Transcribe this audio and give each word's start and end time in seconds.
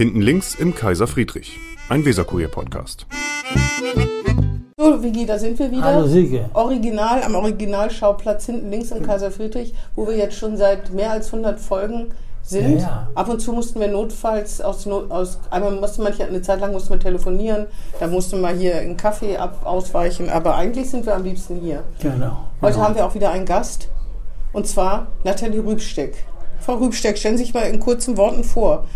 Hinten 0.00 0.22
links 0.22 0.54
im 0.54 0.74
Kaiser 0.74 1.06
Friedrich, 1.06 1.58
ein 1.90 2.02
Weserkurier-Podcast. 2.06 3.04
So, 4.78 5.02
Vigi, 5.02 5.26
da 5.26 5.38
sind 5.38 5.58
wir 5.58 5.70
wieder. 5.70 5.84
Hallo 5.84 6.06
Silke. 6.06 6.48
Original, 6.54 7.22
am 7.22 7.34
Originalschauplatz 7.34 8.46
hinten 8.46 8.70
links 8.70 8.92
im 8.92 9.04
Kaiser 9.04 9.30
Friedrich, 9.30 9.74
wo 9.94 10.06
wir 10.06 10.16
jetzt 10.16 10.38
schon 10.38 10.56
seit 10.56 10.90
mehr 10.90 11.10
als 11.10 11.26
100 11.26 11.60
Folgen 11.60 12.12
sind. 12.42 12.78
Ja, 12.78 12.86
ja. 12.86 13.08
Ab 13.14 13.28
und 13.28 13.40
zu 13.40 13.52
mussten 13.52 13.78
wir 13.78 13.88
notfalls 13.88 14.62
aus, 14.62 14.86
aus 14.86 15.38
einmal 15.50 15.72
musste 15.72 16.00
man 16.00 16.18
eine 16.18 16.40
Zeit 16.40 16.60
lang 16.60 16.72
mussten 16.72 16.94
wir 16.94 17.00
telefonieren, 17.00 17.66
da 17.98 18.06
musste 18.06 18.36
man 18.36 18.56
hier 18.56 18.76
einen 18.76 18.96
Kaffee 18.96 19.36
ab, 19.36 19.66
ausweichen, 19.66 20.30
aber 20.30 20.54
eigentlich 20.54 20.88
sind 20.88 21.04
wir 21.04 21.14
am 21.14 21.24
liebsten 21.24 21.60
hier. 21.60 21.84
Genau. 22.00 22.38
Heute 22.62 22.72
genau. 22.72 22.86
haben 22.86 22.94
wir 22.94 23.04
auch 23.04 23.14
wieder 23.14 23.32
einen 23.32 23.44
Gast 23.44 23.88
und 24.54 24.66
zwar 24.66 25.08
Nathalie 25.24 25.62
Rübsteck. 25.62 26.24
Frau 26.58 26.76
Rübsteck, 26.76 27.18
stellen 27.18 27.36
Sie 27.36 27.44
sich 27.44 27.52
mal 27.52 27.64
in 27.64 27.80
kurzen 27.80 28.16
Worten 28.16 28.44
vor. 28.44 28.86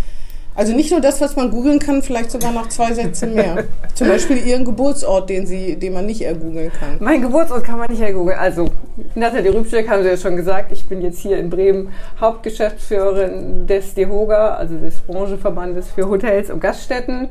Also 0.57 0.73
nicht 0.73 0.93
nur 0.93 1.01
das, 1.01 1.21
was 1.21 1.35
man 1.35 1.51
googeln 1.51 1.81
kann, 1.81 2.03
vielleicht 2.03 2.31
sogar 2.31 2.53
noch 2.53 2.69
zwei 2.69 2.93
Sätze 2.93 3.27
mehr. 3.27 3.65
Zum 3.95 4.09
Beispiel 4.09 4.39
Ihren 4.39 4.65
Geburtsort, 4.65 5.29
den, 5.29 5.47
Sie, 5.47 5.77
den 5.77 5.93
man 5.93 6.07
nicht 6.07 6.23
ergoogeln 6.23 6.71
kann. 6.73 6.97
Mein 7.01 7.23
Geburtsort 7.23 7.65
kann 7.65 7.79
man 7.79 7.91
nicht 7.91 8.01
ergoogeln. 8.01 8.39
Also, 8.39 8.71
Nathalie 9.17 9.53
Rübsteck 9.53 9.89
haben 9.89 10.05
Sie 10.05 10.09
ja 10.09 10.17
schon 10.17 10.37
gesagt. 10.37 10.71
Ich 10.71 10.87
bin 10.89 11.03
jetzt 11.03 11.19
hier 11.19 11.39
in 11.39 11.51
Bremen 11.51 11.89
Hauptgeschäftsführerin 12.21 13.67
des 13.67 13.95
DEHOGA, 13.95 14.55
also 14.55 14.77
des 14.77 15.01
Branchenverbandes 15.01 15.91
für 15.91 16.09
Hotels 16.09 16.51
und 16.51 16.61
Gaststätten. 16.61 17.29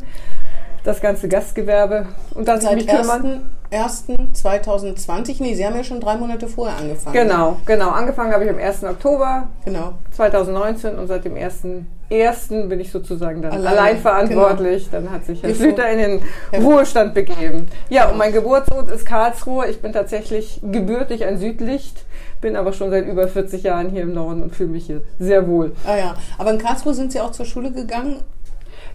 Das 0.83 0.99
ganze 0.99 1.29
Gastgewerbe. 1.29 2.07
Und 2.33 2.49
ich 2.49 2.61
Seit 2.61 2.75
mich 2.75 2.87
kümmern. 2.87 3.49
1.1.2020, 3.73 5.41
nee, 5.41 5.55
Sie 5.55 5.65
haben 5.65 5.75
ja 5.75 5.83
schon 5.83 5.99
drei 5.99 6.15
Monate 6.17 6.47
vorher 6.47 6.77
angefangen. 6.77 7.13
Genau, 7.15 7.57
genau. 7.65 7.89
Angefangen 7.89 8.31
habe 8.33 8.43
ich 8.43 8.49
am 8.49 8.57
1. 8.57 8.83
Oktober 8.83 9.47
Genau. 9.65 9.93
2019 10.11 10.97
und 10.99 11.07
seit 11.07 11.25
dem 11.25 11.35
1.1. 11.35 12.67
bin 12.67 12.79
ich 12.79 12.91
sozusagen 12.91 13.41
dann 13.41 13.51
Allein, 13.51 13.73
allein, 13.77 13.97
verantwortlich. 13.97 14.89
Dann 14.91 15.11
hat 15.11 15.25
sich 15.25 15.41
Herr 15.41 15.49
Wie 15.49 15.55
Schlüter 15.55 15.89
in 15.89 15.97
den 15.97 16.21
Ja. 16.51 16.59
Ruhestand 16.59 17.13
begeben. 17.13 17.67
Ja, 17.89 18.09
und 18.09 18.17
mein 18.17 18.31
Geburtsort 18.31 18.91
ist 18.91 19.05
Karlsruhe. 19.05 19.67
Ich 19.67 19.81
bin 19.81 19.91
tatsächlich 19.93 20.59
gebürtig 20.63 21.25
ein 21.25 21.37
Südlicht, 21.37 22.05
bin 22.41 22.55
aber 22.55 22.73
schon 22.73 22.91
seit 22.91 23.07
über 23.07 23.27
40 23.27 23.63
Jahren 23.63 23.89
hier 23.89 24.03
im 24.03 24.13
Norden 24.13 24.43
und 24.43 24.55
fühle 24.55 24.69
mich 24.69 24.85
hier 24.85 25.01
sehr 25.19 25.47
wohl. 25.47 25.71
Ah 25.85 25.97
ja, 25.97 26.15
aber 26.37 26.51
in 26.51 26.59
Karlsruhe 26.59 26.93
sind 26.93 27.11
Sie 27.11 27.19
auch 27.19 27.31
zur 27.31 27.45
Schule 27.45 27.71
gegangen? 27.71 28.17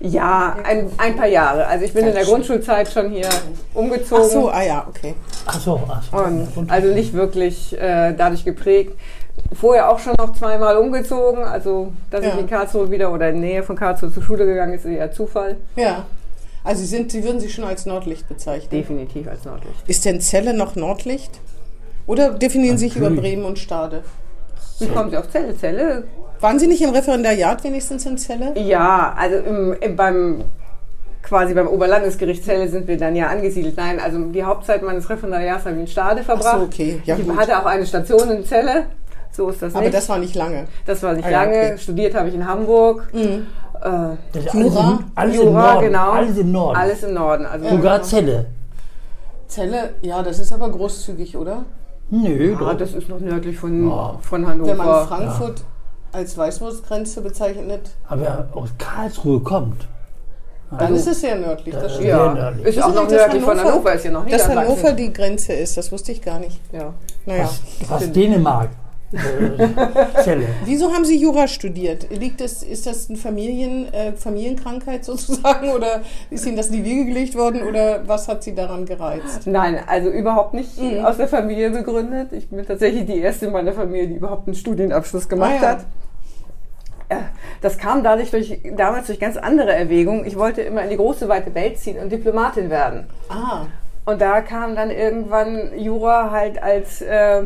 Ja, 0.01 0.57
ein, 0.63 0.91
ein 0.97 1.17
paar 1.17 1.27
Jahre. 1.27 1.67
Also 1.67 1.85
ich 1.85 1.93
bin 1.93 2.07
in 2.07 2.15
der 2.15 2.25
Grundschulzeit 2.25 2.89
schon 2.91 3.11
hier 3.11 3.29
umgezogen. 3.75 4.25
Ach 4.27 4.31
so, 4.31 4.49
ah 4.49 4.63
ja, 4.63 4.87
okay. 4.89 5.15
Ach 5.47 5.59
so, 5.61 5.81
ach 5.89 6.03
so. 6.03 6.17
Und 6.61 6.71
also 6.71 6.89
nicht 6.95 7.13
wirklich 7.15 7.77
äh, 7.79 8.15
dadurch 8.17 8.45
geprägt. 8.45 8.97
Vorher 9.53 9.91
auch 9.91 9.99
schon 9.99 10.15
noch 10.19 10.33
zweimal 10.35 10.77
umgezogen. 10.77 11.43
Also, 11.43 11.93
dass 12.11 12.25
Ja. 12.25 12.33
ich 12.35 12.39
in 12.39 12.47
Karlsruhe 12.49 12.91
wieder 12.91 13.13
oder 13.13 13.31
in 13.31 13.41
Nähe 13.41 13.63
von 13.63 13.75
Karlsruhe 13.77 14.13
zur 14.13 14.23
Schule 14.23 14.47
gegangen 14.47 14.75
ist, 14.75 14.85
ist 14.85 14.93
eher 14.93 15.11
Zufall. 15.11 15.57
Ja. 15.75 16.05
Also 16.65 16.81
Sie, 16.83 16.87
sind, 16.87 17.11
Sie 17.11 17.25
würden 17.25 17.41
sich 17.41 17.55
schon 17.55 17.65
als 17.65 17.87
Nordlicht 17.87 18.29
bezeichnen. 18.29 18.71
Definitiv 18.71 19.27
als 19.27 19.45
Nordlicht. 19.45 19.89
Ist 19.89 20.05
denn 20.05 20.21
Celle 20.21 20.55
noch 20.55 20.77
Nordlicht? 20.77 21.41
Oder 22.07 22.31
definieren 22.31 22.79
Sie 22.79 22.89
sich 22.89 22.97
über. 22.97 23.11
Bremen 23.11 23.45
und 23.45 23.59
Stade? 23.59 24.03
Wie 24.79 24.87
kommen 24.89 25.11
Sie 25.11 25.17
auf 25.17 25.29
Zelle? 25.31 25.57
Zelle? 25.57 26.05
Waren 26.41 26.59
Sie 26.59 26.67
nicht 26.69 26.83
im 26.83 26.91
Referendariat 26.91 27.63
wenigstens 27.65 28.07
in 28.07 28.17
Celle? 28.17 28.57
Ja, 28.59 29.15
also 29.19 29.37
im, 29.39 29.75
im, 29.81 29.97
beim 29.97 30.45
quasi 31.23 31.53
beim 31.55 31.67
Oberlandesgericht 31.67 32.45
Celle 32.45 32.69
sind 32.69 32.87
wir 32.87 32.97
dann 32.97 33.17
ja 33.17 33.27
angesiedelt. 33.27 33.77
Nein, 33.77 33.99
also 34.01 34.19
die 34.27 34.45
Hauptzeit 34.45 34.83
meines 34.83 35.11
Referendariats 35.11 35.65
habe 35.65 35.75
ich 35.75 35.81
in 35.83 35.87
Stade 35.89 36.23
verbracht. 36.23 36.59
so, 36.59 36.65
okay. 36.65 37.03
Ja, 37.05 37.17
ich 37.17 37.27
gut. 37.27 37.37
hatte 37.37 37.59
auch 37.59 37.67
eine 37.67 37.85
Station 37.87 38.31
in 38.31 38.45
Celle. 38.45 38.87
So 39.33 39.51
ist 39.51 39.61
das 39.61 39.75
Aber 39.75 39.83
nicht. 39.85 39.95
das 39.95 40.09
war 40.09 40.19
nicht 40.19 40.35
lange. 40.35 40.67
das 40.87 41.03
war 41.03 41.13
nicht 41.13 41.27
Ah 41.27 41.31
lange. 41.31 41.57
okay. 41.57 41.73
Mhm. 41.73 41.79
Studiert 41.79 42.15
habe 42.15 42.29
ich 42.29 42.35
in 42.35 42.47
Hamburg. 42.49 43.11
Äh, 43.13 43.39
Das 44.33 44.45
ist 44.47 44.55
Jura? 44.55 44.65
Alles, 44.81 45.01
im, 45.01 45.05
alles 45.17 45.35
im 45.37 45.43
Jura, 45.43 45.73
Norden. 45.75 45.87
genau. 45.87 46.11
Alles 46.13 46.39
im 46.39 46.53
Norden. 46.53 46.77
Alles 46.77 47.03
im 47.03 47.15
Norden. 47.15 47.47
Also 47.47 47.69
Sogar 47.69 48.03
Zelle. 48.03 48.47
Celle, 49.49 49.91
ja, 50.03 50.23
das 50.23 50.39
ist 50.39 50.53
aber 50.53 50.71
großzügig, 50.71 51.37
oder? 51.37 51.65
Nö, 52.11 52.53
Ja, 52.53 52.59
doch. 52.59 52.69
Ah, 52.69 52.75
das 52.75 52.95
ist 52.95 53.09
noch 53.09 53.21
nördlich 53.21 53.57
von, 53.59 53.89
Ja. 53.89 54.19
von 54.23 54.47
Hannover. 54.47 54.71
Wenn 54.71 54.77
man 54.79 55.07
Frankfurt 55.09 55.63
als 56.13 56.37
Weißwurstgrenze 56.39 57.21
bezeichnet, 57.21 57.91
Aber 58.09 58.21
wer 58.23 58.49
aus 58.55 58.71
Karlsruhe 58.79 59.41
kommt. 59.41 59.87
dann 60.79 60.95
ist 60.95 61.07
es 61.07 61.21
sehr 61.21 61.37
nördlich. 61.37 61.75
Das 61.75 61.93
stimmt. 61.93 62.07
Sehr 62.07 62.17
ja, 62.17 62.33
nördlich. 62.35 62.67
ist 62.67 62.83
auch 62.83 62.95
noch 62.95 63.03
dass 63.05 63.13
nördlich 63.13 63.43
von 63.43 63.59
Hannover, 63.61 63.93
ist 63.95 64.05
ja 64.05 64.11
noch 64.11 64.21
Dass 64.25 64.33
Niedersachsen. 64.33 64.59
Hannover 64.59 64.93
die 64.93 65.13
Grenze 65.13 65.53
ist, 65.53 65.77
das 65.77 65.93
wusste 65.93 66.13
ich 66.13 66.23
gar 66.23 66.39
nicht. 66.39 66.61
ja. 66.73 66.93
Naja. 67.27 67.43
Fast, 67.45 67.63
fast 67.87 68.17
Dänemark. 68.17 68.71
Äh, 69.13 70.23
Zelle. 70.23 70.47
Wieso 70.65 70.93
haben 70.93 71.05
Sie 71.05 71.17
Jura 71.19 71.49
studiert? 71.49 72.09
Liegt 72.11 72.41
das, 72.41 72.63
ist 72.63 72.87
das 72.87 73.09
eine 73.09 73.17
Familien, 73.19 73.93
äh, 73.93 74.13
Familienkrankheit 74.13 75.05
sozusagen 75.05 75.71
oder 75.71 76.03
ist 76.31 76.47
Ihnen 76.47 76.57
das 76.57 76.67
in 76.69 76.75
die 76.75 76.85
Wiege 76.85 77.07
gelegt 77.07 77.35
worden 77.35 77.63
oder 77.63 78.07
was 78.07 78.29
hat 78.29 78.43
Sie 78.43 78.55
daran 78.55 78.85
gereizt? 78.85 79.47
Nein, 79.47 79.79
also 79.87 80.11
überhaupt 80.11 80.53
nicht 80.55 80.79
Mhm. 80.81 81.05
aus 81.05 81.17
der 81.17 81.29
Familie 81.29 81.71
begründet. 81.71 82.33
Ich 82.33 82.49
bin 82.49 82.65
tatsächlich 82.67 83.07
die 83.07 83.19
erste 83.19 83.47
in 83.47 83.53
meiner 83.53 83.73
Familie, 83.73 84.09
die 84.09 84.15
überhaupt 84.17 84.47
einen 84.47 84.55
Studienabschluss 84.55 85.29
gemacht 85.29 85.53
Ah, 85.61 85.63
ja. 85.63 85.69
hat. 85.71 85.85
Das 87.63 87.79
kam 87.79 88.05
dadurch 88.05 88.31
durch, 88.31 88.61
damals 88.77 89.07
durch 89.07 89.19
ganz 89.19 89.39
andere 89.39 89.73
Erwägungen. 89.73 90.27
Ich 90.27 90.37
wollte 90.37 90.61
immer 90.61 90.83
in 90.83 90.91
die 90.91 90.97
große, 90.99 91.27
weite 91.29 91.55
Welt 91.55 91.79
ziehen 91.79 91.99
und 91.99 92.13
Diplomatin 92.13 92.69
werden. 92.69 93.07
Ah, 93.31 93.63
Und 94.05 94.21
da 94.21 94.43
kam 94.43 94.77
dann 94.77 94.91
irgendwann 94.91 95.71
Jura 95.79 96.31
halt 96.31 96.63
als 96.63 97.01
äh, 97.01 97.45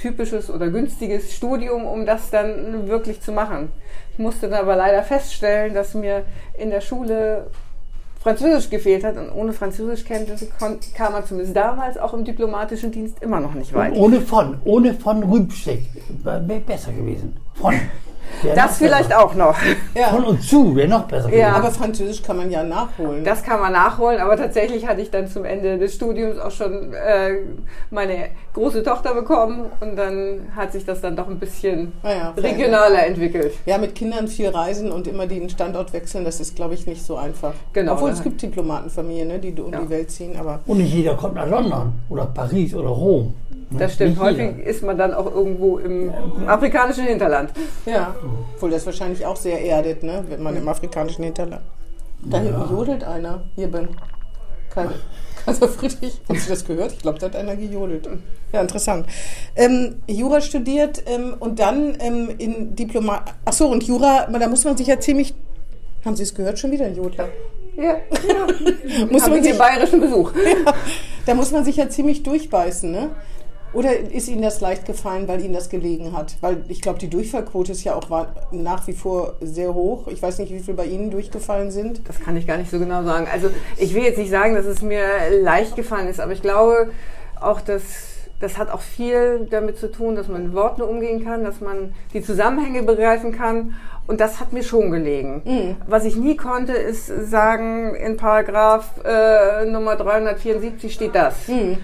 typisches 0.00 0.50
oder 0.50 0.68
günstiges 0.68 1.32
Studium, 1.34 1.84
um 1.86 2.06
das 2.06 2.30
dann 2.30 2.88
wirklich 2.88 3.20
zu 3.20 3.32
machen. 3.32 3.70
Ich 4.12 4.18
musste 4.18 4.48
dann 4.48 4.60
aber 4.60 4.76
leider 4.76 5.02
feststellen, 5.02 5.74
dass 5.74 5.94
mir 5.94 6.24
in 6.58 6.70
der 6.70 6.80
Schule 6.80 7.46
Französisch 8.22 8.68
gefehlt 8.68 9.02
hat 9.02 9.16
und 9.16 9.30
ohne 9.32 9.54
Französischkenntnisse 9.54 10.48
kam 10.94 11.12
man 11.12 11.24
zumindest 11.24 11.56
damals 11.56 11.96
auch 11.96 12.12
im 12.12 12.22
diplomatischen 12.24 12.92
Dienst 12.92 13.22
immer 13.22 13.40
noch 13.40 13.54
nicht 13.54 13.72
Und 13.72 13.78
weit. 13.80 13.96
ohne 13.96 14.20
von, 14.20 14.58
ohne 14.64 14.92
von 14.92 15.22
Rübsteck. 15.22 15.80
Wäre 16.22 16.60
besser 16.60 16.92
gewesen. 16.92 17.36
Von. 17.54 17.74
Das 18.54 18.78
vielleicht 18.78 19.08
besser. 19.10 19.24
auch 19.24 19.34
noch. 19.34 19.56
ja. 19.94 20.08
Von 20.08 20.24
und 20.24 20.42
zu 20.42 20.74
wäre 20.74 20.88
noch 20.88 21.04
besser 21.04 21.32
Ja. 21.34 21.52
Aber 21.56 21.70
Französisch 21.70 22.22
kann 22.22 22.36
man 22.36 22.50
ja 22.50 22.62
nachholen. 22.62 23.24
Das 23.24 23.42
kann 23.42 23.60
man 23.60 23.72
nachholen, 23.72 24.20
aber 24.20 24.36
tatsächlich 24.36 24.86
hatte 24.86 25.00
ich 25.02 25.10
dann 25.10 25.28
zum 25.28 25.44
Ende 25.44 25.78
des 25.78 25.94
Studiums 25.94 26.38
auch 26.38 26.50
schon 26.50 26.92
äh, 26.94 27.38
meine 27.90 28.28
große 28.54 28.82
Tochter 28.82 29.14
bekommen 29.14 29.66
und 29.80 29.96
dann 29.96 30.48
hat 30.56 30.72
sich 30.72 30.84
das 30.84 31.00
dann 31.00 31.16
doch 31.16 31.28
ein 31.28 31.38
bisschen 31.38 31.92
Ah 32.02 32.10
ja, 32.12 32.30
regionaler 32.36 33.06
entwickelt. 33.06 33.52
Ja, 33.66 33.78
mit 33.78 33.94
Kindern 33.94 34.26
viel 34.28 34.48
reisen 34.48 34.90
und 34.90 35.06
immer 35.06 35.26
den 35.26 35.48
Standort 35.50 35.92
wechseln, 35.92 36.24
das 36.24 36.40
ist, 36.40 36.56
glaube 36.56 36.74
ich, 36.74 36.86
nicht 36.86 37.04
so 37.04 37.16
einfach. 37.16 37.52
Genau, 37.72 37.92
Obwohl 37.92 38.10
es 38.10 38.22
gibt 38.22 38.42
Diplomatenfamilien, 38.42 39.28
ne, 39.28 39.38
die 39.38 39.52
um 39.60 39.72
Ja. 39.72 39.80
die 39.80 39.90
Welt 39.90 40.10
ziehen, 40.10 40.36
aber 40.38 40.60
Und 40.66 40.78
nicht 40.78 40.92
jeder 40.94 41.14
kommt 41.14 41.34
nach 41.34 41.48
London 41.48 41.92
oder 42.08 42.26
Paris 42.26 42.74
oder 42.74 42.88
Rom. 42.88 43.34
Ne? 43.70 43.78
Das 43.78 43.94
stimmt. 43.94 44.10
Nicht 44.10 44.20
Häufig 44.20 44.58
ist 44.58 44.82
man 44.82 44.98
dann 44.98 45.14
auch 45.14 45.26
irgendwo 45.32 45.78
im 45.78 46.12
afrikanischen 46.46 47.04
Hinterland. 47.04 47.52
ja, 47.86 48.14
obwohl 48.54 48.70
das 48.70 48.84
wahrscheinlich 48.86 49.24
auch 49.24 49.36
sehr 49.36 49.60
erdet, 49.62 50.02
ne, 50.02 50.24
wenn 50.28 50.42
man 50.42 50.56
im 50.56 50.68
afrikanischen 50.68 51.24
Hinterland. 51.24 51.62
Da 52.22 52.38
hinten 52.38 52.70
jodelt 52.70 53.04
einer, 53.04 53.44
hier 53.56 53.70
beim 53.70 53.88
Kaiser, 54.70 54.92
Kaiser 55.44 55.68
Friedrich. 55.68 56.20
Haben 56.28 56.38
Sie 56.38 56.48
das 56.48 56.64
gehört? 56.64 56.92
Ich 56.92 56.98
glaube, 56.98 57.18
da 57.18 57.26
hat 57.26 57.36
einer 57.36 57.56
gejodelt. 57.56 58.08
Ja, 58.52 58.60
interessant. 58.60 59.06
Ähm, 59.56 59.96
Jura 60.06 60.40
studiert 60.40 61.02
ähm, 61.06 61.36
und 61.38 61.58
dann 61.58 61.96
ähm, 62.00 62.30
in 62.38 62.76
Diplomat. 62.76 63.34
Achso, 63.44 63.66
und 63.66 63.84
Jura, 63.84 64.26
da 64.26 64.48
muss 64.48 64.64
man 64.64 64.76
sich 64.76 64.86
ja 64.86 65.00
ziemlich. 65.00 65.34
Haben 66.04 66.16
Sie 66.16 66.22
es 66.22 66.34
gehört 66.34 66.58
schon 66.58 66.70
wieder, 66.70 66.86
ein 66.86 66.96
Jodler? 66.96 67.28
Ja, 67.76 67.82
ja. 67.82 67.96
Muss 69.10 69.22
man 69.26 69.38
ich 69.38 69.44
sich, 69.44 69.52
den 69.52 69.58
bayerischen 69.58 70.00
Besuch. 70.00 70.32
da 71.26 71.34
muss 71.34 71.52
man 71.52 71.64
sich 71.64 71.76
ja 71.76 71.88
ziemlich 71.88 72.22
durchbeißen, 72.22 72.90
ne? 72.90 73.10
Oder 73.72 73.96
ist 73.96 74.28
Ihnen 74.28 74.42
das 74.42 74.60
leicht 74.60 74.84
gefallen, 74.84 75.28
weil 75.28 75.40
Ihnen 75.44 75.54
das 75.54 75.68
gelegen 75.68 76.12
hat? 76.12 76.36
Weil 76.40 76.64
ich 76.68 76.80
glaube, 76.80 76.98
die 76.98 77.08
Durchfallquote 77.08 77.70
ist 77.70 77.84
ja 77.84 77.94
auch 77.94 78.26
nach 78.50 78.86
wie 78.88 78.92
vor 78.92 79.34
sehr 79.40 79.74
hoch. 79.74 80.08
Ich 80.08 80.20
weiß 80.20 80.38
nicht, 80.38 80.52
wie 80.52 80.58
viel 80.58 80.74
bei 80.74 80.86
Ihnen 80.86 81.10
durchgefallen 81.10 81.70
sind. 81.70 82.08
Das 82.08 82.18
kann 82.18 82.36
ich 82.36 82.48
gar 82.48 82.56
nicht 82.56 82.70
so 82.70 82.80
genau 82.80 83.04
sagen. 83.04 83.28
Also 83.32 83.48
ich 83.76 83.94
will 83.94 84.02
jetzt 84.02 84.18
nicht 84.18 84.30
sagen, 84.30 84.54
dass 84.54 84.66
es 84.66 84.82
mir 84.82 85.04
leicht 85.40 85.76
gefallen 85.76 86.08
ist, 86.08 86.18
aber 86.20 86.32
ich 86.32 86.42
glaube 86.42 86.90
auch, 87.40 87.60
dass 87.60 87.82
das 88.40 88.56
hat 88.56 88.70
auch 88.70 88.80
viel 88.80 89.46
damit 89.50 89.78
zu 89.78 89.90
tun, 89.90 90.16
dass 90.16 90.26
man 90.26 90.44
mit 90.44 90.54
Worten 90.54 90.80
umgehen 90.80 91.22
kann, 91.22 91.44
dass 91.44 91.60
man 91.60 91.94
die 92.14 92.22
Zusammenhänge 92.22 92.82
begreifen 92.82 93.32
kann. 93.32 93.74
Und 94.10 94.20
das 94.20 94.40
hat 94.40 94.52
mir 94.52 94.64
schon 94.64 94.90
gelegen. 94.90 95.76
Was 95.86 96.04
ich 96.04 96.16
nie 96.16 96.36
konnte, 96.36 96.72
ist 96.72 97.06
sagen, 97.30 97.94
in 97.94 98.16
Paragraph 98.16 98.86
äh, 99.04 99.64
Nummer 99.66 99.94
374 99.94 100.92
steht 100.92 101.14
das. 101.14 101.36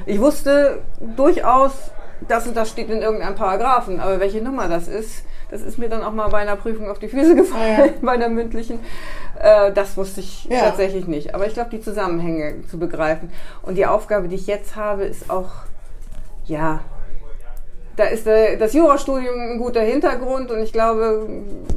Ich 0.07 0.21
wusste 0.21 0.81
durchaus, 1.17 1.93
das 2.27 2.49
und 2.49 2.57
das 2.57 2.69
steht 2.71 2.91
in 2.91 3.01
irgendeinem 3.01 3.37
Paragraphen, 3.37 4.01
aber 4.01 4.19
welche 4.19 4.41
Nummer 4.43 4.67
das 4.67 4.89
ist, 4.89 5.23
das 5.53 5.63
ist 5.63 5.79
mir 5.79 5.89
dann 5.89 6.03
auch 6.03 6.11
mal 6.13 6.27
bei 6.27 6.39
einer 6.39 6.57
Prüfung 6.57 6.91
auf 6.91 6.99
die 6.99 7.07
Füße 7.07 7.37
gefallen, 7.43 7.79
ja. 7.79 7.93
bei 8.03 8.13
einer 8.15 8.29
mündlichen. 8.29 8.81
Äh, 9.41 9.71
das 9.73 9.97
wusste 9.97 10.19
ich 10.19 10.47
Ja. 10.51 10.63
tatsächlich 10.63 11.07
nicht. 11.07 11.33
Aber 11.33 11.47
ich 11.47 11.55
glaube, 11.55 11.71
die 11.71 11.81
Zusammenhänge 11.81 12.67
zu 12.69 12.77
begreifen. 12.77 13.31
Und 13.63 13.77
die 13.77 13.87
Aufgabe, 13.87 14.27
die 14.27 14.35
ich 14.35 14.49
jetzt 14.49 14.75
habe, 14.75 15.05
ist 15.05 15.31
auch, 15.31 15.51
ja, 16.47 16.81
da 17.97 18.05
ist 18.05 18.27
äh, 18.27 18.57
das 18.57 18.75
Jurastudium 18.75 19.35
ein 19.35 19.59
guter 19.59 19.81
Hintergrund 19.81 20.51
und 20.51 20.61
ich 20.63 20.73
glaube, 20.73 21.29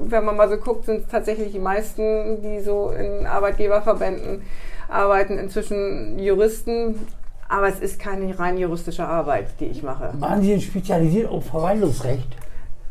wenn 0.04 0.26
man 0.26 0.36
mal 0.36 0.50
so 0.50 0.58
guckt, 0.58 0.86
sind 0.86 1.02
es 1.02 1.08
tatsächlich 1.08 1.52
die 1.52 1.60
meisten, 1.60 2.42
die 2.42 2.60
so 2.60 2.92
in 2.92 3.26
Arbeitgeberverbänden 3.26 4.42
arbeiten, 4.90 5.38
inzwischen 5.38 6.20
Juristen. 6.20 7.08
Aber 7.48 7.68
es 7.68 7.80
ist 7.80 8.00
keine 8.00 8.38
rein 8.38 8.58
juristische 8.58 9.06
Arbeit, 9.08 9.48
die 9.60 9.66
ich 9.66 9.82
mache. 9.82 10.12
Waren 10.20 10.42
Sie 10.42 10.50
denn 10.50 10.62
spezialisiert 10.62 11.32
auf 11.32 11.46
Verwaltungsrecht? 11.48 12.28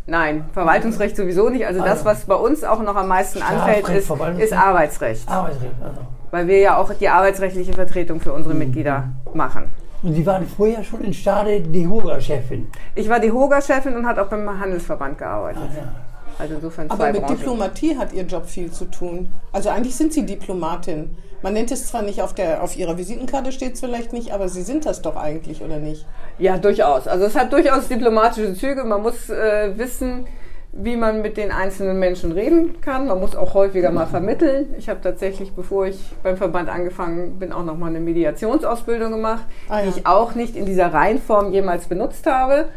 Nein, 0.06 0.46
Verwaltungsrecht 0.52 1.16
sowieso 1.16 1.48
nicht. 1.48 1.66
Also 1.66 1.80
das, 1.80 1.98
Also. 1.98 2.04
was 2.06 2.24
bei 2.24 2.34
uns 2.34 2.64
auch 2.64 2.82
noch 2.82 2.96
am 2.96 3.08
meisten 3.08 3.42
anfällt, 3.42 3.88
ist, 3.90 4.10
ist 4.38 4.52
Arbeitsrecht. 4.52 5.28
Arbeitsrecht, 5.28 5.74
also. 5.84 6.00
Weil 6.30 6.48
wir 6.48 6.58
ja 6.58 6.78
auch 6.78 6.92
die 6.94 7.08
arbeitsrechtliche 7.08 7.72
Vertretung 7.72 8.20
für 8.20 8.32
unsere 8.32 8.54
Mitglieder 8.54 9.10
machen. 9.32 9.64
Und 10.02 10.14
Sie 10.14 10.24
waren 10.24 10.46
vorher 10.46 10.84
schon 10.84 11.02
in 11.02 11.12
Stade 11.12 11.60
die 11.60 11.86
Hoga-Chefin. 11.86 12.68
Ich 12.94 13.08
war 13.08 13.18
die 13.18 13.32
Hoga-Chefin 13.32 13.96
und 13.96 14.06
hat 14.06 14.18
auch 14.18 14.28
beim 14.28 14.48
Handelsverband 14.60 15.18
gearbeitet. 15.18 15.62
Ah, 15.64 15.76
ja. 15.76 15.92
Also 16.38 16.54
insofern 16.54 16.88
Aber 16.88 17.10
mit 17.10 17.20
Branchen. 17.20 17.36
Diplomatie 17.36 17.98
hat 17.98 18.12
Ihr 18.12 18.22
Job 18.22 18.46
viel 18.46 18.70
zu 18.70 18.84
tun. 18.84 19.28
Also 19.50 19.70
eigentlich 19.70 19.96
sind 19.96 20.12
Sie 20.12 20.24
Diplomatin. 20.24 21.16
Man 21.42 21.52
nennt 21.52 21.70
es 21.70 21.86
zwar 21.88 22.02
nicht 22.02 22.22
auf, 22.22 22.32
der, 22.32 22.62
auf 22.62 22.76
Ihrer 22.76 22.96
Visitenkarte, 22.96 23.52
steht 23.52 23.74
es 23.74 23.80
vielleicht 23.80 24.12
nicht, 24.12 24.32
aber 24.32 24.48
Sie 24.48 24.62
sind 24.62 24.86
das 24.86 25.02
doch 25.02 25.16
eigentlich, 25.16 25.62
oder 25.62 25.78
nicht? 25.78 26.06
Ja, 26.38 26.58
durchaus. 26.58 27.08
Also 27.08 27.26
es 27.26 27.36
hat 27.36 27.52
durchaus 27.52 27.88
diplomatische 27.88 28.54
Züge. 28.54 28.84
Man 28.84 29.02
muss 29.02 29.28
äh, 29.30 29.76
wissen, 29.76 30.26
wie 30.72 30.96
man 30.96 31.22
mit 31.22 31.36
den 31.36 31.50
einzelnen 31.50 31.98
Menschen 31.98 32.32
reden 32.32 32.80
kann. 32.80 33.06
Man 33.08 33.18
muss 33.20 33.34
auch 33.34 33.54
häufiger 33.54 33.90
mal 33.90 34.06
vermitteln. 34.06 34.74
Ich 34.78 34.88
habe 34.88 35.00
tatsächlich, 35.00 35.52
bevor 35.54 35.86
ich 35.86 35.98
beim 36.22 36.36
Verband 36.36 36.68
angefangen 36.68 37.38
bin, 37.38 37.52
auch 37.52 37.64
noch 37.64 37.76
mal 37.76 37.86
eine 37.88 38.00
Mediationsausbildung 38.00 39.10
gemacht, 39.12 39.44
Ah, 39.68 39.80
die 39.82 39.88
ja. 39.88 39.94
ich 39.96 40.06
auch 40.06 40.34
nicht 40.34 40.56
in 40.56 40.66
dieser 40.66 40.92
Reihenform 40.92 41.52
jemals 41.52 41.86
benutzt 41.86 42.26
habe. 42.26 42.68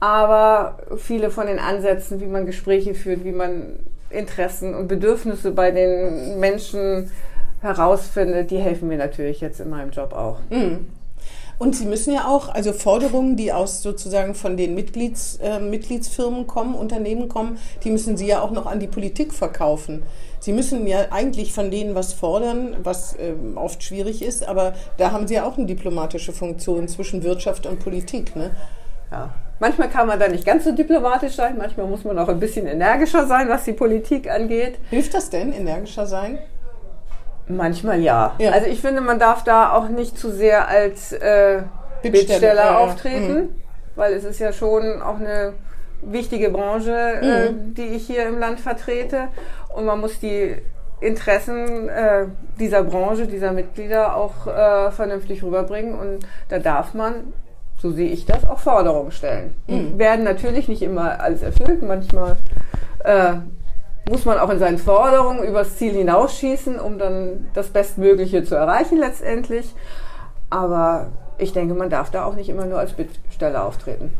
Aber 0.00 0.78
viele 0.96 1.30
von 1.30 1.46
den 1.46 1.58
Ansätzen, 1.58 2.20
wie 2.20 2.26
man 2.26 2.46
Gespräche 2.46 2.94
führt, 2.94 3.24
wie 3.24 3.32
man 3.32 3.80
Interessen 4.10 4.74
und 4.74 4.88
Bedürfnisse 4.88 5.50
bei 5.50 5.70
den 5.70 6.38
Menschen 6.40 7.10
herausfindet, 7.60 8.50
die 8.50 8.58
helfen 8.58 8.88
mir 8.88 8.98
natürlich 8.98 9.40
jetzt 9.40 9.60
in 9.60 9.70
meinem 9.70 9.90
Job 9.90 10.12
auch. 10.12 10.38
Und 11.58 11.74
Sie 11.74 11.86
müssen 11.86 12.14
ja 12.14 12.28
auch, 12.28 12.48
also 12.48 12.72
Forderungen, 12.72 13.36
die 13.36 13.52
aus 13.52 13.82
sozusagen 13.82 14.34
von 14.34 14.56
den 14.56 14.74
Mitglieds, 14.74 15.38
äh, 15.42 15.58
Mitgliedsfirmen 15.58 16.46
kommen, 16.46 16.74
Unternehmen 16.74 17.28
kommen, 17.28 17.58
die 17.82 17.90
müssen 17.90 18.16
Sie 18.16 18.26
ja 18.26 18.40
auch 18.40 18.52
noch 18.52 18.66
an 18.66 18.78
die 18.78 18.86
Politik 18.86 19.34
verkaufen. 19.34 20.04
Sie 20.40 20.52
müssen 20.52 20.86
ja 20.86 21.06
eigentlich 21.10 21.52
von 21.52 21.70
denen 21.70 21.96
was 21.96 22.12
fordern, 22.12 22.76
was 22.84 23.16
ähm, 23.18 23.56
oft 23.56 23.82
schwierig 23.82 24.22
ist, 24.22 24.46
aber 24.46 24.74
da 24.96 25.10
haben 25.10 25.26
Sie 25.26 25.34
ja 25.34 25.44
auch 25.44 25.58
eine 25.58 25.66
diplomatische 25.66 26.32
Funktion 26.32 26.86
zwischen 26.86 27.24
Wirtschaft 27.24 27.66
und 27.66 27.80
Politik. 27.80 28.36
Ne? 28.36 28.52
Ja. 29.10 29.34
Manchmal 29.58 29.88
kann 29.88 30.06
man 30.06 30.20
da 30.20 30.28
nicht 30.28 30.46
ganz 30.46 30.62
so 30.62 30.70
diplomatisch 30.70 31.34
sein, 31.34 31.56
manchmal 31.58 31.86
muss 31.86 32.04
man 32.04 32.16
auch 32.20 32.28
ein 32.28 32.38
bisschen 32.38 32.68
energischer 32.68 33.26
sein, 33.26 33.48
was 33.48 33.64
die 33.64 33.72
Politik 33.72 34.30
angeht. 34.30 34.78
Hilft 34.90 35.14
das 35.14 35.30
denn, 35.30 35.52
energischer 35.52 36.06
sein? 36.06 36.38
Manchmal 37.48 38.00
ja. 38.00 38.34
Ja. 38.38 38.50
Also 38.50 38.66
ich 38.66 38.80
finde, 38.80 39.00
man 39.00 39.18
darf 39.18 39.44
da 39.44 39.72
auch 39.72 39.88
nicht 39.88 40.18
zu 40.18 40.30
sehr 40.30 40.68
als 40.68 41.12
äh, 41.12 41.62
Bittsteller, 42.02 42.54
ja, 42.54 42.72
ja. 42.72 42.78
auftreten, 42.78 43.62
weil 43.96 44.12
es 44.12 44.24
ist 44.24 44.38
ja 44.38 44.52
schon 44.52 45.02
auch 45.02 45.16
eine 45.16 45.54
wichtige 46.02 46.50
Branche, 46.50 46.92
äh, 46.94 47.50
die 47.52 47.86
ich 47.86 48.06
hier 48.06 48.26
im 48.26 48.38
Land 48.38 48.60
vertrete. 48.60 49.28
Und 49.74 49.86
man 49.86 50.00
muss 50.00 50.20
die 50.20 50.56
Interessen 51.00 51.88
äh, 51.88 52.26
dieser 52.58 52.82
Branche, 52.82 53.26
dieser 53.26 53.52
Mitglieder 53.52 54.16
auch 54.16 54.46
äh, 54.46 54.90
vernünftig 54.90 55.42
rüberbringen. 55.42 55.98
Und 55.98 56.20
da 56.48 56.58
darf 56.58 56.94
man, 56.94 57.32
so 57.80 57.90
sehe 57.90 58.10
ich 58.10 58.26
das, 58.26 58.48
auch 58.48 58.58
Forderungen 58.58 59.12
stellen. 59.12 59.54
Die 59.68 59.98
werden 59.98 60.24
natürlich 60.24 60.68
nicht 60.68 60.82
immer 60.82 61.20
alles 61.20 61.42
erfüllt. 61.42 61.82
Manchmal 61.82 62.36
äh, 63.04 63.34
muss 64.08 64.24
man 64.24 64.38
auch 64.38 64.50
in 64.50 64.58
seinen 64.58 64.78
Forderungen 64.78 65.42
übers 65.42 65.76
Ziel 65.76 65.92
hinausschießen, 65.92 66.80
um 66.80 66.98
dann 66.98 67.46
das 67.54 67.68
Bestmögliche 67.68 68.44
zu 68.44 68.54
erreichen 68.54 68.98
letztendlich. 68.98 69.74
Aber 70.50 71.08
ich 71.36 71.52
denke, 71.52 71.74
man 71.74 71.90
darf 71.90 72.10
da 72.10 72.24
auch 72.24 72.34
nicht 72.34 72.48
immer 72.48 72.66
nur 72.66 72.78
als 72.78 72.92
Bittsteller 72.92 73.64
auftreten. 73.64 74.12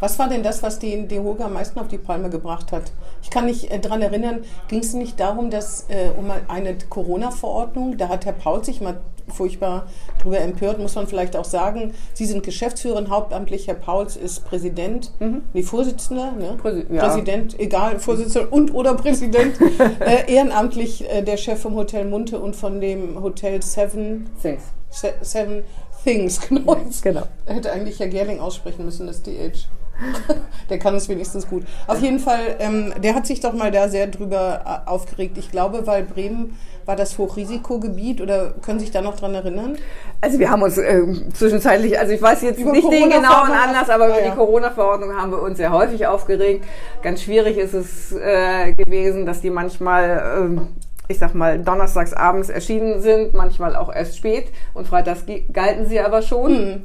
Was 0.00 0.18
war 0.18 0.28
denn 0.28 0.42
das, 0.42 0.62
was 0.62 0.78
die, 0.78 1.06
die 1.06 1.20
Hoga 1.20 1.44
am 1.44 1.52
meisten 1.52 1.78
auf 1.78 1.88
die 1.88 1.98
Palme 1.98 2.30
gebracht 2.30 2.72
hat? 2.72 2.90
Ich 3.22 3.30
kann 3.30 3.44
mich 3.44 3.70
äh, 3.70 3.78
daran 3.78 4.02
erinnern, 4.02 4.40
ging 4.68 4.80
es 4.80 4.94
nicht 4.94 5.20
darum, 5.20 5.50
dass 5.50 5.86
äh, 5.88 6.10
um 6.18 6.30
eine 6.48 6.76
Corona-Verordnung, 6.88 7.96
da 7.98 8.08
hat 8.08 8.24
Herr 8.26 8.32
Paul 8.32 8.64
sich 8.64 8.80
mal 8.80 9.00
furchtbar 9.28 9.86
drüber 10.22 10.40
empört, 10.40 10.80
muss 10.80 10.94
man 10.96 11.06
vielleicht 11.06 11.36
auch 11.36 11.44
sagen. 11.44 11.92
Sie 12.14 12.24
sind 12.26 12.42
Geschäftsführerin 12.42 13.10
hauptamtlich, 13.10 13.68
Herr 13.68 13.74
Pauls 13.74 14.16
ist 14.16 14.44
Präsident, 14.44 15.12
nee, 15.52 15.62
Vorsitzender, 15.62 16.32
ne? 16.32 16.56
Präsi- 16.60 16.92
ja. 16.92 17.04
Präsident, 17.06 17.58
egal, 17.60 18.00
Vorsitzender 18.00 18.52
und 18.52 18.74
oder 18.74 18.94
Präsident, 18.94 19.56
äh, 20.00 20.32
ehrenamtlich 20.32 21.08
äh, 21.08 21.22
der 21.22 21.36
Chef 21.36 21.60
vom 21.60 21.76
Hotel 21.76 22.06
Munte 22.06 22.40
und 22.40 22.56
von 22.56 22.80
dem 22.80 23.22
Hotel 23.22 23.62
Seven, 23.62 24.28
Things. 24.42 24.62
Se 24.90 25.14
Seven 25.22 25.64
Things, 26.04 26.40
genau. 26.48 26.76
Genau. 27.02 27.22
Hätte 27.46 27.72
eigentlich 27.72 27.98
Herr 28.00 28.08
Gerling 28.08 28.40
aussprechen 28.40 28.84
müssen, 28.84 29.06
das 29.06 29.22
DH. 29.22 29.66
der 30.70 30.78
kann 30.78 30.94
es 30.94 31.08
wenigstens 31.10 31.46
gut. 31.46 31.64
Auf 31.86 32.00
jeden 32.00 32.18
Fall, 32.20 32.56
ähm, 32.58 32.92
der 33.02 33.14
hat 33.14 33.26
sich 33.26 33.40
doch 33.40 33.52
mal 33.52 33.70
da 33.70 33.88
sehr 33.88 34.06
drüber 34.06 34.82
äh, 34.86 34.88
aufgeregt. 34.88 35.36
Ich 35.36 35.50
glaube, 35.50 35.86
weil 35.86 36.04
Bremen 36.04 36.56
war 36.86 36.96
das 36.96 37.18
Hochrisikogebiet 37.18 38.22
oder 38.22 38.52
können 38.62 38.78
Sie 38.78 38.86
sich 38.86 38.92
da 38.92 39.02
noch 39.02 39.14
dran 39.16 39.34
erinnern? 39.34 39.76
Also 40.22 40.38
wir 40.38 40.50
haben 40.50 40.62
uns 40.62 40.78
äh, 40.78 41.02
zwischenzeitlich, 41.34 41.98
also 41.98 42.12
ich 42.14 42.22
weiß 42.22 42.40
jetzt 42.42 42.58
Über 42.58 42.72
nicht 42.72 42.90
den 42.90 43.10
genauen 43.10 43.50
Anlass, 43.50 43.90
aber 43.90 44.06
über 44.06 44.16
Ah, 44.16 44.20
ja. 44.20 44.30
die 44.30 44.36
Corona-Verordnung 44.36 45.14
haben 45.14 45.30
wir 45.32 45.42
uns 45.42 45.58
sehr 45.58 45.70
häufig 45.70 46.06
aufgeregt. 46.06 46.64
Ganz 47.02 47.22
schwierig 47.22 47.58
ist 47.58 47.74
es 47.74 48.12
äh, 48.12 48.72
gewesen, 48.72 49.26
dass 49.26 49.42
die 49.42 49.50
manchmal, 49.50 50.38
ähm, 50.38 50.68
ich 51.10 51.18
sag 51.18 51.34
mal, 51.34 51.58
donnerstags 51.58 52.12
abends 52.12 52.50
erschienen 52.50 53.00
sind, 53.02 53.34
manchmal 53.34 53.74
auch 53.74 53.92
erst 53.92 54.16
spät 54.16 54.52
und 54.74 54.86
freitags 54.86 55.24
galten 55.52 55.86
sie 55.86 55.98
aber 56.00 56.22
schon. 56.22 56.82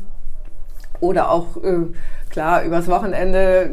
Oder 1.00 1.30
auch, 1.30 1.57
äh, 1.57 1.94
klar, 2.31 2.63
übers 2.63 2.88
Wochenende 2.88 3.69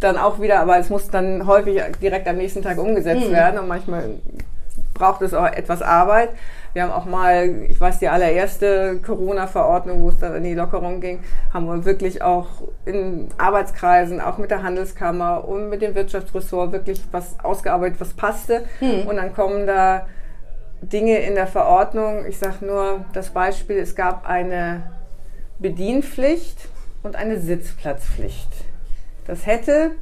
dann 0.00 0.18
auch 0.18 0.38
wieder, 0.38 0.60
aber 0.60 0.78
es 0.78 0.90
muss 0.90 1.08
dann 1.08 1.46
häufig 1.46 1.80
direkt 2.02 2.28
am 2.28 2.36
nächsten 2.36 2.60
Tag 2.60 2.76
umgesetzt 2.76 3.30
werden 3.30 3.58
und 3.58 3.66
manchmal 3.66 4.10
braucht 4.92 5.22
es 5.22 5.32
auch 5.32 5.46
etwas 5.46 5.80
Arbeit. 5.80 6.30
Wir 6.74 6.82
haben 6.82 6.90
auch 6.90 7.04
mal, 7.04 7.48
ich 7.68 7.80
weiß, 7.80 8.00
die 8.00 8.08
allererste 8.08 8.98
Corona-Verordnung, 8.98 10.02
wo 10.02 10.08
es 10.08 10.18
dann 10.18 10.34
in 10.34 10.42
die 10.42 10.54
Lockerung 10.54 11.00
ging, 11.00 11.20
haben 11.52 11.66
wir 11.66 11.84
wirklich 11.84 12.20
auch 12.20 12.48
in 12.84 13.28
Arbeitskreisen, 13.38 14.20
auch 14.20 14.38
mit 14.38 14.50
der 14.50 14.64
Handelskammer 14.64 15.46
und 15.46 15.70
mit 15.70 15.82
dem 15.82 15.94
Wirtschaftsressort 15.94 16.72
wirklich 16.72 17.00
was 17.12 17.38
ausgearbeitet, 17.42 18.00
was 18.00 18.12
passte. 18.14 18.64
Und 18.80 19.16
dann 19.16 19.32
kommen 19.32 19.68
da 19.68 20.06
Dinge 20.82 21.18
in 21.18 21.36
der 21.36 21.46
Verordnung. 21.46 22.26
Ich 22.26 22.38
sage 22.38 22.66
nur 22.66 23.04
das 23.12 23.30
Beispiel, 23.30 23.78
es 23.78 23.94
gab 23.94 24.28
eine 24.28 24.82
Bedienpflicht 25.60 26.68
und 27.04 27.14
eine 27.14 27.38
Sitzplatzpflicht. 27.38 28.50
Das 29.28 29.46
hätte 29.46 29.92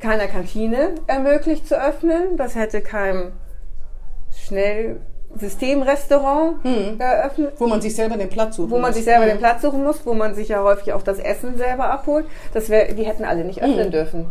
keiner 0.00 0.28
Kantine 0.28 0.94
ermöglicht 1.06 1.68
zu 1.68 1.78
öffnen. 1.78 2.38
Das 2.38 2.54
hätte 2.54 2.80
keinem 2.80 3.32
Schnellsystemrestaurant 4.36 6.56
eröffnet, 6.98 7.54
Wo 7.58 7.66
man 7.66 7.80
sich 7.80 7.94
selber 7.94 8.16
den 8.16 8.28
Platz 8.28 8.56
sucht. 8.56 8.70
wo 8.70 8.78
man 8.78 8.92
sich 8.92 9.04
selber 9.04 9.26
den 9.26 9.38
Platz 9.38 9.62
suchen 9.62 9.84
muss, 9.84 10.04
wo 10.06 10.14
man 10.14 10.34
sich 10.34 10.48
ja 10.48 10.62
häufig 10.62 10.92
auch 10.92 11.02
das 11.02 11.18
Essen 11.18 11.56
selber 11.56 11.90
abholt. 11.90 12.26
Das 12.52 12.68
wär, 12.68 12.92
die 12.92 13.04
hätten 13.04 13.24
alle 13.24 13.44
nicht 13.44 13.62
öffnen 13.62 13.90
dürfen. 13.90 14.26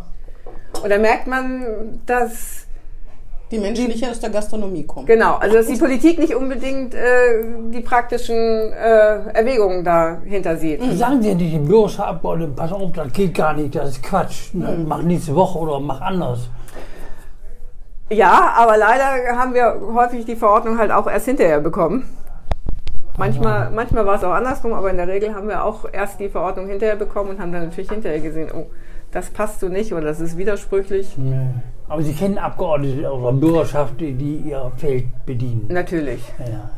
Und 0.83 0.89
da 0.89 0.97
merkt 0.97 1.27
man, 1.27 1.99
dass 2.05 2.65
Die 3.51 3.59
Menschen 3.59 3.87
nicht 3.87 4.07
aus 4.09 4.19
der 4.19 4.31
Gastronomie 4.31 4.83
kommen. 4.83 5.05
Genau, 5.05 5.35
also 5.35 5.57
dass 5.57 5.67
die 5.67 5.75
Politik 5.77 6.17
nicht 6.17 6.33
unbedingt 6.35 6.95
äh, 6.95 7.43
die 7.69 7.81
praktischen 7.81 8.35
äh, 8.35 9.29
Erwägungen 9.33 9.83
dahinter 9.83 10.57
sieht. 10.57 10.81
Sagen 10.97 11.21
Sie 11.21 11.35
nicht 11.35 11.53
dem 11.53 11.67
Bürgerschaftsabgeordneten, 11.67 12.55
pass 12.55 12.71
auf, 12.71 12.91
das 12.93 13.13
geht 13.13 13.35
gar 13.35 13.53
nicht, 13.53 13.75
das 13.75 13.89
ist 13.91 14.03
Quatsch. 14.03 14.49
Mach 14.53 15.03
nächste 15.03 15.35
Woche 15.35 15.59
oder 15.59 15.79
mach 15.79 16.01
anders. 16.01 16.49
Ja, 18.13 18.53
aber 18.55 18.77
leider 18.77 19.37
haben 19.37 19.53
wir 19.53 19.79
häufig 19.93 20.25
die 20.25 20.35
Verordnung 20.35 20.77
halt 20.77 20.91
auch 20.91 21.07
erst 21.07 21.25
hinterher 21.25 21.59
bekommen. 21.59 22.05
Manchmal, 23.17 23.69
manchmal 23.69 24.05
war 24.05 24.15
es 24.15 24.23
auch 24.23 24.31
andersrum, 24.31 24.73
aber 24.73 24.89
in 24.89 24.97
der 24.97 25.07
Regel 25.07 25.35
haben 25.35 25.47
wir 25.47 25.63
auch 25.63 25.85
erst 25.91 26.19
die 26.19 26.29
Verordnung 26.29 26.67
hinterher 26.67 26.95
bekommen 26.95 27.31
und 27.31 27.39
haben 27.39 27.51
dann 27.51 27.65
natürlich 27.65 27.89
hinterher 27.89 28.19
gesehen, 28.19 28.49
oh, 28.55 28.65
das 29.11 29.29
passt 29.29 29.59
so 29.59 29.67
nicht 29.67 29.93
oder 29.93 30.05
das 30.05 30.19
ist 30.19 30.35
widersprüchlich. 30.37 31.15
Nee. 31.17 31.35
Aber 31.87 32.01
Sie 32.01 32.13
kennen 32.13 32.39
Abgeordnete 32.39 33.09
aus 33.09 33.21
der 33.21 33.31
Bürgerschaft, 33.33 33.99
die, 33.99 34.13
die 34.13 34.37
ihr 34.37 34.71
Feld 34.77 35.05
bedienen. 35.25 35.67
Natürlich. 35.69 36.21
Ja. 36.39 36.71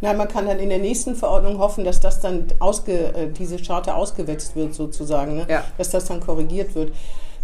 Nein, 0.00 0.16
man 0.16 0.28
kann 0.28 0.46
dann 0.46 0.58
in 0.58 0.68
der 0.68 0.78
nächsten 0.78 1.14
Verordnung 1.14 1.58
hoffen, 1.58 1.84
dass 1.84 2.00
das 2.00 2.20
dann 2.20 2.46
ausge, 2.58 2.92
äh, 2.92 3.28
diese 3.30 3.58
Charte 3.58 3.94
ausgewetzt 3.94 4.56
wird 4.56 4.74
sozusagen, 4.74 5.36
ne? 5.36 5.46
Ja. 5.48 5.64
dass 5.78 5.90
das 5.90 6.06
dann 6.06 6.20
korrigiert 6.20 6.74
wird. 6.74 6.92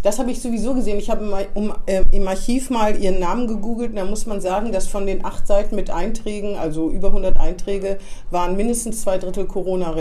Das 0.03 0.19
habe 0.19 0.31
ich 0.31 0.41
sowieso 0.41 0.73
gesehen. 0.73 0.99
Ich 0.99 1.09
habe 1.09 1.23
im, 1.23 1.33
um, 1.55 1.73
äh, 1.85 2.03
im 2.11 2.27
Archiv 2.27 2.69
mal 2.69 3.01
ihren 3.01 3.19
Namen 3.19 3.47
gegoogelt 3.47 3.91
und 3.91 3.95
da 3.95 4.05
muss 4.05 4.25
man 4.25 4.41
sagen, 4.41 4.73
dass 4.73 4.87
von 4.87 5.07
den 5.07 5.23
acht 5.25 5.47
Seiten 5.47 5.75
mit 5.75 5.89
Einträgen, 5.89 6.57
also 6.57 6.89
über 6.89 7.07
100 7.07 7.39
Einträge, 7.39 7.97
waren 8.29 8.57
mindestens 8.57 9.01
zwei 9.01 9.17
Drittel 9.17 9.45
Corona, 9.45 9.95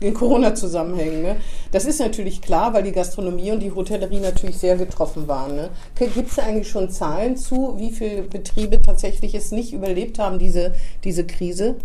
in 0.00 0.12
Corona-Zusammenhängen. 0.12 1.22
Ne? 1.22 1.36
Das 1.70 1.84
ist 1.84 2.00
natürlich 2.00 2.42
klar, 2.42 2.74
weil 2.74 2.82
die 2.82 2.90
Gastronomie 2.92 3.52
und 3.52 3.60
die 3.60 3.72
Hotellerie 3.72 4.18
natürlich 4.18 4.58
sehr 4.58 4.76
getroffen 4.76 5.28
waren. 5.28 5.54
Ne? 5.54 5.70
Gibt 5.98 6.30
es 6.32 6.38
eigentlich 6.40 6.68
schon 6.68 6.90
Zahlen 6.90 7.36
zu, 7.36 7.78
wie 7.78 7.92
viele 7.92 8.22
Betriebe 8.22 8.82
tatsächlich 8.82 9.36
es 9.36 9.52
nicht 9.52 9.72
überlebt 9.72 10.18
haben, 10.18 10.40
diese, 10.40 10.74
diese 11.04 11.24
Krise? 11.24 11.76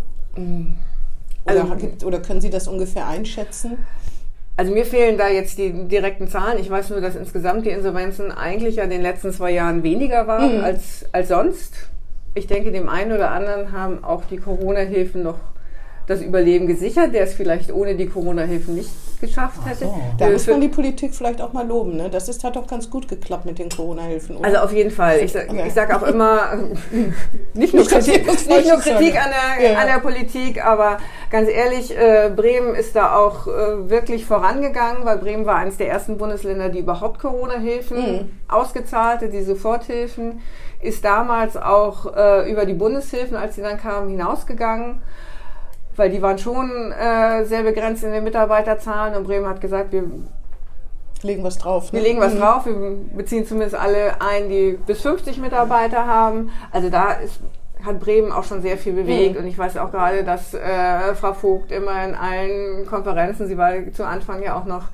Oder, 1.46 1.70
Also- 1.70 2.06
oder 2.06 2.20
können 2.20 2.40
Sie 2.40 2.50
das 2.50 2.66
ungefähr 2.66 3.06
einschätzen? 3.06 3.78
Also 4.60 4.74
mir 4.74 4.84
fehlen 4.84 5.16
da 5.16 5.26
jetzt 5.26 5.56
die 5.56 5.72
direkten 5.88 6.28
Zahlen. 6.28 6.58
Ich 6.58 6.68
weiß 6.68 6.90
nur, 6.90 7.00
dass 7.00 7.16
insgesamt 7.16 7.64
die 7.64 7.70
Insolvenzen 7.70 8.30
eigentlich 8.30 8.76
ja 8.76 8.84
in 8.84 8.90
den 8.90 9.00
letzten 9.00 9.32
zwei 9.32 9.52
Jahren 9.52 9.82
weniger 9.82 10.26
waren 10.26 10.58
Mhm. 10.58 10.64
als, 10.64 11.06
als 11.12 11.28
sonst. 11.28 11.88
Ich 12.34 12.46
denke, 12.46 12.70
dem 12.70 12.86
einen 12.90 13.12
oder 13.12 13.30
anderen 13.30 13.72
haben 13.72 14.04
auch 14.04 14.22
die 14.30 14.36
Corona-Hilfen 14.36 15.22
noch 15.22 15.38
das 16.10 16.20
Überleben 16.22 16.66
gesichert, 16.66 17.14
der 17.14 17.22
es 17.24 17.34
vielleicht 17.34 17.72
ohne 17.72 17.94
die 17.94 18.06
Corona-Hilfen 18.08 18.74
nicht 18.74 18.90
geschafft 19.20 19.60
hätte. 19.66 19.84
so. 19.84 20.00
Da 20.18 20.28
Äh, 20.28 20.32
muss 20.32 20.46
man 20.46 20.60
die 20.62 20.68
Politik 20.68 21.14
vielleicht 21.14 21.40
auch 21.42 21.52
mal 21.52 21.66
loben. 21.66 21.96
Ne? 21.96 22.08
Das 22.10 22.28
ist, 22.28 22.42
hat 22.42 22.56
doch 22.56 22.66
ganz 22.66 22.88
gut 22.88 23.06
geklappt 23.06 23.44
mit 23.44 23.58
den 23.58 23.68
Corona-Hilfen. 23.68 24.42
Also 24.42 24.58
auf 24.58 24.72
jeden 24.72 24.90
Fall. 24.90 25.18
Ich, 25.20 25.32
sa- 25.32 25.40
Okay. 25.46 25.64
ich 25.66 25.74
sage 25.74 25.94
auch 25.94 26.02
immer, 26.02 26.52
nicht 27.54 27.74
nur 27.74 27.86
Kritik, 27.86 28.26
nicht 28.26 28.48
nur 28.48 28.78
Kritik 28.78 29.14
sage. 29.14 29.20
an 29.20 29.30
der, 29.58 29.70
Ja. 29.72 29.78
an 29.78 29.86
der 29.86 29.98
Politik, 30.00 30.64
aber 30.64 30.96
ganz 31.30 31.48
ehrlich, 31.50 31.96
äh, 31.96 32.30
Bremen 32.34 32.74
ist 32.74 32.96
da 32.96 33.14
auch 33.16 33.46
äh, 33.46 33.90
wirklich 33.90 34.24
vorangegangen, 34.24 35.04
weil 35.04 35.18
Bremen 35.18 35.44
war 35.46 35.56
eines 35.56 35.76
der 35.76 35.90
ersten 35.90 36.16
Bundesländer, 36.16 36.68
die 36.70 36.78
überhaupt 36.80 37.20
Corona-Hilfen 37.20 37.98
Mhm. 38.00 38.30
ausgezahlte, 38.48 39.28
die 39.28 39.42
Soforthilfen, 39.42 40.40
ist 40.82 41.04
damals 41.04 41.58
auch 41.58 42.16
äh, 42.16 42.50
über 42.50 42.64
die 42.64 42.72
Bundeshilfen, 42.74 43.36
als 43.36 43.54
sie 43.56 43.62
dann 43.62 43.78
kamen, 43.78 44.08
hinausgegangen. 44.08 45.02
Weil 45.96 46.10
die 46.10 46.22
waren 46.22 46.38
schon 46.38 46.92
äh, 46.92 47.44
sehr 47.44 47.62
begrenzt 47.62 48.04
in 48.04 48.12
den 48.12 48.24
Mitarbeiterzahlen 48.24 49.14
und 49.16 49.24
Bremen 49.24 49.46
hat 49.48 49.60
gesagt, 49.60 49.92
wir 49.92 50.04
legen 51.22 51.44
was 51.44 51.58
drauf. 51.58 51.92
Ne? 51.92 51.98
wir 51.98 52.06
legen 52.08 52.20
was 52.20 52.34
Mhm. 52.34 52.38
drauf, 52.38 52.64
wir 52.66 52.74
beziehen 53.14 53.44
zumindest 53.46 53.74
alle 53.76 54.20
ein, 54.20 54.48
die 54.48 54.78
bis 54.86 55.02
50 55.02 55.38
Mitarbeiter 55.38 56.06
haben. 56.06 56.50
Also 56.72 56.88
da 56.88 57.12
ist, 57.12 57.40
hat 57.84 58.00
Bremen 58.00 58.32
auch 58.32 58.44
schon 58.44 58.62
sehr 58.62 58.78
viel 58.78 58.94
bewegt 58.94 59.34
Mhm. 59.34 59.40
und 59.42 59.46
ich 59.46 59.58
weiß 59.58 59.76
auch 59.76 59.90
gerade, 59.90 60.24
dass 60.24 60.54
äh, 60.54 61.14
Frau 61.14 61.34
Vogt 61.34 61.72
immer 61.72 62.02
in 62.04 62.14
allen 62.14 62.86
Konferenzen, 62.86 63.46
sie 63.48 63.58
war 63.58 63.72
zu 63.92 64.04
Anfang 64.06 64.42
ja 64.42 64.58
auch 64.58 64.64
noch 64.64 64.84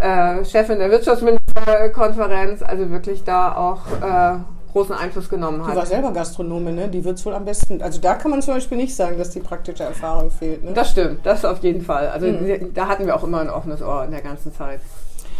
äh, 0.00 0.44
Chefin 0.44 0.78
der 0.78 0.90
Wirtschaftsministerkonferenz, 0.90 2.62
also 2.62 2.90
wirklich 2.90 3.24
da 3.24 3.54
auch 3.56 3.80
äh, 4.02 4.38
großen 4.76 4.94
Einfluss 4.94 5.28
genommen 5.30 5.62
Die 5.62 5.68
war 5.74 5.82
hat. 5.82 5.88
selber 5.88 6.12
Gastronome, 6.12 6.70
ne? 6.72 6.88
die 6.88 7.02
wird 7.04 7.18
es 7.18 7.24
wohl 7.24 7.32
am 7.34 7.44
besten. 7.46 7.80
Also 7.80 7.98
da 8.00 8.14
kann 8.14 8.30
man 8.30 8.42
zum 8.42 8.54
Beispiel 8.54 8.76
nicht 8.76 8.94
sagen, 8.94 9.16
dass 9.16 9.30
die 9.30 9.40
praktische 9.40 9.84
Erfahrung 9.84 10.30
fehlt. 10.30 10.62
Ne? 10.64 10.72
Das 10.74 10.90
stimmt, 10.90 11.24
das 11.24 11.44
auf 11.46 11.62
jeden 11.62 11.80
Fall. 11.82 12.08
Also 12.08 12.26
Mhm. 12.26 12.74
da 12.74 12.86
hatten 12.88 13.06
wir 13.06 13.16
auch 13.16 13.24
immer 13.24 13.40
ein 13.40 13.48
offenes 13.48 13.80
Ohr 13.82 14.04
in 14.04 14.10
der 14.10 14.20
ganzen 14.20 14.52
Zeit. 14.54 14.80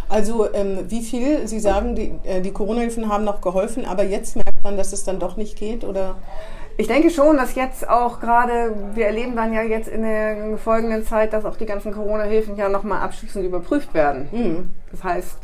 Also 0.09 0.53
ähm, 0.55 0.79
wie 0.89 1.03
viel, 1.03 1.47
Sie 1.49 1.61
sagen, 1.61 1.95
die, 1.95 2.15
äh, 2.25 2.41
die 2.41 2.53
Corona-Hilfen 2.53 3.09
haben 3.13 3.25
noch 3.25 3.41
geholfen, 3.43 3.85
aber 3.85 4.05
jetzt 4.05 4.37
merkt 4.37 4.63
man, 4.65 4.77
dass 4.77 4.93
es 4.93 5.05
dann 5.05 5.19
doch 5.19 5.37
nicht 5.37 5.59
geht? 5.59 5.85
Oder? 5.85 6.15
Ich 6.79 6.87
denke 6.87 7.11
schon, 7.11 7.37
dass 7.37 7.55
jetzt 7.57 7.89
auch 7.89 8.21
gerade, 8.21 8.73
wir 8.95 9.07
erleben 9.07 9.35
dann 9.37 9.53
ja 9.53 9.63
jetzt 9.63 9.89
in 9.89 10.03
der 10.03 10.57
folgenden 10.59 11.05
Zeit, 11.05 11.33
dass 11.33 11.45
auch 11.45 11.57
die 11.57 11.67
ganzen 11.67 11.93
Corona-Hilfen 11.93 12.57
ja 12.57 12.69
nochmal 12.69 13.01
abschließend 13.03 13.45
überprüft 13.45 13.93
werden. 13.95 14.29
Mhm. 14.33 14.71
Das 14.93 15.03
heißt, 15.05 15.39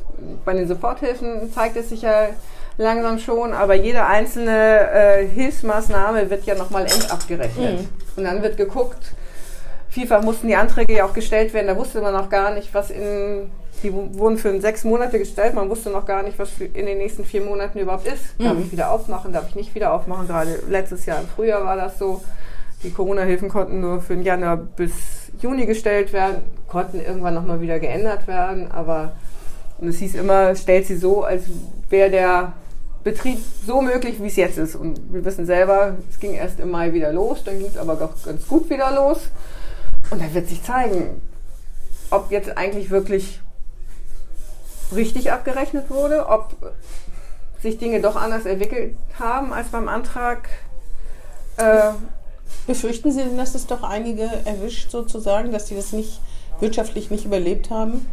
bei 0.45 0.53
den 0.55 0.69
Soforthilfen 0.69 1.53
zeigt 1.53 1.77
es 1.77 1.89
sich 1.89 2.03
ja 2.03 2.29
langsam 2.79 3.19
schon, 3.19 3.53
aber 3.53 3.75
jede 3.75 4.05
einzelne 4.05 4.91
äh, 4.93 5.27
Hilfsmaßnahme 5.27 6.31
wird 6.31 6.45
ja 6.45 6.55
nochmal 6.55 6.87
endabgerechnet. 6.87 7.81
Mhm. 7.81 7.89
Und 8.17 8.25
dann 8.25 8.43
wird 8.43 8.57
geguckt, 8.57 9.13
vielfach 9.89 10.23
mussten 10.23 10.49
die 10.49 10.57
Anträge 10.57 10.95
ja 10.95 11.05
auch 11.05 11.13
gestellt 11.13 11.53
werden, 11.55 11.67
da 11.67 11.77
wusste 11.77 12.01
man 12.01 12.13
noch 12.15 12.29
gar 12.31 12.55
nicht, 12.55 12.73
was 12.75 12.91
in, 12.91 13.51
die 13.83 13.93
wurden 13.93 14.39
für 14.39 14.59
sechs 14.61 14.85
Monate 14.85 15.19
gestellt, 15.19 15.55
man 15.55 15.69
wusste 15.69 15.91
noch 15.91 16.07
gar 16.07 16.23
nicht, 16.23 16.39
was 16.39 16.51
in 16.61 16.87
den 16.87 16.99
nächsten 16.99 17.25
vier 17.25 17.43
Monaten 17.43 17.79
überhaupt 17.79 18.07
ist. 18.07 18.35
Darf 18.39 18.55
Mhm. 18.55 18.63
ich 18.63 18.73
wieder 18.73 18.91
aufmachen, 18.91 19.33
darf 19.33 19.49
ich 19.49 19.55
nicht 19.55 19.75
wieder 19.75 19.93
aufmachen? 19.93 20.27
Gerade 20.27 20.59
letztes 20.69 21.05
Jahr 21.07 21.21
im 21.21 21.29
Frühjahr 21.29 21.65
war 21.65 21.77
das 21.77 21.99
so. 21.99 22.23
Die 22.83 22.91
Corona-Hilfen 22.91 23.49
konnten 23.49 23.81
nur 23.81 24.01
für 24.01 24.15
den 24.15 24.25
Januar 24.25 24.57
bis 24.57 24.93
Juni 25.41 25.67
gestellt 25.67 26.13
werden, 26.13 26.39
konnten 26.67 27.01
irgendwann 27.01 27.35
nochmal 27.35 27.61
wieder 27.61 27.79
geändert 27.79 28.27
werden, 28.27 28.73
aber 28.73 29.13
und 29.79 29.89
es 29.89 29.99
hieß 29.99 30.15
immer, 30.17 30.55
stellt 30.57 30.87
sie 30.87 30.97
so, 30.97 31.23
als 31.25 31.45
wäre 31.91 32.11
der 32.11 32.53
Betrieb 33.05 33.39
so 33.67 33.81
möglich, 33.81 34.21
wie 34.21 34.27
es 34.27 34.37
jetzt 34.37 34.59
ist. 34.59 34.77
Und 34.77 35.13
wir 35.13 35.25
wissen 35.25 35.47
selber, 35.47 35.97
es 36.11 36.21
ging 36.21 36.35
erst 36.35 36.61
im 36.61 36.71
Mai 36.71 36.93
wieder 36.93 37.13
los, 37.13 37.43
dann 37.45 37.59
ging 37.59 37.69
es 37.69 37.77
aber 37.77 37.97
ganz 37.97 38.47
gut 38.47 38.71
wieder 38.71 38.93
los. 38.93 39.19
Und 40.11 40.21
dann 40.21 40.33
wird 40.35 40.49
sich 40.49 40.63
zeigen, 40.63 41.23
ob 42.11 42.31
jetzt 42.31 42.57
eigentlich 42.57 42.91
wirklich 42.91 43.41
richtig 44.95 45.33
abgerechnet 45.33 45.91
wurde, 45.91 46.27
ob 46.27 46.55
sich 47.61 47.79
Dinge 47.79 48.01
doch 48.01 48.17
anders 48.17 48.45
entwickelt 48.45 48.97
haben 49.19 49.53
als 49.53 49.69
beim 49.69 49.89
Antrag. 49.89 50.49
Äh, 51.57 51.93
Befürchten 52.67 53.11
Sie 53.11 53.25
denn, 53.25 53.37
dass 53.37 53.55
es 53.55 53.67
doch 53.67 53.83
einige 53.83 54.29
erwischt 54.45 54.91
sozusagen, 54.91 55.51
dass 55.51 55.65
die 55.65 55.75
das 55.75 55.93
nicht 55.93 56.21
wirtschaftlich 56.61 57.11
nicht 57.11 57.25
überlebt 57.25 57.71
haben? 57.71 58.07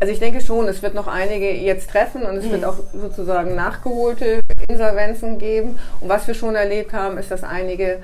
Also 0.00 0.12
ich 0.12 0.18
denke 0.20 0.40
schon, 0.40 0.68
es 0.68 0.82
wird 0.82 0.94
noch 0.94 1.06
einige 1.06 1.50
jetzt 1.50 1.90
treffen 1.90 2.22
und 2.24 2.36
es 2.36 2.50
wird 2.50 2.64
auch 2.64 2.76
sozusagen 2.92 3.54
nachgeholte 3.54 4.40
Insolvenzen 4.68 5.38
geben. 5.38 5.78
Und 6.00 6.08
was 6.08 6.26
wir 6.26 6.34
schon 6.34 6.56
erlebt 6.56 6.92
haben, 6.92 7.16
ist, 7.16 7.30
dass 7.30 7.42
einige 7.44 7.98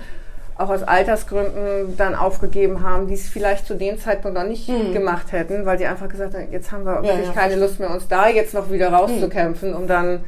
auch 0.57 0.69
aus 0.71 0.83
Altersgründen 0.83 1.97
dann 1.97 2.15
aufgegeben 2.15 2.83
haben, 2.83 3.09
die 3.09 3.15
es 3.15 3.29
vielleicht 3.29 3.67
zu 3.67 3.75
dem 3.75 3.99
Zeitpunkt 3.99 4.37
noch 4.37 4.45
nicht 4.47 4.67
gemacht 4.93 5.33
hätten, 5.33 5.65
weil 5.67 5.79
die 5.79 5.87
einfach 5.87 6.09
gesagt 6.09 6.35
haben, 6.35 6.53
jetzt 6.53 6.71
haben 6.71 6.85
wir 6.85 7.03
wirklich 7.03 7.27
ja. 7.29 7.33
keine 7.33 7.57
Lust 7.57 7.81
mehr, 7.81 7.91
uns 7.91 8.07
da 8.09 8.29
jetzt 8.29 8.53
noch 8.55 8.71
wieder 8.71 8.93
rauszukämpfen, 8.93 9.75
um 9.75 9.87
dann 9.89 10.21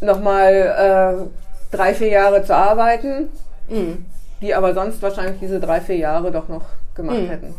nochmal 0.00 1.28
äh, 1.72 1.74
drei, 1.76 1.94
vier 1.94 2.08
Jahre 2.08 2.44
zu 2.44 2.54
arbeiten, 2.54 3.28
Mhm. 3.68 4.04
die 4.40 4.54
aber 4.54 4.74
sonst 4.74 5.02
wahrscheinlich 5.02 5.40
diese 5.40 5.58
drei, 5.58 5.80
vier 5.80 5.96
Jahre 5.96 6.30
doch 6.30 6.48
noch 6.48 6.64
gemacht 6.94 7.18
Mhm. 7.18 7.28
hätten. 7.28 7.54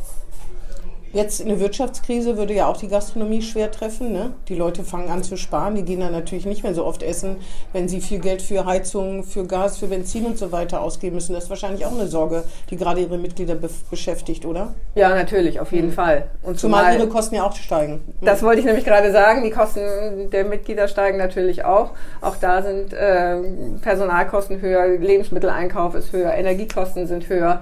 Jetzt 1.13 1.41
eine 1.41 1.59
Wirtschaftskrise 1.59 2.37
würde 2.37 2.53
ja 2.53 2.67
auch 2.67 2.77
die 2.77 2.87
Gastronomie 2.87 3.41
schwer 3.41 3.71
treffen. 3.71 4.11
Ne? 4.11 4.33
Die 4.47 4.55
Leute 4.55 4.83
fangen 4.83 5.09
an 5.09 5.23
zu 5.23 5.37
sparen. 5.37 5.75
Die 5.75 5.83
gehen 5.83 5.99
dann 5.99 6.11
natürlich 6.11 6.45
nicht 6.45 6.63
mehr 6.63 6.73
so 6.73 6.85
oft 6.85 7.03
essen, 7.03 7.37
wenn 7.73 7.87
sie 7.87 8.01
viel 8.01 8.19
Geld 8.19 8.41
für 8.41 8.65
Heizung, 8.65 9.23
für 9.23 9.45
Gas, 9.45 9.77
für 9.77 9.87
Benzin 9.87 10.25
und 10.25 10.37
so 10.37 10.51
weiter 10.51 10.81
ausgeben 10.81 11.15
müssen. 11.15 11.33
Das 11.33 11.45
ist 11.45 11.49
wahrscheinlich 11.49 11.85
auch 11.85 11.93
eine 11.93 12.07
Sorge, 12.07 12.43
die 12.69 12.77
gerade 12.77 13.01
ihre 13.01 13.17
Mitglieder 13.17 13.55
be 13.55 13.69
beschäftigt, 13.89 14.45
oder? 14.45 14.73
Ja, 14.95 15.09
natürlich, 15.09 15.59
auf 15.59 15.71
jeden 15.71 15.91
Fall. 15.91 16.27
Und 16.43 16.53
Mhm. 16.53 16.57
Zumal 16.57 16.95
ihre 16.95 17.07
Kosten 17.07 17.35
ja 17.35 17.43
auch 17.43 17.55
steigen. 17.55 18.01
Das 18.21 18.43
wollte 18.43 18.59
ich 18.59 18.65
nämlich 18.65 18.85
gerade 18.85 19.11
sagen. 19.11 19.43
Die 19.43 19.51
Kosten 19.51 20.29
der 20.31 20.45
Mitglieder 20.45 20.87
steigen 20.87 21.17
natürlich 21.17 21.63
auch. 21.65 21.91
Auch 22.21 22.35
da 22.37 22.61
sind 22.61 22.93
äh, 22.93 23.37
Personalkosten 23.81 24.61
höher, 24.61 24.87
Lebensmitteleinkauf 24.97 25.95
ist 25.95 26.11
höher, 26.13 26.33
Energiekosten 26.33 27.07
sind 27.07 27.29
höher. 27.29 27.61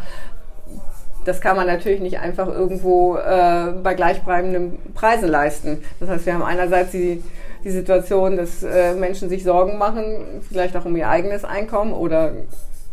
Das 1.26 1.42
kann 1.42 1.56
man 1.56 1.68
natürlich 1.68 2.00
nicht 2.00 2.20
einfach 2.20 2.48
irgendwo 2.48 3.18
äh, 3.18 3.74
bei 3.84 3.96
gleichbleibenden 3.96 4.78
Preisen 4.94 5.28
leisten. 5.28 5.84
Das 6.00 6.08
heißt, 6.08 6.26
wir 6.26 6.36
haben 6.36 6.44
einerseits 6.44 6.92
die, 6.92 7.24
die 7.64 7.72
Situation, 7.72 8.38
dass 8.38 8.64
äh, 8.64 8.94
Menschen 8.94 9.28
sich 9.28 9.44
Sorgen 9.44 9.78
machen, 9.78 10.42
vielleicht 10.48 10.78
auch 10.78 10.86
um 10.86 10.96
ihr 10.96 11.10
eigenes 11.10 11.44
Einkommen 11.44 11.94
oder 11.94 12.32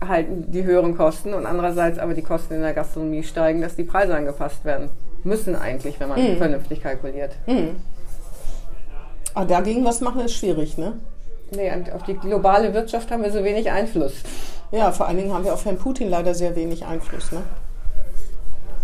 halt 0.06 0.26
die 0.48 0.64
höheren 0.64 0.96
Kosten 0.96 1.34
und 1.34 1.46
andererseits 1.46 1.98
aber 1.98 2.14
die 2.14 2.22
Kosten 2.22 2.54
in 2.54 2.62
der 2.62 2.72
Gastronomie 2.72 3.22
steigen, 3.22 3.60
dass 3.60 3.76
die 3.76 3.84
Preise 3.84 4.14
angepasst 4.16 4.64
werden 4.64 4.88
müssen 5.24 5.54
eigentlich, 5.54 6.00
wenn 6.00 6.08
man 6.08 6.18
vernünftig 6.38 6.82
kalkuliert. 6.82 7.32
Aber 9.34 9.46
dagegen 9.46 9.84
was 9.84 10.00
machen 10.00 10.22
ist 10.22 10.34
schwierig, 10.34 10.76
ne? 10.78 10.94
Nee, 11.54 11.70
auf 11.94 12.02
die 12.04 12.14
globale 12.14 12.72
Wirtschaft 12.72 13.10
haben 13.10 13.22
wir 13.22 13.30
so 13.30 13.44
wenig 13.44 13.70
Einfluss. 13.70 14.14
Ja, 14.70 14.90
vor 14.90 15.06
allen 15.06 15.18
Dingen 15.18 15.34
haben 15.34 15.44
wir 15.44 15.52
auf 15.52 15.64
Herrn 15.66 15.76
Putin 15.76 16.08
leider 16.08 16.34
sehr 16.34 16.56
wenig 16.56 16.86
Einfluss, 16.86 17.30
ne? 17.30 17.42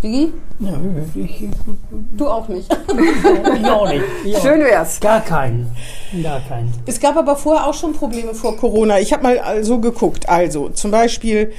Digi? 0.03 0.33
Ja, 0.61 0.73
ich, 1.15 1.43
ich, 1.43 1.49
Du 2.17 2.29
auch 2.29 2.49
nicht. 2.49 2.69
ich 3.61 3.67
auch 3.67 3.89
nicht. 3.89 4.05
Ich 4.25 4.39
Schön 4.39 4.61
wär's. 4.61 5.01
Gar 5.01 5.21
keinen. 5.21 5.71
Gar 6.23 6.41
keinen. 6.41 6.73
Es 6.87 7.01
gab 7.01 7.17
aber 7.17 7.37
vorher 7.37 7.67
auch 7.67 7.75
schon 7.75 7.93
Probleme 7.93 8.35
vor 8.35 8.57
Corona. 8.57 9.01
Ich 9.01 9.13
habe 9.13 9.23
mal 9.23 9.65
so 9.65 9.79
geguckt. 9.79 10.29
Also 10.29 10.69
zum 10.69 10.91
Beispiel 10.91 11.53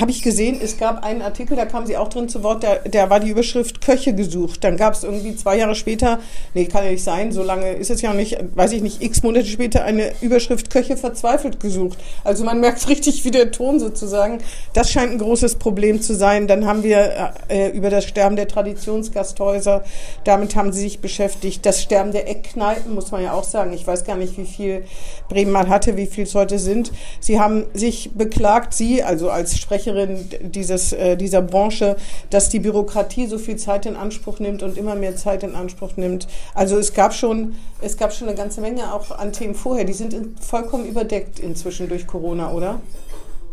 habe 0.00 0.10
ich 0.10 0.22
gesehen, 0.22 0.58
es 0.62 0.78
gab 0.78 1.04
einen 1.04 1.22
Artikel, 1.22 1.56
da 1.56 1.64
kam 1.64 1.86
sie 1.86 1.96
auch 1.96 2.08
drin 2.08 2.28
zu 2.28 2.42
Wort, 2.42 2.62
der, 2.62 2.80
der 2.80 3.10
war 3.10 3.20
die 3.20 3.30
Überschrift 3.30 3.80
Köche 3.80 4.14
gesucht. 4.14 4.64
Dann 4.64 4.76
gab 4.76 4.94
es 4.94 5.04
irgendwie 5.04 5.36
zwei 5.36 5.58
Jahre 5.58 5.74
später, 5.74 6.18
nee, 6.54 6.66
kann 6.66 6.84
ja 6.84 6.90
nicht 6.90 7.04
sein, 7.04 7.32
so 7.32 7.42
lange 7.42 7.72
ist 7.72 7.90
es 7.90 8.02
ja 8.02 8.10
noch 8.10 8.16
nicht, 8.16 8.38
weiß 8.54 8.72
ich 8.72 8.82
nicht, 8.82 9.02
x 9.02 9.22
Monate 9.22 9.46
später 9.46 9.84
eine 9.84 10.12
Überschrift 10.20 10.70
Köche 10.70 10.96
verzweifelt 10.96 11.60
gesucht. 11.60 11.98
Also 12.24 12.44
man 12.44 12.60
merkt 12.60 12.88
richtig, 12.88 13.24
wie 13.24 13.30
der 13.30 13.50
Ton 13.50 13.78
sozusagen. 13.80 14.38
Das 14.72 14.90
scheint 14.90 15.12
ein 15.12 15.18
großes 15.18 15.56
Problem 15.56 16.00
zu 16.00 16.14
sein. 16.14 16.46
Dann 16.46 16.66
haben 16.66 16.82
wir 16.82 17.32
äh, 17.48 17.68
über 17.70 17.90
das 17.90 18.04
Sterben 18.04 18.36
der 18.36 18.48
Traditionsgasthäuser, 18.48 19.84
damit 20.24 20.56
haben 20.56 20.72
sie 20.72 20.80
sich 20.80 21.00
beschäftigt. 21.00 21.64
Das 21.64 21.82
Sterben 21.82 22.12
der 22.12 22.28
Eckkneipen, 22.28 22.94
muss 22.94 23.10
man 23.10 23.22
ja 23.22 23.32
auch 23.32 23.44
sagen. 23.44 23.72
Ich 23.72 23.86
weiß 23.86 24.04
gar 24.04 24.16
nicht, 24.16 24.36
wie 24.38 24.46
viel 24.46 24.84
Bremen 25.28 25.52
mal 25.52 25.68
hatte, 25.68 25.96
wie 25.96 26.06
viel 26.06 26.24
es 26.24 26.34
heute 26.34 26.58
sind. 26.58 26.92
Sie 27.20 27.40
haben 27.40 27.66
sich 27.74 28.10
beklagt, 28.14 28.74
Sie, 28.74 29.02
also 29.02 29.30
als 29.30 29.58
Sprecherin 29.86 30.28
dieses, 30.40 30.92
äh, 30.92 31.16
dieser 31.16 31.42
Branche, 31.42 31.96
dass 32.30 32.48
die 32.48 32.58
Bürokratie 32.58 33.26
so 33.26 33.38
viel 33.38 33.56
Zeit 33.56 33.86
in 33.86 33.96
Anspruch 33.96 34.40
nimmt 34.40 34.62
und 34.62 34.76
immer 34.76 34.94
mehr 34.94 35.16
Zeit 35.16 35.42
in 35.42 35.54
Anspruch 35.54 35.96
nimmt. 35.96 36.26
Also 36.54 36.76
es 36.76 36.92
gab 36.92 37.14
schon, 37.14 37.54
es 37.80 37.96
gab 37.96 38.12
schon 38.12 38.28
eine 38.28 38.36
ganze 38.36 38.60
Menge 38.60 38.92
auch 38.92 39.16
an 39.16 39.32
Themen 39.32 39.54
vorher. 39.54 39.84
Die 39.84 39.92
sind 39.92 40.12
in, 40.12 40.36
vollkommen 40.38 40.86
überdeckt 40.86 41.38
inzwischen 41.38 41.88
durch 41.88 42.06
Corona, 42.06 42.52
oder? 42.52 42.80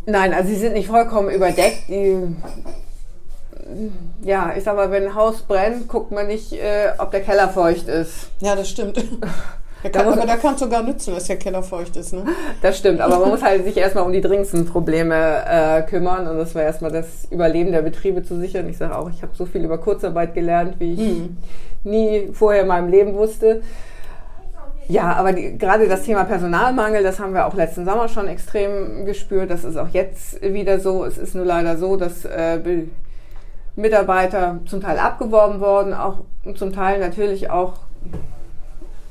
Nein, 0.06 0.34
also 0.34 0.48
sie 0.48 0.56
sind 0.56 0.74
nicht 0.74 0.88
vollkommen 0.88 1.30
überdeckt. 1.30 1.88
Die, 1.88 2.18
ja, 4.22 4.52
ich 4.56 4.64
sag 4.64 4.76
mal, 4.76 4.90
wenn 4.90 5.04
ein 5.04 5.14
Haus 5.14 5.42
brennt, 5.42 5.88
guckt 5.88 6.10
man 6.10 6.26
nicht, 6.26 6.52
äh, 6.52 6.92
ob 6.98 7.12
der 7.12 7.22
Keller 7.22 7.48
feucht 7.48 7.88
ist. 7.88 8.28
Ja, 8.40 8.56
das 8.56 8.68
stimmt. 8.68 9.02
Der 9.84 9.92
kann, 9.92 10.06
aber 10.06 10.26
da 10.26 10.36
kann 10.36 10.54
es 10.54 10.60
sogar 10.60 10.82
nützen, 10.82 11.14
dass 11.14 11.26
der 11.26 11.36
Keller 11.36 11.62
feucht 11.62 11.94
ist. 11.96 12.14
Ne? 12.14 12.24
Das 12.62 12.78
stimmt, 12.78 13.02
aber 13.02 13.18
man 13.18 13.28
muss 13.28 13.42
halt 13.42 13.64
sich 13.64 13.76
erstmal 13.76 14.04
um 14.04 14.12
die 14.12 14.22
dringendsten 14.22 14.64
Probleme 14.64 15.44
äh, 15.46 15.82
kümmern 15.82 16.26
und 16.26 16.38
das 16.38 16.54
war 16.54 16.62
erstmal 16.62 16.90
das 16.90 17.26
Überleben 17.30 17.70
der 17.70 17.82
Betriebe 17.82 18.22
zu 18.22 18.40
sichern. 18.40 18.66
Ich 18.70 18.78
sage 18.78 18.96
auch, 18.96 19.10
ich 19.10 19.20
habe 19.20 19.32
so 19.34 19.44
viel 19.44 19.62
über 19.62 19.76
Kurzarbeit 19.76 20.32
gelernt, 20.32 20.76
wie 20.78 20.94
ich 20.94 21.00
hm. 21.00 21.36
nie 21.84 22.30
vorher 22.32 22.62
in 22.62 22.68
meinem 22.68 22.88
Leben 22.88 23.14
wusste. 23.14 23.60
Ja, 24.88 25.12
aber 25.14 25.34
die, 25.34 25.58
gerade 25.58 25.86
das 25.86 26.02
Thema 26.02 26.24
Personalmangel, 26.24 27.02
das 27.02 27.20
haben 27.20 27.34
wir 27.34 27.46
auch 27.46 27.54
letzten 27.54 27.84
Sommer 27.84 28.08
schon 28.08 28.26
extrem 28.26 29.04
gespürt. 29.04 29.50
Das 29.50 29.64
ist 29.64 29.76
auch 29.76 29.88
jetzt 29.88 30.40
wieder 30.40 30.80
so. 30.80 31.04
Es 31.04 31.18
ist 31.18 31.34
nur 31.34 31.44
leider 31.44 31.76
so, 31.76 31.96
dass 31.96 32.24
äh, 32.24 32.58
Mitarbeiter 33.76 34.60
zum 34.66 34.80
Teil 34.80 34.98
abgeworben 34.98 35.60
worden, 35.60 35.92
auch 35.92 36.20
zum 36.54 36.72
Teil 36.72 37.00
natürlich 37.00 37.50
auch 37.50 37.74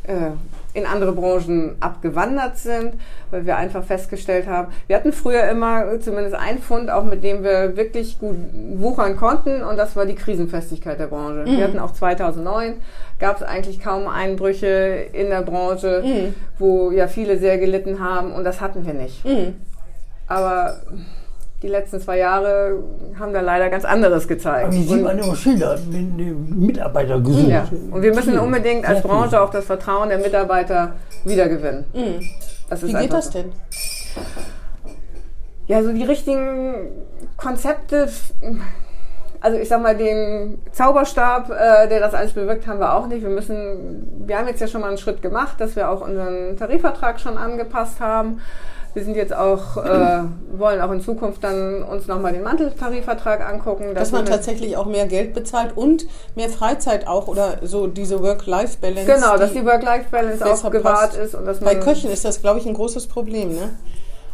äh, 0.03 0.31
in 0.73 0.85
andere 0.85 1.11
Branchen 1.11 1.75
abgewandert 1.79 2.57
sind, 2.57 2.95
weil 3.31 3.45
wir 3.45 3.57
einfach 3.57 3.83
festgestellt 3.83 4.47
haben, 4.47 4.71
wir 4.87 4.95
hatten 4.95 5.13
früher 5.13 5.47
immer 5.49 5.99
zumindest 5.99 6.35
einen 6.35 6.59
Fund, 6.59 6.89
auch 6.89 7.03
mit 7.03 7.23
dem 7.23 7.43
wir 7.43 7.77
wirklich 7.77 8.19
gut 8.19 8.35
wuchern 8.75 9.15
konnten 9.15 9.61
und 9.63 9.77
das 9.77 9.95
war 9.95 10.05
die 10.05 10.15
Krisenfestigkeit 10.15 10.99
der 10.99 11.07
Branche. 11.07 11.49
Mhm. 11.49 11.57
Wir 11.57 11.63
hatten 11.65 11.79
auch 11.79 11.93
2009, 11.93 12.75
gab 13.19 13.37
es 13.37 13.43
eigentlich 13.43 13.79
kaum 13.79 14.07
Einbrüche 14.07 15.05
in 15.13 15.29
der 15.29 15.43
Branche, 15.43 16.01
mhm. 16.03 16.35
wo 16.57 16.91
ja 16.91 17.07
viele 17.07 17.37
sehr 17.37 17.57
gelitten 17.57 17.99
haben 17.99 18.31
und 18.31 18.43
das 18.43 18.59
hatten 18.59 18.85
wir 18.85 18.93
nicht. 18.93 19.23
Mhm. 19.25 19.55
Aber 20.27 20.77
die 21.63 21.69
letzten 21.69 22.01
zwei 22.01 22.17
Jahre 22.17 22.83
haben 23.17 23.33
da 23.33 23.39
leider 23.39 23.69
ganz 23.69 23.85
anderes 23.85 24.27
gezeigt. 24.27 24.65
Aber 24.65 24.75
die 24.75 24.83
sieht 24.83 25.01
man 25.01 25.17
immer 25.17 25.35
Schilder, 25.35 25.79
Mitarbeiter 25.89 27.21
gesucht. 27.21 27.47
Ja. 27.47 27.67
Und 27.89 28.01
wir 28.01 28.13
müssen 28.13 28.37
unbedingt 28.37 28.87
als 28.87 29.01
Branche 29.01 29.41
auch 29.41 29.49
das 29.49 29.65
Vertrauen 29.65 30.09
der 30.09 30.19
Mitarbeiter 30.19 30.93
wiedergewinnen. 31.23 31.85
Mhm. 31.93 32.19
Wie 32.81 32.93
geht 32.93 33.13
das 33.13 33.29
denn? 33.29 33.53
Ja, 35.67 35.81
so 35.81 35.93
die 35.93 36.03
richtigen 36.03 36.89
Konzepte, 37.37 38.09
also 39.39 39.57
ich 39.57 39.69
sag 39.69 39.81
mal, 39.81 39.95
den 39.95 40.61
Zauberstab, 40.73 41.49
äh, 41.49 41.87
der 41.87 42.01
das 42.01 42.13
alles 42.13 42.33
bewirkt, 42.33 42.67
haben 42.67 42.79
wir 42.79 42.93
auch 42.93 43.07
nicht. 43.07 43.21
Wir 43.21 43.29
müssen, 43.29 44.25
wir 44.27 44.37
haben 44.37 44.47
jetzt 44.47 44.59
ja 44.59 44.67
schon 44.67 44.81
mal 44.81 44.89
einen 44.89 44.97
Schritt 44.97 45.21
gemacht, 45.21 45.61
dass 45.61 45.77
wir 45.77 45.89
auch 45.89 46.01
unseren 46.01 46.57
Tarifvertrag 46.57 47.21
schon 47.21 47.37
angepasst 47.37 48.01
haben. 48.01 48.41
Wir 48.93 49.03
sind 49.03 49.15
jetzt 49.15 49.35
auch, 49.35 49.77
äh, 49.77 50.19
wollen 50.51 50.79
auch 50.79 50.91
in 50.91 51.01
Zukunft 51.01 51.43
dann 51.43 51.81
uns 51.83 52.07
nochmal 52.07 52.33
den 52.33 52.43
Manteltarifvertrag 52.43 53.41
angucken. 53.41 53.95
Dass, 53.95 54.09
dass 54.09 54.11
man 54.11 54.25
tatsächlich 54.25 54.77
auch 54.77 54.85
mehr 54.85 55.07
Geld 55.07 55.33
bezahlt 55.33 55.75
und 55.75 56.05
mehr 56.35 56.49
Freizeit 56.49 57.07
auch 57.07 57.27
oder 57.27 57.57
so 57.63 57.87
diese 57.87 58.21
Work-Life-Balance. 58.21 59.11
Genau, 59.11 59.37
dass 59.37 59.53
die 59.53 59.65
Work-Life-Balance 59.65 60.45
auch 60.45 60.71
gewahrt 60.71 61.15
ist. 61.15 61.33
Und 61.33 61.45
dass 61.45 61.59
Bei 61.59 61.75
Köchen 61.75 62.11
ist 62.11 62.23
das, 62.23 62.41
glaube 62.41 62.59
ich, 62.59 62.67
ein 62.67 62.75
großes 62.75 63.07
Problem, 63.07 63.53
ne? 63.53 63.71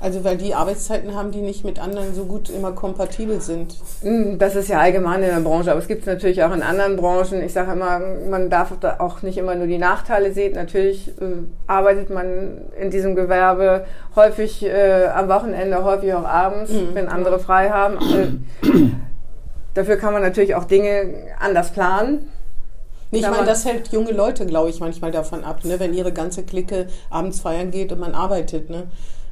Also 0.02 0.24
weil 0.24 0.38
die 0.38 0.54
Arbeitszeiten 0.54 1.14
haben, 1.14 1.32
die 1.32 1.42
nicht 1.42 1.66
mit 1.66 1.78
anderen 1.78 2.16
so 2.16 2.24
gut 2.24 2.50
immer 2.50 2.72
kompatibel 2.72 3.42
sind. 3.42 3.76
Hm, 4.02 4.40
das 4.40 4.56
ist 4.56 4.70
ja 4.70 4.80
allgemein 4.80 5.22
in 5.24 5.30
der 5.30 5.42
Branche, 5.42 5.72
aber 5.72 5.80
es 5.82 5.90
gibt 5.90 6.02
es 6.02 6.08
natürlich 6.08 6.42
auch 6.42 6.54
in 6.54 6.62
anderen 6.62 6.96
Branchen. 6.96 7.44
Ich 7.44 7.52
sage 7.52 7.74
immer, 7.74 8.00
man 8.30 8.50
darf 8.50 8.72
auch 9.00 9.22
nicht 9.24 9.38
immer 9.38 9.56
nur 9.56 9.68
die 9.68 9.78
Nachteile 9.78 10.32
sehen. 10.32 10.54
Natürlich 10.54 11.10
äh, 11.20 11.44
arbeitet 11.68 12.10
man 12.10 12.62
in 12.80 12.92
diesem 12.92 13.14
Gewerbe 13.14 13.86
häufig 14.16 14.64
äh, 14.64 15.08
am 15.08 15.28
Wochenende, 15.28 15.84
häufig 15.84 16.14
auch 16.14 16.26
abends, 16.26 16.72
mhm. 16.72 16.90
wenn 16.94 17.10
andere 17.10 17.40
frei 17.40 17.70
haben. 17.70 17.98
Äh, 17.98 18.68
dafür 19.74 19.98
kann 19.98 20.14
man 20.14 20.22
natürlich 20.22 20.56
auch 20.56 20.64
Dinge 20.64 21.14
anders 21.42 21.72
planen. 21.72 22.30
ich 23.12 23.30
meine, 23.30 23.46
das 23.46 23.66
hält 23.66 23.90
junge 23.90 24.12
Leute, 24.12 24.46
glaube 24.46 24.70
ich, 24.70 24.80
manchmal 24.80 25.12
davon 25.12 25.44
ab, 25.44 25.66
ne? 25.66 25.78
wenn 25.78 25.94
ihre 25.94 26.14
ganze 26.14 26.44
Clique 26.44 26.88
abends 27.10 27.42
feiern 27.42 27.72
geht 27.72 27.92
und 27.92 28.00
man 28.00 28.14
arbeitet. 28.14 28.70
Ne? 28.70 28.84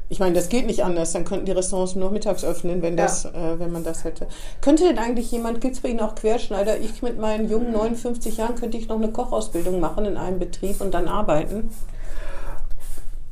Ich 0.09 0.19
meine, 0.19 0.35
das 0.35 0.49
geht 0.49 0.65
nicht 0.65 0.83
anders. 0.83 1.11
Dann 1.11 1.25
könnten 1.25 1.45
die 1.45 1.51
Restaurants 1.51 1.95
nur 1.95 2.11
mittags 2.11 2.45
öffnen, 2.45 2.81
wenn, 2.81 2.95
das, 2.95 3.23
ja. 3.23 3.29
äh, 3.31 3.59
wenn 3.59 3.71
man 3.71 3.83
das 3.83 4.03
hätte. 4.03 4.27
Könnte 4.61 4.83
denn 4.85 4.97
eigentlich 4.97 5.31
jemand, 5.31 5.59
gibt 5.59 5.75
es 5.75 5.81
bei 5.81 5.89
Ihnen 5.89 5.99
auch 5.99 6.15
Querschneider? 6.15 6.77
Ich 6.77 7.01
mit 7.01 7.17
meinen 7.17 7.49
jungen 7.49 7.71
59 7.73 8.37
Jahren 8.37 8.55
könnte 8.55 8.77
ich 8.77 8.87
noch 8.87 8.95
eine 8.95 9.11
Kochausbildung 9.11 9.79
machen 9.79 10.05
in 10.05 10.17
einem 10.17 10.39
Betrieb 10.39 10.79
und 10.79 10.93
dann 10.93 11.07
arbeiten? 11.07 11.69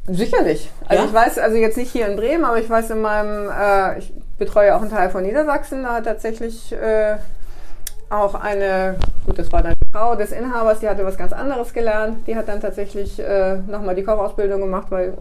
Sicherlich. 0.07 0.69
Also 0.87 1.03
ja? 1.03 1.09
ich 1.09 1.13
weiß, 1.13 1.37
also 1.39 1.57
jetzt 1.57 1.77
nicht 1.77 1.91
hier 1.91 2.07
in 2.07 2.15
Bremen, 2.15 2.43
aber 2.43 2.59
ich 2.59 2.69
weiß 2.69 2.91
in 2.91 3.01
meinem, 3.01 3.49
äh, 3.49 3.97
ich 3.99 4.13
betreue 4.37 4.75
auch 4.75 4.81
einen 4.81 4.91
Teil 4.91 5.09
von 5.09 5.23
Niedersachsen, 5.23 5.83
da 5.83 5.95
hat 5.95 6.03
tatsächlich 6.03 6.73
äh, 6.73 7.15
auch 8.09 8.35
eine, 8.35 8.97
gut, 9.25 9.39
das 9.39 9.51
war 9.51 9.63
dann 9.63 9.73
die 9.73 9.91
Frau 9.91 10.15
des 10.15 10.31
Inhabers, 10.31 10.79
die 10.79 10.89
hatte 10.89 11.05
was 11.05 11.17
ganz 11.17 11.33
anderes 11.33 11.73
gelernt. 11.73 12.27
Die 12.27 12.35
hat 12.35 12.47
dann 12.47 12.61
tatsächlich 12.61 13.19
äh, 13.19 13.55
nochmal 13.67 13.95
die 13.95 14.03
Kochausbildung 14.03 14.61
gemacht, 14.61 14.87
weil 14.89 15.17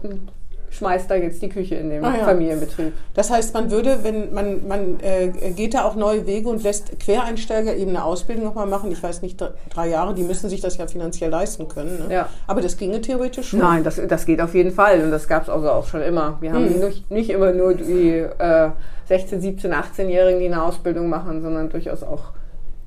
schmeißt 0.75 1.09
da 1.09 1.15
jetzt 1.15 1.41
die 1.41 1.49
Küche 1.49 1.75
in 1.75 1.89
den 1.89 2.03
ah, 2.03 2.17
ja. 2.17 2.25
Familienbetrieb. 2.25 2.93
Das 3.13 3.29
heißt, 3.29 3.53
man 3.53 3.71
würde, 3.71 3.99
wenn 4.03 4.33
man, 4.33 4.67
man 4.67 4.99
äh, 5.01 5.29
geht 5.55 5.73
da 5.73 5.85
auch 5.85 5.95
neue 5.95 6.25
Wege 6.27 6.49
und 6.49 6.63
lässt 6.63 6.99
Quereinsteiger 6.99 7.75
eben 7.75 7.91
eine 7.91 8.03
Ausbildung 8.03 8.45
nochmal 8.45 8.67
machen, 8.67 8.91
ich 8.91 9.01
weiß 9.01 9.21
nicht, 9.21 9.43
drei 9.69 9.89
Jahre, 9.89 10.13
die 10.13 10.23
müssen 10.23 10.49
sich 10.49 10.61
das 10.61 10.77
ja 10.77 10.87
finanziell 10.87 11.29
leisten 11.29 11.67
können. 11.67 12.07
Ne? 12.07 12.13
Ja. 12.13 12.29
Aber 12.47 12.61
das 12.61 12.77
ginge 12.77 13.01
theoretisch 13.01 13.49
schon. 13.49 13.59
Nein, 13.59 13.83
das, 13.83 13.99
das 14.07 14.25
geht 14.25 14.41
auf 14.41 14.53
jeden 14.53 14.71
Fall 14.71 15.01
und 15.01 15.11
das 15.11 15.27
gab 15.27 15.43
es 15.43 15.49
also 15.49 15.69
auch 15.69 15.87
schon 15.87 16.01
immer. 16.01 16.37
Wir 16.41 16.53
haben 16.53 16.69
hm. 16.69 16.79
nicht, 16.79 17.11
nicht 17.11 17.29
immer 17.29 17.51
nur 17.51 17.73
die 17.73 18.17
äh, 18.17 18.69
16, 19.05 19.41
17, 19.41 19.73
18-Jährigen, 19.73 20.39
die 20.39 20.47
eine 20.47 20.63
Ausbildung 20.63 21.09
machen, 21.09 21.41
sondern 21.41 21.69
durchaus 21.69 22.03
auch 22.03 22.31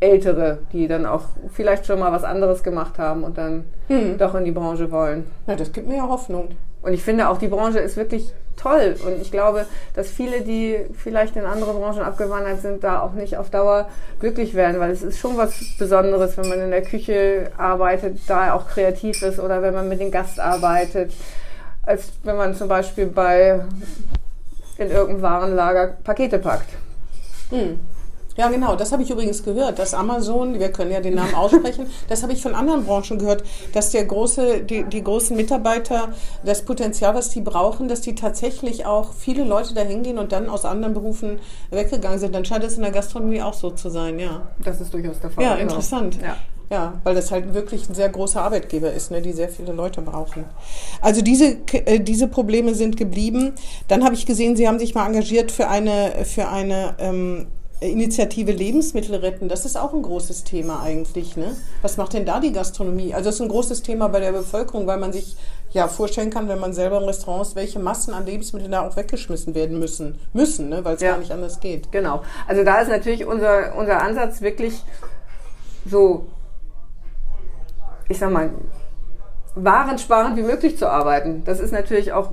Ältere, 0.00 0.58
die 0.72 0.86
dann 0.86 1.06
auch 1.06 1.22
vielleicht 1.52 1.86
schon 1.86 1.98
mal 1.98 2.12
was 2.12 2.22
anderes 2.22 2.62
gemacht 2.62 2.98
haben 2.98 3.24
und 3.24 3.36
dann 3.36 3.64
hm. 3.88 4.16
doch 4.18 4.34
in 4.34 4.44
die 4.44 4.52
Branche 4.52 4.90
wollen. 4.92 5.24
Ja, 5.46 5.56
das 5.56 5.72
gibt 5.72 5.88
mir 5.88 5.96
ja 5.96 6.08
Hoffnung. 6.08 6.50
Und 6.82 6.92
ich 6.92 7.02
finde 7.02 7.28
auch, 7.28 7.38
die 7.38 7.48
Branche 7.48 7.78
ist 7.80 7.96
wirklich 7.96 8.32
toll. 8.56 8.96
Und 9.04 9.20
ich 9.22 9.30
glaube, 9.30 9.66
dass 9.94 10.10
viele, 10.10 10.42
die 10.42 10.78
vielleicht 10.96 11.36
in 11.36 11.44
andere 11.44 11.72
Branchen 11.72 12.02
abgewandert 12.02 12.60
sind, 12.60 12.84
da 12.84 13.00
auch 13.00 13.12
nicht 13.12 13.36
auf 13.36 13.50
Dauer 13.50 13.88
glücklich 14.20 14.54
werden, 14.54 14.80
weil 14.80 14.90
es 14.90 15.02
ist 15.02 15.18
schon 15.18 15.36
was 15.36 15.54
Besonderes, 15.78 16.36
wenn 16.36 16.48
man 16.48 16.60
in 16.60 16.70
der 16.70 16.82
Küche 16.82 17.50
arbeitet, 17.56 18.18
da 18.26 18.52
auch 18.52 18.68
kreativ 18.68 19.22
ist 19.22 19.38
oder 19.38 19.62
wenn 19.62 19.74
man 19.74 19.88
mit 19.88 20.00
dem 20.00 20.10
Gast 20.10 20.40
arbeitet, 20.40 21.12
als 21.82 22.12
wenn 22.24 22.36
man 22.36 22.54
zum 22.54 22.68
Beispiel 22.68 23.06
bei 23.06 23.60
in 24.76 24.90
irgendeinem 24.90 25.22
Warenlager 25.22 25.96
Pakete 26.04 26.38
packt. 26.38 26.68
Hm. 27.50 27.80
Ja, 28.38 28.48
genau. 28.48 28.76
Das 28.76 28.92
habe 28.92 29.02
ich 29.02 29.10
übrigens 29.10 29.42
gehört, 29.42 29.80
dass 29.80 29.94
Amazon, 29.94 30.60
wir 30.60 30.70
können 30.70 30.92
ja 30.92 31.00
den 31.00 31.16
Namen 31.16 31.34
aussprechen, 31.34 31.86
das 32.08 32.22
habe 32.22 32.32
ich 32.32 32.40
von 32.40 32.54
anderen 32.54 32.86
Branchen 32.86 33.18
gehört, 33.18 33.42
dass 33.72 33.90
der 33.90 34.04
große, 34.04 34.60
die, 34.60 34.84
die 34.84 35.02
großen 35.02 35.36
Mitarbeiter, 35.36 36.10
das 36.44 36.62
Potenzial, 36.62 37.14
was 37.16 37.30
die 37.30 37.40
brauchen, 37.40 37.88
dass 37.88 38.00
die 38.00 38.14
tatsächlich 38.14 38.86
auch 38.86 39.12
viele 39.12 39.42
Leute 39.42 39.74
da 39.74 39.82
hingehen 39.82 40.18
und 40.18 40.30
dann 40.30 40.48
aus 40.48 40.64
anderen 40.64 40.94
Berufen 40.94 41.40
weggegangen 41.70 42.20
sind. 42.20 42.32
Dann 42.32 42.44
scheint 42.44 42.62
es 42.62 42.76
in 42.76 42.82
der 42.82 42.92
Gastronomie 42.92 43.42
auch 43.42 43.54
so 43.54 43.70
zu 43.70 43.90
sein, 43.90 44.20
ja. 44.20 44.42
Das 44.64 44.80
ist 44.80 44.94
durchaus 44.94 45.18
der 45.18 45.30
Fall. 45.30 45.42
Ja, 45.42 45.56
genau. 45.56 45.62
interessant. 45.62 46.18
Ja. 46.22 46.36
Ja, 46.70 47.00
weil 47.02 47.14
das 47.14 47.30
halt 47.30 47.54
wirklich 47.54 47.88
ein 47.88 47.94
sehr 47.94 48.10
großer 48.10 48.42
Arbeitgeber 48.42 48.92
ist, 48.92 49.10
ne, 49.10 49.22
die 49.22 49.32
sehr 49.32 49.48
viele 49.48 49.72
Leute 49.72 50.02
brauchen. 50.02 50.44
Also 51.00 51.22
diese, 51.22 51.56
äh, 51.72 51.98
diese 51.98 52.28
Probleme 52.28 52.74
sind 52.74 52.98
geblieben. 52.98 53.54
Dann 53.88 54.04
habe 54.04 54.14
ich 54.14 54.26
gesehen, 54.26 54.54
Sie 54.54 54.68
haben 54.68 54.78
sich 54.78 54.94
mal 54.94 55.06
engagiert 55.06 55.50
für 55.50 55.68
eine, 55.68 56.26
für 56.26 56.48
eine 56.48 56.94
ähm, 56.98 57.46
Initiative 57.80 58.50
Lebensmittel 58.50 59.14
retten, 59.16 59.48
das 59.48 59.64
ist 59.64 59.76
auch 59.78 59.92
ein 59.94 60.02
großes 60.02 60.42
Thema 60.42 60.82
eigentlich. 60.82 61.36
Ne? 61.36 61.56
Was 61.80 61.96
macht 61.96 62.12
denn 62.12 62.26
da 62.26 62.40
die 62.40 62.52
Gastronomie? 62.52 63.14
Also 63.14 63.28
das 63.28 63.36
ist 63.36 63.40
ein 63.42 63.48
großes 63.48 63.82
Thema 63.82 64.08
bei 64.08 64.18
der 64.18 64.32
Bevölkerung, 64.32 64.86
weil 64.88 64.98
man 64.98 65.12
sich 65.12 65.36
ja 65.70 65.86
vorstellen 65.86 66.30
kann, 66.30 66.48
wenn 66.48 66.58
man 66.58 66.72
selber 66.72 66.98
im 66.98 67.04
Restaurant 67.04 67.46
ist, 67.46 67.54
welche 67.54 67.78
Massen 67.78 68.14
an 68.14 68.26
Lebensmitteln 68.26 68.72
da 68.72 68.86
auch 68.86 68.96
weggeschmissen 68.96 69.54
werden 69.54 69.78
müssen, 69.78 70.18
müssen, 70.32 70.68
ne? 70.70 70.84
weil 70.84 70.96
es 70.96 71.02
Ja. 71.02 71.12
gar 71.12 71.18
nicht 71.18 71.30
anders 71.30 71.60
geht. 71.60 71.92
Genau. 71.92 72.22
Also 72.48 72.64
da 72.64 72.80
ist 72.80 72.88
natürlich 72.88 73.24
unser, 73.26 73.76
unser 73.76 74.02
Ansatz 74.02 74.40
wirklich 74.40 74.82
so, 75.86 76.26
ich 78.08 78.18
sag 78.18 78.32
mal, 78.32 78.50
warensparend 79.54 80.36
wie 80.36 80.42
möglich 80.42 80.76
zu 80.78 80.88
arbeiten. 80.90 81.42
Das 81.44 81.60
ist 81.60 81.72
natürlich 81.72 82.12
auch, 82.12 82.30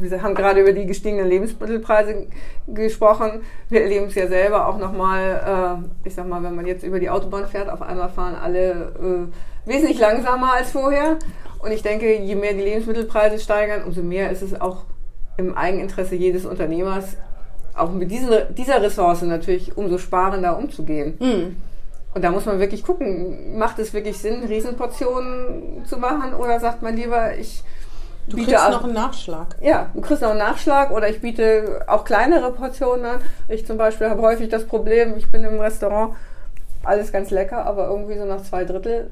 wir 0.00 0.22
haben 0.22 0.34
gerade 0.34 0.60
über 0.60 0.72
die 0.72 0.86
gestiegenen 0.86 1.28
Lebensmittelpreise 1.28 2.26
gesprochen. 2.66 3.42
Wir 3.68 3.82
erleben 3.82 4.06
es 4.06 4.14
ja 4.14 4.26
selber 4.26 4.68
auch 4.68 4.78
nochmal, 4.78 5.82
äh, 6.04 6.08
ich 6.08 6.14
sag 6.14 6.28
mal, 6.28 6.42
wenn 6.42 6.54
man 6.54 6.66
jetzt 6.66 6.84
über 6.84 7.00
die 7.00 7.10
Autobahn 7.10 7.46
fährt, 7.46 7.68
auf 7.68 7.82
einmal 7.82 8.08
fahren 8.08 8.34
alle 8.34 8.70
äh, 8.70 9.68
wesentlich 9.68 9.98
langsamer 9.98 10.54
als 10.54 10.70
vorher. 10.70 11.18
Und 11.58 11.72
ich 11.72 11.82
denke, 11.82 12.16
je 12.18 12.34
mehr 12.34 12.52
die 12.52 12.62
Lebensmittelpreise 12.62 13.38
steigern, 13.38 13.84
umso 13.84 14.02
mehr 14.02 14.30
ist 14.30 14.42
es 14.42 14.60
auch 14.60 14.84
im 15.36 15.56
Eigeninteresse 15.56 16.14
jedes 16.14 16.46
Unternehmers, 16.46 17.16
auch 17.74 17.92
mit 17.92 18.10
diesen, 18.10 18.30
dieser 18.56 18.82
Ressource 18.82 19.22
natürlich 19.22 19.76
umso 19.76 19.98
sparender 19.98 20.56
umzugehen. 20.58 21.14
Hm. 21.18 21.56
Und 22.14 22.22
da 22.22 22.30
muss 22.30 22.46
man 22.46 22.58
wirklich 22.60 22.82
gucken, 22.82 23.58
macht 23.58 23.78
es 23.78 23.92
wirklich 23.92 24.16
Sinn, 24.16 24.44
Riesenportionen 24.44 25.84
zu 25.84 25.98
machen 25.98 26.32
oder 26.32 26.58
sagt 26.60 26.82
man 26.82 26.96
lieber, 26.96 27.36
ich 27.36 27.62
Du 28.28 28.36
biete 28.36 28.52
kriegst 28.52 28.70
noch 28.70 28.84
einen 28.84 28.92
Nachschlag. 28.94 29.56
ja, 29.60 29.86
du 29.94 30.00
kriegst 30.00 30.22
noch 30.22 30.30
einen 30.30 30.38
Nachschlag 30.40 30.90
oder 30.90 31.08
ich 31.08 31.20
biete 31.20 31.84
auch 31.86 32.04
kleinere 32.04 32.50
Portionen 32.52 33.04
an. 33.06 33.20
Ich 33.48 33.66
zum 33.66 33.78
Beispiel 33.78 34.08
habe 34.10 34.20
häufig 34.22 34.48
das 34.48 34.64
Problem, 34.64 35.14
ich 35.16 35.30
bin 35.30 35.44
im 35.44 35.60
Restaurant, 35.60 36.14
alles 36.82 37.12
ganz 37.12 37.30
lecker, 37.30 37.64
aber 37.64 37.86
irgendwie 37.88 38.18
so 38.18 38.24
nach 38.24 38.42
zwei 38.42 38.64
Drittel 38.64 39.10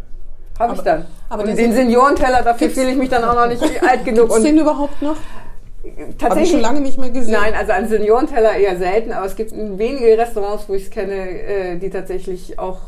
habe 0.59 0.75
ich 0.75 0.81
dann. 0.83 1.07
aber 1.29 1.43
und 1.43 1.49
den 1.49 1.57
Sen- 1.57 1.73
Seniorenteller, 1.73 2.43
dafür 2.43 2.71
fühle 2.71 2.91
ich 2.91 2.97
mich 2.97 3.09
dann 3.09 3.25
auch 3.25 3.35
noch 3.35 3.47
nicht 3.49 3.63
alt 3.89 4.05
genug. 4.05 4.23
Gibt's 4.27 4.37
Und 4.37 4.45
den 4.45 4.59
überhaupt 4.59 5.01
noch? 5.03 5.17
Habe 5.17 5.93
ich 6.11 6.17
tatsächlich 6.17 6.51
schon 6.53 6.61
lange 6.61 6.81
nicht 6.81 6.97
mehr 6.99 7.11
gesehen. 7.11 7.33
Nein, 7.35 7.55
also 7.55 7.73
an 7.73 7.87
Seniorenteller 7.89 8.55
eher 8.57 8.77
selten, 8.79 9.13
aber 9.13 9.27
es 9.27 9.37
gibt 9.37 9.53
wenige 9.53 10.17
Restaurants, 10.17 10.69
wo 10.69 10.75
ich 10.75 10.85
es 10.85 10.91
kenne, 10.91 11.13
äh, 11.15 11.77
die 11.77 11.91
tatsächlich 11.91 12.59
auch 12.59 12.79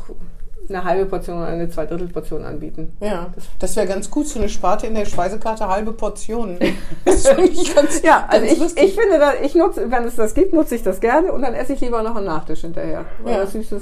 eine 0.69 0.83
halbe 0.83 1.05
Portion 1.05 1.37
oder 1.37 1.47
eine 1.47 1.69
Zweidrittelportion 1.69 2.43
anbieten. 2.43 2.95
Ja, 2.99 3.27
das 3.59 3.75
wäre 3.75 3.87
ganz 3.87 4.09
gut, 4.11 4.27
so 4.27 4.39
eine 4.39 4.49
Sparte 4.49 4.87
in 4.87 4.95
der 4.95 5.05
Speisekarte, 5.05 5.67
halbe 5.67 5.93
Portionen. 5.93 6.57
Das 7.05 7.27
finde 7.27 7.49
ich 7.51 7.73
ganz, 7.75 8.01
Ja, 8.01 8.25
also 8.27 8.41
ganz 8.45 8.51
ich, 8.53 8.59
lustig. 8.59 8.83
ich 8.83 8.95
finde, 8.99 9.19
da, 9.19 9.33
ich 9.41 9.55
nutze, 9.55 9.89
wenn 9.89 10.03
es 10.05 10.15
das 10.15 10.33
gibt, 10.33 10.53
nutze 10.53 10.75
ich 10.75 10.83
das 10.83 10.99
gerne 10.99 11.31
und 11.31 11.41
dann 11.41 11.53
esse 11.53 11.73
ich 11.73 11.81
lieber 11.81 12.01
noch 12.03 12.15
einen 12.15 12.25
Nachtisch 12.25 12.61
hinterher. 12.61 13.05
Oder 13.23 13.31
Ja. 13.39 13.45
Süßes. 13.47 13.81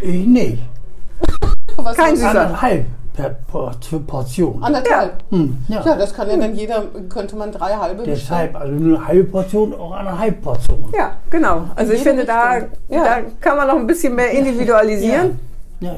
Ich 0.00 0.26
nicht. 0.26 0.62
Was 1.76 1.96
kein 1.96 2.16
Süßer. 2.16 2.28
Anderthalb 2.30 2.86
per 3.14 3.28
Por- 3.50 3.72
Portion. 4.06 4.62
Anderthalb. 4.62 5.22
Hm, 5.30 5.58
ja. 5.68 5.82
Ja, 5.84 5.96
das 5.96 6.14
kann 6.14 6.30
ja 6.30 6.36
dann 6.38 6.54
jeder, 6.54 6.84
könnte 7.10 7.36
man 7.36 7.52
drei 7.52 7.74
halbe 7.74 8.02
Deshalb, 8.04 8.56
also 8.56 8.72
nur 8.72 8.96
eine 8.98 9.06
halbe 9.06 9.24
Portion, 9.24 9.74
auch 9.74 9.92
anderthalb 9.92 10.40
Portion. 10.42 10.92
Ja, 10.96 11.16
genau. 11.28 11.64
Also 11.76 11.92
ich 11.92 12.02
finde, 12.02 12.24
da. 12.24 12.56
Ja. 12.56 13.04
da 13.04 13.16
kann 13.40 13.56
man 13.58 13.66
noch 13.68 13.76
ein 13.76 13.86
bisschen 13.86 14.14
mehr 14.14 14.30
individualisieren. 14.30 15.38
Ja, 15.80 15.94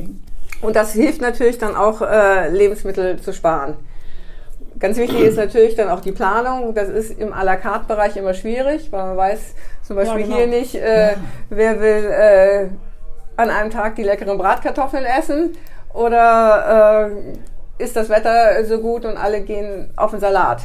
Und 0.65 0.77
das 0.77 0.93
hilft 0.93 1.21
natürlich 1.21 1.59
dann 1.59 1.77
auch, 1.77 2.01
äh, 2.01 2.49
Lebensmittel 2.49 3.21
zu 3.21 3.35
sparen. 3.35 3.75
Ganz 4.79 4.97
wichtig 4.97 5.21
ist 5.21 5.37
natürlich 5.37 5.77
dann 5.77 5.91
auch 5.91 6.01
die 6.01 6.11
Planung. 6.13 6.75
Das 6.75 6.89
ist 6.89 7.19
im 7.19 7.33
à 7.35 7.45
la 7.45 7.57
carte 7.57 7.87
Bereich 7.87 8.17
immer 8.17 8.33
schwierig, 8.33 8.91
weil 8.91 9.05
man 9.05 9.17
weiß 9.17 9.55
zum 9.83 9.97
Beispiel 9.97 10.23
Ja, 10.23 10.27
genau. 10.27 10.37
hier 10.39 10.47
nicht, 10.47 10.75
äh, 10.75 11.15
wer 11.51 11.81
will 11.81 12.05
äh, 12.11 12.67
an 13.37 13.51
einem 13.51 13.71
Tag 13.71 13.97
die 13.97 14.05
leckeren 14.05 14.39
Bratkartoffeln 14.39 15.05
essen 15.05 15.53
oder 15.93 17.11
äh, 17.79 17.83
ist 17.83 17.95
das 17.95 18.09
Wetter 18.09 18.65
so 18.65 18.79
gut 18.79 19.05
und 19.05 19.19
alle 19.19 19.43
gehen 19.43 19.93
auf 19.97 20.13
den 20.13 20.21
Salat. 20.21 20.63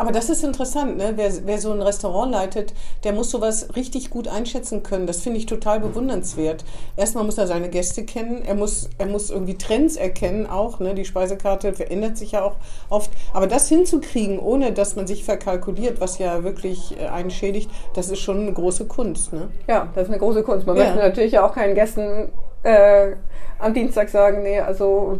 Aber 0.00 0.12
das 0.12 0.30
ist 0.30 0.42
interessant, 0.42 0.96
ne? 0.96 1.12
Wer, 1.16 1.30
wer 1.44 1.58
so 1.58 1.72
ein 1.72 1.82
Restaurant 1.82 2.32
leitet, 2.32 2.72
der 3.04 3.12
muss 3.12 3.30
sowas 3.30 3.68
richtig 3.76 4.08
gut 4.08 4.28
einschätzen 4.28 4.82
können. 4.82 5.06
Das 5.06 5.20
finde 5.20 5.38
ich 5.38 5.44
total 5.44 5.78
bewundernswert. 5.78 6.64
Erstmal 6.96 7.24
muss 7.24 7.36
er 7.36 7.46
seine 7.46 7.68
Gäste 7.68 8.04
kennen, 8.04 8.40
er 8.42 8.54
muss, 8.54 8.88
er 8.96 9.04
muss 9.04 9.28
irgendwie 9.28 9.58
Trends 9.58 9.96
erkennen 9.96 10.46
auch. 10.46 10.80
Ne? 10.80 10.94
Die 10.94 11.04
Speisekarte 11.04 11.74
verändert 11.74 12.16
sich 12.16 12.32
ja 12.32 12.42
auch 12.42 12.56
oft. 12.88 13.10
Aber 13.34 13.46
das 13.46 13.68
hinzukriegen, 13.68 14.38
ohne 14.38 14.72
dass 14.72 14.96
man 14.96 15.06
sich 15.06 15.22
verkalkuliert, 15.22 16.00
was 16.00 16.16
ja 16.18 16.44
wirklich 16.44 16.98
äh, 16.98 17.06
einen 17.08 17.30
schädigt, 17.30 17.70
das 17.92 18.08
ist 18.08 18.20
schon 18.20 18.40
eine 18.40 18.54
große 18.54 18.86
Kunst. 18.86 19.34
Ne? 19.34 19.48
Ja, 19.68 19.88
das 19.94 20.04
ist 20.04 20.08
eine 20.08 20.18
große 20.18 20.42
Kunst. 20.44 20.66
Man 20.66 20.78
Ja. 20.78 20.84
möchte 20.84 20.98
natürlich 20.98 21.32
ja 21.32 21.46
auch 21.46 21.54
keinen 21.54 21.74
Gästen 21.74 22.30
äh, 22.62 23.16
am 23.58 23.74
Dienstag 23.74 24.08
sagen, 24.08 24.42
nee, 24.44 24.60
also 24.60 25.18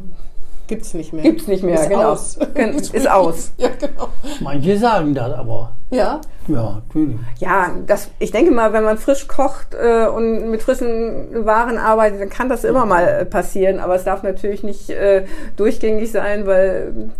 Gibt's 0.70 0.94
nicht 0.94 1.12
mehr. 1.12 1.24
Gibt's 1.24 1.48
nicht 1.48 1.64
mehr, 1.64 1.80
ist 1.80 1.88
genau. 1.88 2.12
Aus. 2.12 2.36
Ist 2.92 3.10
aus. 3.10 3.52
Ja, 3.58 3.70
genau. 3.70 4.08
manche 4.38 4.78
sagen 4.78 5.12
das 5.14 5.32
aber. 5.32 5.72
Ja, 5.90 6.20
Ja, 6.46 6.80
natürlich. 6.84 7.18
Ja, 7.40 7.72
das, 7.88 8.08
ich 8.20 8.30
denke 8.30 8.52
mal, 8.52 8.72
wenn 8.72 8.84
man 8.84 8.96
frisch 8.96 9.26
kocht 9.26 9.74
äh, 9.74 10.06
und 10.06 10.48
mit 10.48 10.62
frischen 10.62 11.44
Waren 11.44 11.76
arbeitet, 11.76 12.20
dann 12.20 12.30
kann 12.30 12.48
das 12.48 12.62
immer 12.62 12.86
mal 12.86 13.02
äh, 13.02 13.24
passieren. 13.24 13.80
Aber 13.80 13.96
es 13.96 14.04
darf 14.04 14.22
natürlich 14.22 14.62
nicht 14.62 14.90
äh, 14.90 15.24
durchgängig 15.56 16.12
sein, 16.12 16.46
weil 16.46 17.10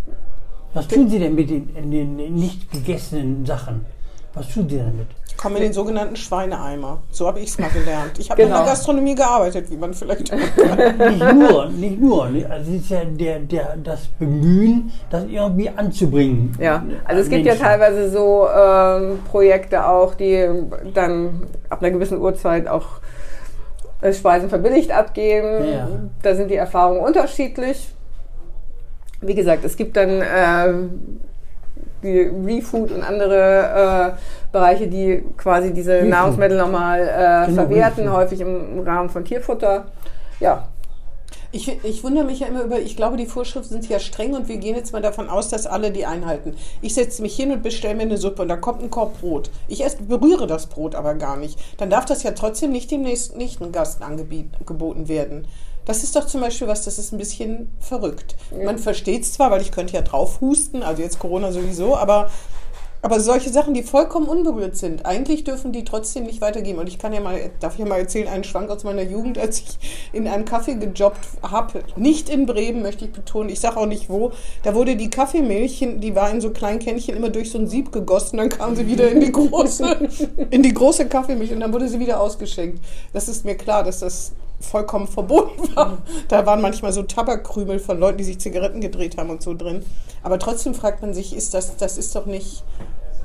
Was 0.73 0.87
tun 0.87 1.09
Sie 1.09 1.19
denn 1.19 1.35
mit 1.35 1.49
den, 1.49 1.91
den 1.91 2.15
nicht 2.33 2.71
gegessenen 2.71 3.45
Sachen? 3.45 3.85
Was 4.33 4.47
tun 4.47 4.69
Sie 4.69 4.77
damit? 4.77 5.07
Kommen 5.41 5.55
in 5.57 5.63
den 5.63 5.73
sogenannten 5.73 6.15
Schweineeimer. 6.15 7.01
So 7.09 7.25
habe 7.27 7.39
ich 7.39 7.49
es 7.49 7.57
mal 7.57 7.69
gelernt. 7.71 8.19
Ich 8.19 8.29
habe 8.29 8.41
in 8.43 8.47
Genau. 8.49 8.59
der 8.59 8.67
Gastronomie 8.67 9.15
gearbeitet, 9.15 9.71
wie 9.71 9.77
man 9.77 9.93
vielleicht 9.93 10.31
Nicht 10.99 11.33
nur, 11.33 11.65
nicht 11.69 11.99
nur. 11.99 12.25
Also 12.25 12.71
es 12.71 12.81
ist 12.83 12.89
ja 12.91 13.03
der, 13.05 13.39
der, 13.39 13.75
das 13.83 14.07
Bemühen, 14.19 14.91
das 15.09 15.25
irgendwie 15.25 15.69
anzubringen. 15.69 16.55
ja, 16.59 16.83
also 17.05 17.21
es 17.21 17.29
gibt 17.29 17.45
ja 17.45 17.53
Menschen. 17.53 17.65
teilweise 17.65 18.09
so 18.11 18.47
ähm, 18.55 19.19
Projekte 19.29 19.87
auch, 19.87 20.13
die 20.13 20.47
dann 20.93 21.47
ab 21.69 21.81
einer 21.81 21.91
gewissen 21.91 22.19
Uhrzeit 22.19 22.67
auch 22.67 22.85
äh, 24.01 24.13
Speisen 24.13 24.49
verbilligt 24.49 24.91
abgeben. 24.91 25.65
Ja. 25.67 25.87
Da 26.21 26.35
sind 26.35 26.51
die 26.51 26.55
Erfahrungen 26.55 26.99
unterschiedlich. 27.01 27.89
Wie 29.21 29.35
gesagt, 29.35 29.63
es 29.65 29.75
gibt 29.75 29.97
dann 29.97 30.21
äh, 30.21 30.73
die 32.03 32.21
Refood 32.21 32.91
und 32.91 33.03
andere 33.03 34.15
äh, 34.15 34.19
Bereiche, 34.51 34.87
die 34.87 35.23
quasi 35.37 35.71
diese 35.73 35.93
Refood. 35.95 36.09
Nahrungsmittel 36.09 36.57
nochmal 36.57 36.99
äh, 37.01 37.45
Genau, 37.47 37.61
verwerten, 37.61 38.03
Refood. 38.03 38.17
häufig 38.17 38.41
im 38.41 38.79
Rahmen 38.85 39.09
von 39.09 39.23
Tierfutter. 39.25 39.85
Ja, 40.39 40.67
Ich, 41.53 41.67
ich 41.83 42.03
wundere 42.03 42.23
mich 42.23 42.39
ja 42.39 42.47
immer 42.47 42.63
über, 42.63 42.79
ich 42.79 42.95
glaube, 42.95 43.17
die 43.17 43.25
Vorschriften 43.25 43.73
sind 43.73 43.89
ja 43.89 43.99
streng 43.99 44.33
und 44.33 44.47
wir 44.47 44.55
gehen 44.57 44.75
jetzt 44.75 44.93
mal 44.93 45.01
davon 45.01 45.29
aus, 45.29 45.49
dass 45.49 45.67
alle 45.67 45.91
die 45.91 46.05
einhalten. 46.05 46.55
Ich 46.81 46.93
setze 46.93 47.21
mich 47.21 47.35
hin 47.35 47.51
und 47.51 47.61
bestelle 47.61 47.95
mir 47.95 48.03
eine 48.03 48.17
Suppe 48.17 48.41
und 48.43 48.47
da 48.47 48.55
kommt 48.55 48.81
ein 48.81 48.89
Korb 48.89 49.19
Brot. 49.19 49.51
Ich 49.67 49.81
erst 49.81 50.07
berühre 50.07 50.47
das 50.47 50.67
Brot 50.67 50.95
aber 50.95 51.13
gar 51.15 51.35
nicht. 51.37 51.59
Dann 51.77 51.89
darf 51.89 52.05
das 52.05 52.23
ja 52.23 52.31
trotzdem 52.31 52.71
nicht 52.71 52.89
dem 52.89 53.01
nächsten, 53.01 53.71
Gast 53.71 54.01
angeboten 54.01 55.07
werden. 55.09 55.45
Das 55.85 56.03
ist 56.03 56.15
doch 56.15 56.27
zum 56.27 56.41
Beispiel 56.41 56.67
was, 56.67 56.85
das 56.85 56.99
ist 56.99 57.11
ein 57.11 57.17
bisschen 57.17 57.71
verrückt. 57.79 58.35
Man 58.63 58.77
versteht 58.77 59.23
es 59.23 59.33
zwar, 59.33 59.51
weil 59.51 59.61
ich 59.61 59.71
könnte 59.71 59.93
ja 59.93 60.01
drauf 60.01 60.41
husten, 60.41 60.83
also 60.83 61.01
jetzt 61.01 61.19
Corona 61.19 61.51
sowieso, 61.51 61.97
aber, 61.97 62.29
aber 63.01 63.19
solche 63.19 63.49
Sachen, 63.49 63.73
die 63.73 63.81
vollkommen 63.81 64.27
unberührt 64.27 64.77
sind, 64.77 65.07
eigentlich 65.07 65.43
dürfen 65.43 65.71
die 65.71 65.83
trotzdem 65.83 66.25
nicht 66.25 66.39
weitergeben. 66.39 66.77
Und 66.77 66.87
ich 66.87 66.99
kann 66.99 67.13
ja 67.13 67.19
mal, 67.19 67.49
darf 67.59 67.73
ich 67.73 67.79
ja 67.79 67.87
mal 67.87 67.97
erzählen, 67.97 68.27
einen 68.27 68.43
Schwank 68.43 68.69
aus 68.69 68.83
meiner 68.83 69.01
Jugend, 69.01 69.39
als 69.39 69.59
ich 69.59 70.09
in 70.13 70.27
einem 70.27 70.45
Kaffee 70.45 70.75
gejobbt 70.75 71.19
habe, 71.41 71.81
nicht 71.95 72.29
in 72.29 72.45
Bremen, 72.45 72.83
möchte 72.83 73.05
ich 73.05 73.11
betonen, 73.11 73.49
ich 73.49 73.59
sage 73.59 73.77
auch 73.77 73.87
nicht 73.87 74.07
wo, 74.07 74.33
da 74.61 74.75
wurde 74.75 74.95
die 74.95 75.09
Kaffeemilch, 75.09 75.79
die 75.97 76.15
war 76.15 76.29
in 76.29 76.41
so 76.41 76.51
kleinen 76.51 76.77
Kännchen 76.77 77.17
immer 77.17 77.29
durch 77.29 77.49
so 77.49 77.57
ein 77.57 77.67
Sieb 77.67 77.91
gegossen, 77.91 78.37
dann 78.37 78.49
kam 78.49 78.75
sie 78.75 78.85
wieder 78.85 79.09
in 79.09 79.19
die 79.19 79.31
große, 79.31 80.09
in 80.51 80.61
die 80.61 80.73
große 80.73 81.07
Kaffeemilch 81.07 81.51
und 81.51 81.59
dann 81.59 81.73
wurde 81.73 81.87
sie 81.87 81.99
wieder 81.99 82.21
ausgeschenkt. 82.21 82.85
Das 83.13 83.27
ist 83.27 83.45
mir 83.45 83.55
klar, 83.55 83.83
dass 83.83 83.99
das 83.99 84.33
vollkommen 84.61 85.07
verboten 85.07 85.75
war. 85.75 85.99
Da 86.27 86.45
waren 86.45 86.61
manchmal 86.61 86.93
so 86.93 87.03
Tabakkrümel 87.03 87.79
von 87.79 87.99
Leuten, 87.99 88.17
die 88.17 88.23
sich 88.23 88.39
Zigaretten 88.39 88.81
gedreht 88.81 89.17
haben 89.17 89.29
und 89.29 89.41
so 89.41 89.53
drin. 89.53 89.83
Aber 90.23 90.39
trotzdem 90.39 90.73
fragt 90.73 91.01
man 91.01 91.13
sich, 91.13 91.35
ist 91.35 91.53
das, 91.53 91.77
das 91.77 91.97
ist 91.97 92.15
doch 92.15 92.25
nicht, 92.25 92.63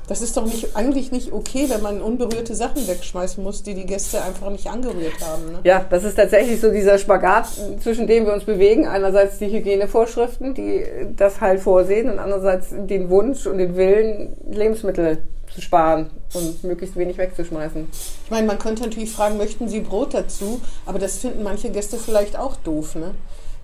das 0.07 0.21
ist 0.21 0.37
doch 0.37 0.45
nicht, 0.45 0.75
eigentlich 0.75 1.11
nicht 1.11 1.33
okay, 1.33 1.65
wenn 1.69 1.81
man 1.81 2.01
unberührte 2.01 2.55
Sachen 2.55 2.87
wegschmeißen 2.87 3.43
muss, 3.43 3.63
die 3.63 3.73
die 3.73 3.85
Gäste 3.85 4.23
einfach 4.23 4.49
nicht 4.49 4.67
angerührt 4.67 5.19
haben. 5.21 5.51
Ne? 5.51 5.59
Ja, 5.63 5.85
das 5.89 6.03
ist 6.03 6.15
tatsächlich 6.15 6.59
so 6.61 6.71
dieser 6.71 6.97
Spagat, 6.97 7.47
zwischen 7.81 8.07
dem 8.07 8.25
wir 8.25 8.33
uns 8.33 8.45
bewegen. 8.45 8.87
Einerseits 8.87 9.37
die 9.37 9.51
Hygienevorschriften, 9.51 10.53
die 10.53 10.85
das 11.15 11.41
halt 11.41 11.59
vorsehen, 11.59 12.09
und 12.09 12.19
andererseits 12.19 12.69
den 12.71 13.09
Wunsch 13.09 13.45
und 13.45 13.57
den 13.57 13.75
Willen, 13.75 14.37
Lebensmittel 14.49 15.23
zu 15.57 15.61
sparen 15.63 16.11
und 16.35 16.63
möglichst 16.63 16.95
wenig 16.95 17.17
wegzuschmeißen. 17.17 17.87
Ich 18.25 18.29
meine, 18.29 18.45
man 18.45 18.59
könnte 18.59 18.83
natürlich 18.83 19.11
fragen, 19.11 19.37
möchten 19.37 19.67
Sie 19.67 19.79
Brot 19.79 20.13
dazu? 20.13 20.61
Aber 20.85 20.99
das 20.99 21.17
finden 21.17 21.41
manche 21.41 21.71
Gäste 21.71 21.97
vielleicht 21.97 22.37
auch 22.37 22.57
doof, 22.57 22.93
ne? 22.93 23.15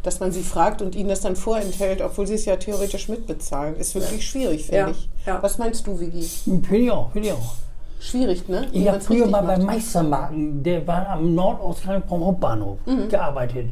Dass 0.01 0.19
man 0.19 0.31
sie 0.31 0.41
fragt 0.41 0.81
und 0.81 0.95
ihnen 0.95 1.09
das 1.09 1.21
dann 1.21 1.35
vorenthält, 1.35 2.01
obwohl 2.01 2.25
sie 2.25 2.33
es 2.33 2.45
ja 2.45 2.55
theoretisch 2.55 3.09
mitbezahlen. 3.09 3.75
Ist 3.77 3.93
wirklich 3.93 4.27
schwierig, 4.27 4.63
finde 4.65 4.77
Ja, 4.77 4.89
ich. 4.89 5.07
ja. 5.27 5.41
Was 5.43 5.59
meinst 5.59 5.85
du, 5.85 5.99
Vigi? 5.99 6.23
Finde 6.23 6.77
ich 6.77 6.89
auch, 6.91 7.11
finde 7.11 7.27
ich 7.29 7.33
auch. 7.35 7.53
Schwierig, 8.07 8.47
ne? 8.49 8.67
Wie 8.71 8.79
Ich 8.81 8.87
habe 8.89 8.99
früher 8.99 9.27
mal 9.27 9.41
macht. 9.41 9.57
beim 9.57 9.65
Meistermarken, 9.65 10.61
der 10.61 10.85
war 10.85 11.07
am 11.09 11.33
Nordausgang 11.35 12.03
vom 12.07 12.25
Hauptbahnhof, 12.25 12.77
Mhm. 12.85 13.07
gearbeitet. 13.09 13.67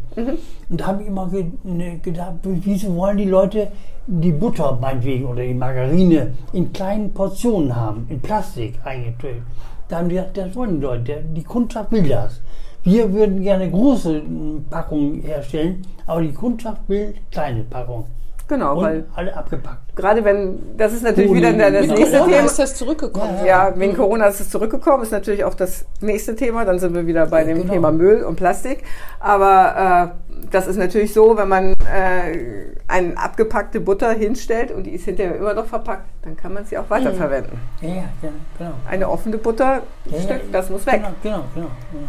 Und 0.69 0.79
da 0.79 0.87
habe 0.87 1.01
ich 1.01 1.07
immer 1.09 1.27
ge 1.29 1.45
ne, 1.63 1.97
gedacht, 1.99 2.35
wieso 2.43 2.95
wollen 2.95 3.17
die 3.17 3.25
Leute 3.25 3.67
die 4.07 4.31
Butter 4.31 4.77
meinetwegen 4.81 5.25
oder 5.25 5.43
die 5.43 5.53
Margarine 5.53 6.33
in 6.53 6.71
kleinen 6.71 7.13
Portionen 7.13 7.75
haben, 7.75 8.05
in 8.09 8.21
Plastik 8.21 8.75
eingetütet. 8.85 9.43
Da 9.89 9.97
haben 9.97 10.07
die 10.09 10.15
gesagt, 10.15 10.37
das 10.37 10.55
wollen 10.55 10.75
die 10.79 10.85
Leute, 10.85 11.23
die 11.35 11.43
Kundschaft 11.43 11.91
will 11.91 12.07
das. 12.07 12.39
Wir 12.83 13.11
würden 13.13 13.41
gerne 13.41 13.69
große 13.69 14.21
Packungen 14.69 15.21
herstellen, 15.23 15.85
aber 16.07 16.21
die 16.21 16.31
Kundschaft 16.33 16.81
will 16.87 17.13
kleine 17.31 17.63
Packungen. 17.63 18.05
Genau, 18.51 18.75
Und 18.77 18.83
weil 18.83 19.05
alle 19.15 19.33
abgepackt. 19.37 19.95
gerade 19.95 20.25
wenn, 20.25 20.75
das 20.75 20.91
ist 20.91 21.03
natürlich 21.03 21.31
Ohne- 21.31 21.39
wieder 21.39 21.53
der- 21.53 21.71
das 21.71 21.87
Mit 21.87 21.97
nächste 21.99 22.17
Corona 22.17 22.35
Thema. 22.35 22.45
ist 22.47 22.59
das 22.59 22.75
zurückgekommen. 22.75 23.45
Ja, 23.45 23.71
wegen 23.77 23.95
Corona 23.95 24.25
ist 24.25 24.41
es 24.41 24.49
zurückgekommen, 24.49 25.03
ist 25.03 25.13
natürlich 25.13 25.45
auch 25.45 25.53
das 25.53 25.85
nächste 26.01 26.35
Thema. 26.35 26.65
Dann 26.65 26.77
sind 26.79 26.93
wir 26.93 27.07
wieder 27.07 27.27
bei 27.27 27.45
dem 27.45 27.61
genau. 27.61 27.71
Thema 27.73 27.91
Müll 27.93 28.23
und 28.23 28.35
Plastik. 28.35 28.83
Aber 29.21 30.11
äh, 30.35 30.45
das 30.51 30.67
ist 30.67 30.75
natürlich 30.77 31.13
so, 31.13 31.37
wenn 31.37 31.47
man 31.47 31.71
äh, 31.73 32.73
eine 32.89 33.17
abgepackte 33.17 33.79
Butter 33.79 34.11
hinstellt 34.11 34.71
und 34.71 34.83
die 34.83 34.91
ist 34.91 35.05
hinterher 35.05 35.35
immer 35.37 35.53
noch 35.53 35.65
verpackt, 35.67 36.07
dann 36.23 36.35
kann 36.35 36.53
man 36.53 36.65
sie 36.65 36.77
auch 36.77 36.89
weiterverwenden. 36.89 37.57
Ja, 37.79 37.87
ja, 37.87 38.03
genau. 38.21 38.33
genau. 38.57 38.71
Eine 38.89 39.07
offene 39.09 39.37
Butter, 39.37 39.81
Ja, 40.05 40.17
ja, 40.17 40.35
das 40.51 40.69
muss 40.69 40.85
weg. 40.85 41.01
Genau, 41.01 41.13
genau, 41.23 41.45
genau. 41.55 41.67
genau. 41.93 42.07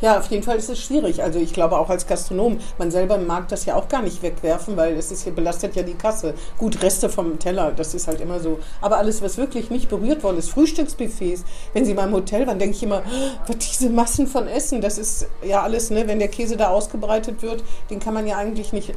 Ja, 0.00 0.18
auf 0.18 0.30
jeden 0.30 0.44
Fall 0.44 0.56
ist 0.56 0.68
es 0.70 0.80
schwierig. 0.80 1.22
Also 1.22 1.40
ich 1.40 1.52
glaube 1.52 1.78
auch 1.78 1.90
als 1.90 2.06
Gastronom, 2.06 2.58
man 2.78 2.90
selber 2.90 3.18
mag 3.18 3.48
das 3.48 3.64
ja 3.64 3.74
auch 3.74 3.88
gar 3.88 4.02
nicht 4.02 4.22
wegwerfen, 4.22 4.76
weil 4.76 4.96
es 4.96 5.10
ist 5.10 5.24
hier 5.24 5.32
belastet 5.32 5.74
ja 5.74 5.82
die 5.82 5.94
Kasse. 5.94 6.34
Gut, 6.56 6.82
Reste 6.82 7.08
vom 7.08 7.38
Teller, 7.38 7.72
das 7.72 7.94
ist 7.94 8.06
halt 8.06 8.20
immer 8.20 8.38
so. 8.38 8.60
Aber 8.80 8.98
alles, 8.98 9.22
was 9.22 9.38
wirklich 9.38 9.70
nicht 9.70 9.88
berührt 9.88 10.22
worden 10.22 10.38
ist, 10.38 10.50
Frühstücksbuffets, 10.50 11.44
wenn 11.72 11.84
Sie 11.84 11.94
mal 11.94 12.06
im 12.06 12.14
Hotel 12.14 12.46
waren, 12.46 12.58
denke 12.58 12.76
ich 12.76 12.82
immer, 12.82 13.02
was 13.46 13.58
diese 13.58 13.90
Massen 13.90 14.28
von 14.28 14.46
Essen, 14.46 14.80
das 14.80 14.98
ist 14.98 15.26
ja 15.42 15.62
alles, 15.62 15.90
ne, 15.90 16.06
wenn 16.06 16.20
der 16.20 16.28
Käse 16.28 16.56
da 16.56 16.68
ausgebreitet 16.68 17.42
wird, 17.42 17.64
den 17.90 17.98
kann 17.98 18.14
man 18.14 18.26
ja 18.26 18.36
eigentlich 18.36 18.72
nicht. 18.72 18.94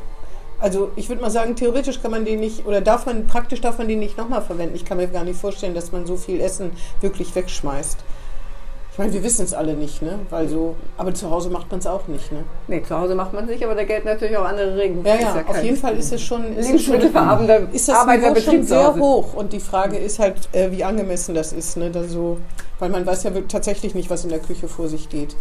Also 0.60 0.92
ich 0.96 1.10
würde 1.10 1.24
mal 1.24 1.32
sagen, 1.32 1.56
theoretisch 1.56 2.04
kann 2.04 2.12
man 2.12 2.24
den 2.24 2.40
nicht, 2.40 2.68
oder 2.68 2.82
darf 2.82 3.08
man, 3.08 3.26
praktisch 3.26 3.62
darf 3.62 3.80
man 3.80 3.88
den 3.88 4.00
nicht 4.00 4.18
nochmal 4.18 4.44
verwenden. 4.44 4.76
Ich 4.76 4.86
kann 4.86 4.98
mir 4.98 5.08
gar 5.08 5.24
nicht 5.24 5.40
vorstellen, 5.40 5.74
dass 5.74 5.92
man 5.92 6.06
so 6.06 6.18
viel 6.18 6.40
Essen 6.40 6.72
wirklich 7.02 7.34
wegschmeißt. 7.34 7.98
Ich 8.92 8.98
meine, 8.98 9.14
wir 9.14 9.24
wissen 9.24 9.46
es 9.46 9.54
alle 9.54 9.74
nicht, 9.74 10.02
ne? 10.02 10.20
Weil 10.30 10.50
so, 10.50 10.76
aber 10.98 11.14
zu 11.14 11.30
Hause 11.30 11.50
macht 11.50 11.72
man 11.72 11.80
es 11.80 11.88
auch 11.88 12.08
nicht, 12.08 12.30
ne? 12.32 12.44
Nee, 12.68 12.84
zu 12.84 12.98
Hause 13.00 13.16
macht 13.16 13.32
man 13.32 13.46
es 13.46 13.52
nicht, 13.52 13.64
aber 13.64 13.74
da 13.74 13.86
gelten 13.86 14.08
natürlich 14.08 14.36
auch 14.36 14.44
andere 14.44 14.76
Regeln. 14.76 15.06
Ja, 15.06 15.16
Ist 15.16 15.22
ja, 15.22 15.44
auf 15.48 15.64
jeden 15.64 15.78
Fall 15.78 15.98
ist 15.98 16.12
es 16.12 16.22
schon, 16.22 16.58
ist 16.58 16.66
Lebensmittelverarbeitender 16.66 17.74
ist 17.74 17.88
das 17.88 18.06
Niveau 18.06 18.36
schon 18.42 18.64
sehr 18.64 18.96
hoch 18.96 19.34
und 19.34 19.54
die 19.54 19.62
Frage 19.62 19.98
ist 19.98 20.20
halt, 20.20 20.50
äh, 20.52 20.72
wie 20.72 20.84
angemessen 20.84 21.34
das 21.36 21.54
ist, 21.54 21.78
ne? 21.78 21.90
Da 21.90 22.04
so, 22.04 22.38
weil 22.80 22.90
man 22.90 23.06
weiß 23.06 23.24
ja 23.24 23.34
wirklich 23.34 23.52
tatsächlich 23.52 23.96
nicht, 23.96 24.10
was 24.10 24.26
in 24.26 24.30
der 24.30 24.40
Küche 24.40 24.68
vor 24.68 24.90
sich 24.90 25.08
geht. 25.08 25.38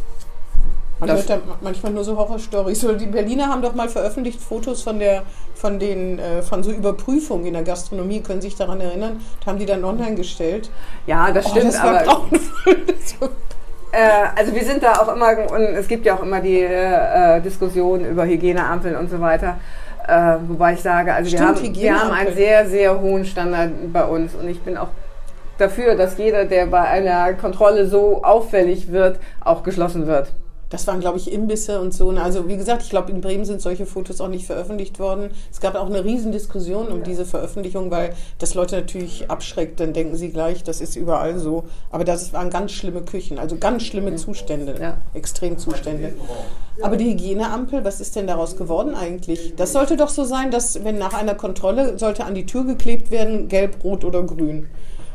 Man 1.01 1.09
Das- 1.09 1.21
hört 1.29 1.31
da 1.31 1.39
manchmal 1.63 1.93
nur 1.93 2.05
so 2.05 2.17
Horrorstories. 2.17 2.81
So, 2.81 2.93
die 2.93 3.07
Berliner 3.07 3.49
haben 3.49 3.63
doch 3.63 3.75
mal 3.75 3.89
veröffentlicht 3.89 4.41
Fotos 4.41 4.83
von 4.83 4.99
der, 4.99 5.23
von 5.55 5.79
den, 5.79 6.19
äh, 6.19 6.43
von 6.43 6.63
so 6.63 6.71
Überprüfungen 6.71 7.47
in 7.47 7.55
der 7.55 7.63
Gastronomie. 7.63 8.21
Können 8.21 8.43
Sie 8.43 8.49
sich 8.49 8.57
daran 8.59 8.81
erinnern? 8.83 9.21
Da 9.43 9.51
haben 9.51 9.59
die 9.59 9.65
dann 9.67 9.83
online 9.83 10.15
gestellt. 10.15 10.71
Ja, 11.07 11.33
das 11.33 11.47
Oh, 11.47 11.51
stimmt, 11.51 11.69
das 11.69 11.83
war 11.83 11.89
aber 11.91 12.05
grauenvoll. 12.05 12.77
Äh, 13.93 14.39
also 14.39 14.55
wir 14.55 14.63
sind 14.63 14.85
da 14.85 14.93
auch 15.03 15.13
immer, 15.13 15.31
und 15.53 15.63
es 15.75 15.89
gibt 15.89 16.07
ja 16.07 16.15
auch 16.15 16.23
immer 16.23 16.41
die 16.41 16.61
äh, 16.61 17.41
Diskussion 17.41 18.05
über 18.05 18.25
Hygieneampeln 18.25 18.95
und 18.95 19.11
so 19.11 19.21
weiter. 19.21 19.57
Äh, 20.07 20.37
wobei 20.47 20.75
ich 20.75 20.81
sage, 20.81 21.13
also 21.13 21.29
wir 21.33 21.39
Stimmt, 21.39 21.59
haben, 21.61 21.75
wir 21.75 22.01
haben 22.01 22.11
einen 22.13 22.35
sehr, 22.37 22.69
sehr 22.69 23.01
hohen 23.01 23.25
Standard 23.25 23.73
bei 23.93 24.05
uns 24.05 24.37
und 24.37 24.49
ich 24.49 24.61
bin 24.61 24.77
auch 24.77 24.91
dafür, 25.59 25.97
dass 25.97 26.17
jeder, 26.19 26.45
der 26.45 26.67
bei 26.67 26.83
einer 26.83 27.33
Kontrolle 27.35 27.87
so 27.89 28.23
auffällig 28.23 28.93
wird, 28.93 29.19
auch 29.45 29.65
geschlossen 29.65 30.07
wird. 30.07 30.31
Das 30.71 30.87
waren, 30.87 31.01
glaube 31.01 31.19
ich, 31.19 31.33
Imbisse 31.33 31.81
und 31.81 31.93
so. 31.93 32.11
Also 32.11 32.49
wie 32.49 32.57
gesagt, 32.57 32.83
ich 32.83 32.91
glaube, 32.91 33.11
in 33.11 33.21
Bremen 33.21 33.45
sind 33.45 33.61
solche 33.61 33.87
Fotos 33.87 34.21
auch 34.21 34.29
nicht 34.29 34.47
veröffentlicht 34.47 35.01
worden. 35.01 35.31
Es 35.51 35.61
gab 35.61 35.75
auch 35.75 35.87
eine 35.87 36.05
Riesendiskussion 36.05 36.89
um 36.89 37.03
diese 37.03 37.27
Veröffentlichung, 37.27 37.91
weil 37.91 38.15
das 38.39 38.55
Leute 38.55 38.77
natürlich 38.77 39.29
abschreckt. 39.29 39.81
Dann 39.81 39.93
denken 39.93 40.17
sie 40.17 40.31
gleich, 40.31 40.63
das 40.63 40.81
ist 40.81 40.95
überall 40.95 41.39
so. 41.41 41.65
Aber 41.91 42.05
das 42.05 42.33
waren 42.33 42.51
ganz 42.51 42.71
schlimme 42.71 43.03
Küchen, 43.03 43.39
also 43.41 43.57
ganz 43.57 43.83
schlimme 43.83 44.15
Zustände, 44.15 44.77
Ja. 44.81 44.99
Extremzustände. 45.13 46.13
Aber 46.83 46.97
die 46.97 47.11
Hygieneampel, 47.11 47.85
was 47.85 48.01
ist 48.01 48.15
denn 48.15 48.29
daraus 48.29 48.57
geworden 48.57 48.95
eigentlich? 48.95 49.55
Das 49.57 49.73
sollte 49.73 49.97
doch 49.97 50.09
so 50.09 50.25
sein, 50.25 50.53
dass 50.53 50.85
wenn 50.85 50.99
nach 50.99 51.15
einer 51.15 51.35
Kontrolle 51.35 51.99
sollte 51.99 52.25
an 52.25 52.35
die 52.35 52.47
Tür 52.47 52.65
geklebt 52.65 53.11
werden, 53.11 53.49
gelb, 53.49 53.83
rot 53.83 54.05
oder 54.05 54.23
grün. 54.23 54.69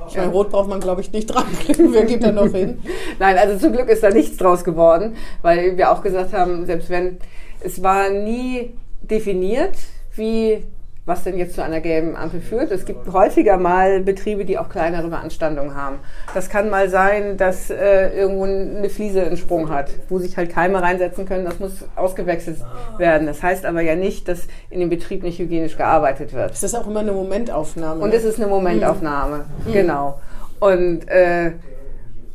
Ich 0.07 0.17
meine, 0.17 0.31
rot 0.31 0.49
braucht 0.49 0.69
man, 0.69 0.79
glaube 0.79 1.01
ich, 1.01 1.11
nicht 1.11 1.27
dran. 1.27 1.45
Wer 1.67 2.05
geht 2.05 2.23
da 2.23 2.31
noch 2.31 2.51
hin? 2.51 2.79
Nein, 3.19 3.37
also 3.37 3.57
zum 3.57 3.73
Glück 3.73 3.89
ist 3.89 4.03
da 4.03 4.09
nichts 4.09 4.37
draus 4.37 4.63
geworden, 4.63 5.15
weil 5.41 5.77
wir 5.77 5.91
auch 5.91 6.01
gesagt 6.01 6.33
haben, 6.33 6.65
selbst 6.65 6.89
wenn 6.89 7.17
es 7.61 7.81
war 7.81 8.09
nie 8.09 8.73
definiert, 9.01 9.75
wie 10.15 10.63
was 11.05 11.23
denn 11.23 11.37
jetzt 11.37 11.53
zu 11.53 11.63
einer 11.63 11.81
gelben 11.81 12.15
Ampel 12.15 12.41
führt. 12.41 12.71
Es 12.71 12.85
gibt 12.85 13.07
häufiger 13.13 13.57
mal 13.57 14.01
Betriebe, 14.01 14.43
die 14.43 14.57
auch 14.57 14.69
kleinere 14.69 15.07
Beanstandungen 15.09 15.75
haben. 15.75 15.99
Das 16.33 16.49
kann 16.49 16.69
mal 16.69 16.89
sein, 16.89 17.37
dass 17.37 17.69
äh, 17.69 18.09
irgendwo 18.09 18.45
eine 18.45 18.89
Fliese 18.89 19.23
einen 19.23 19.37
Sprung 19.37 19.69
hat, 19.69 19.91
wo 20.09 20.17
sich 20.17 20.35
halt 20.35 20.49
Keime 20.49 20.81
reinsetzen 20.81 21.27
können. 21.27 21.45
Das 21.45 21.59
muss 21.59 21.85
ausgewechselt 21.95 22.57
werden. 22.97 23.27
Das 23.27 23.43
heißt 23.43 23.65
aber 23.65 23.81
ja 23.81 23.95
nicht, 23.95 24.27
dass 24.27 24.47
in 24.71 24.79
dem 24.79 24.89
Betrieb 24.89 25.21
nicht 25.21 25.37
hygienisch 25.37 25.77
gearbeitet 25.77 26.33
wird. 26.33 26.51
Es 26.51 26.63
ist 26.63 26.73
auch 26.73 26.87
immer 26.87 27.01
eine 27.01 27.11
Momentaufnahme. 27.11 28.01
Und 28.01 28.11
es 28.11 28.23
ist 28.23 28.39
eine 28.39 28.47
Momentaufnahme, 28.47 29.45
genau. 29.71 30.19
Und 30.59 31.07
äh, 31.07 31.51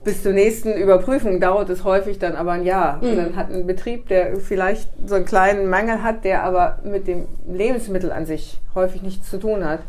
bis 0.02 0.22
zur 0.22 0.32
nächsten 0.32 0.72
Überprüfung 0.72 1.40
dauert 1.40 1.68
es 1.68 1.84
häufig 1.84 2.18
dann 2.18 2.34
aber 2.34 2.52
ein 2.52 2.64
Jahr. 2.64 3.02
Und 3.02 3.16
dann 3.16 3.36
hat 3.36 3.52
ein 3.52 3.66
Betrieb, 3.66 4.08
der 4.08 4.36
vielleicht 4.36 4.88
so 5.06 5.14
einen 5.14 5.26
kleinen 5.26 5.68
Mangel 5.68 6.02
hat, 6.02 6.24
der 6.24 6.42
aber 6.42 6.78
mit 6.84 7.06
dem 7.06 7.26
Lebensmittel 7.46 8.10
an 8.10 8.24
sich 8.24 8.58
häufig 8.74 9.02
nichts 9.02 9.28
zu 9.28 9.38
tun 9.38 9.62
hat, 9.64 9.80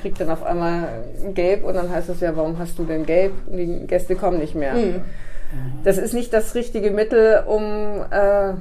kriegt 0.00 0.20
dann 0.20 0.30
auf 0.30 0.44
einmal 0.44 0.88
Gelb 1.34 1.64
und 1.64 1.74
dann 1.74 1.90
heißt 1.90 2.08
es 2.08 2.20
ja, 2.20 2.36
warum 2.36 2.58
hast 2.60 2.78
du 2.78 2.84
denn 2.84 3.06
Gelb? 3.06 3.32
Und 3.50 3.56
die 3.56 3.86
Gäste 3.86 4.14
kommen 4.14 4.38
nicht 4.38 4.54
mehr. 4.54 4.74
Das 5.82 5.98
ist 5.98 6.14
nicht 6.14 6.32
das 6.32 6.54
richtige 6.54 6.90
Mittel, 6.92 7.42
um 7.46 7.62
äh, 8.10 8.52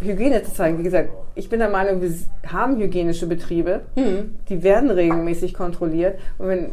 Hygiene 0.00 0.42
zu 0.42 0.52
zeigen. 0.54 0.78
Wie 0.78 0.82
gesagt, 0.82 1.10
ich 1.34 1.48
bin 1.48 1.60
der 1.60 1.68
Meinung, 1.68 2.02
wir 2.02 2.10
haben 2.46 2.78
hygienische 2.78 3.26
Betriebe, 3.26 3.82
die 4.48 4.62
werden 4.62 4.90
regelmäßig 4.90 5.54
kontrolliert. 5.54 6.18
Und 6.38 6.48
wenn 6.48 6.70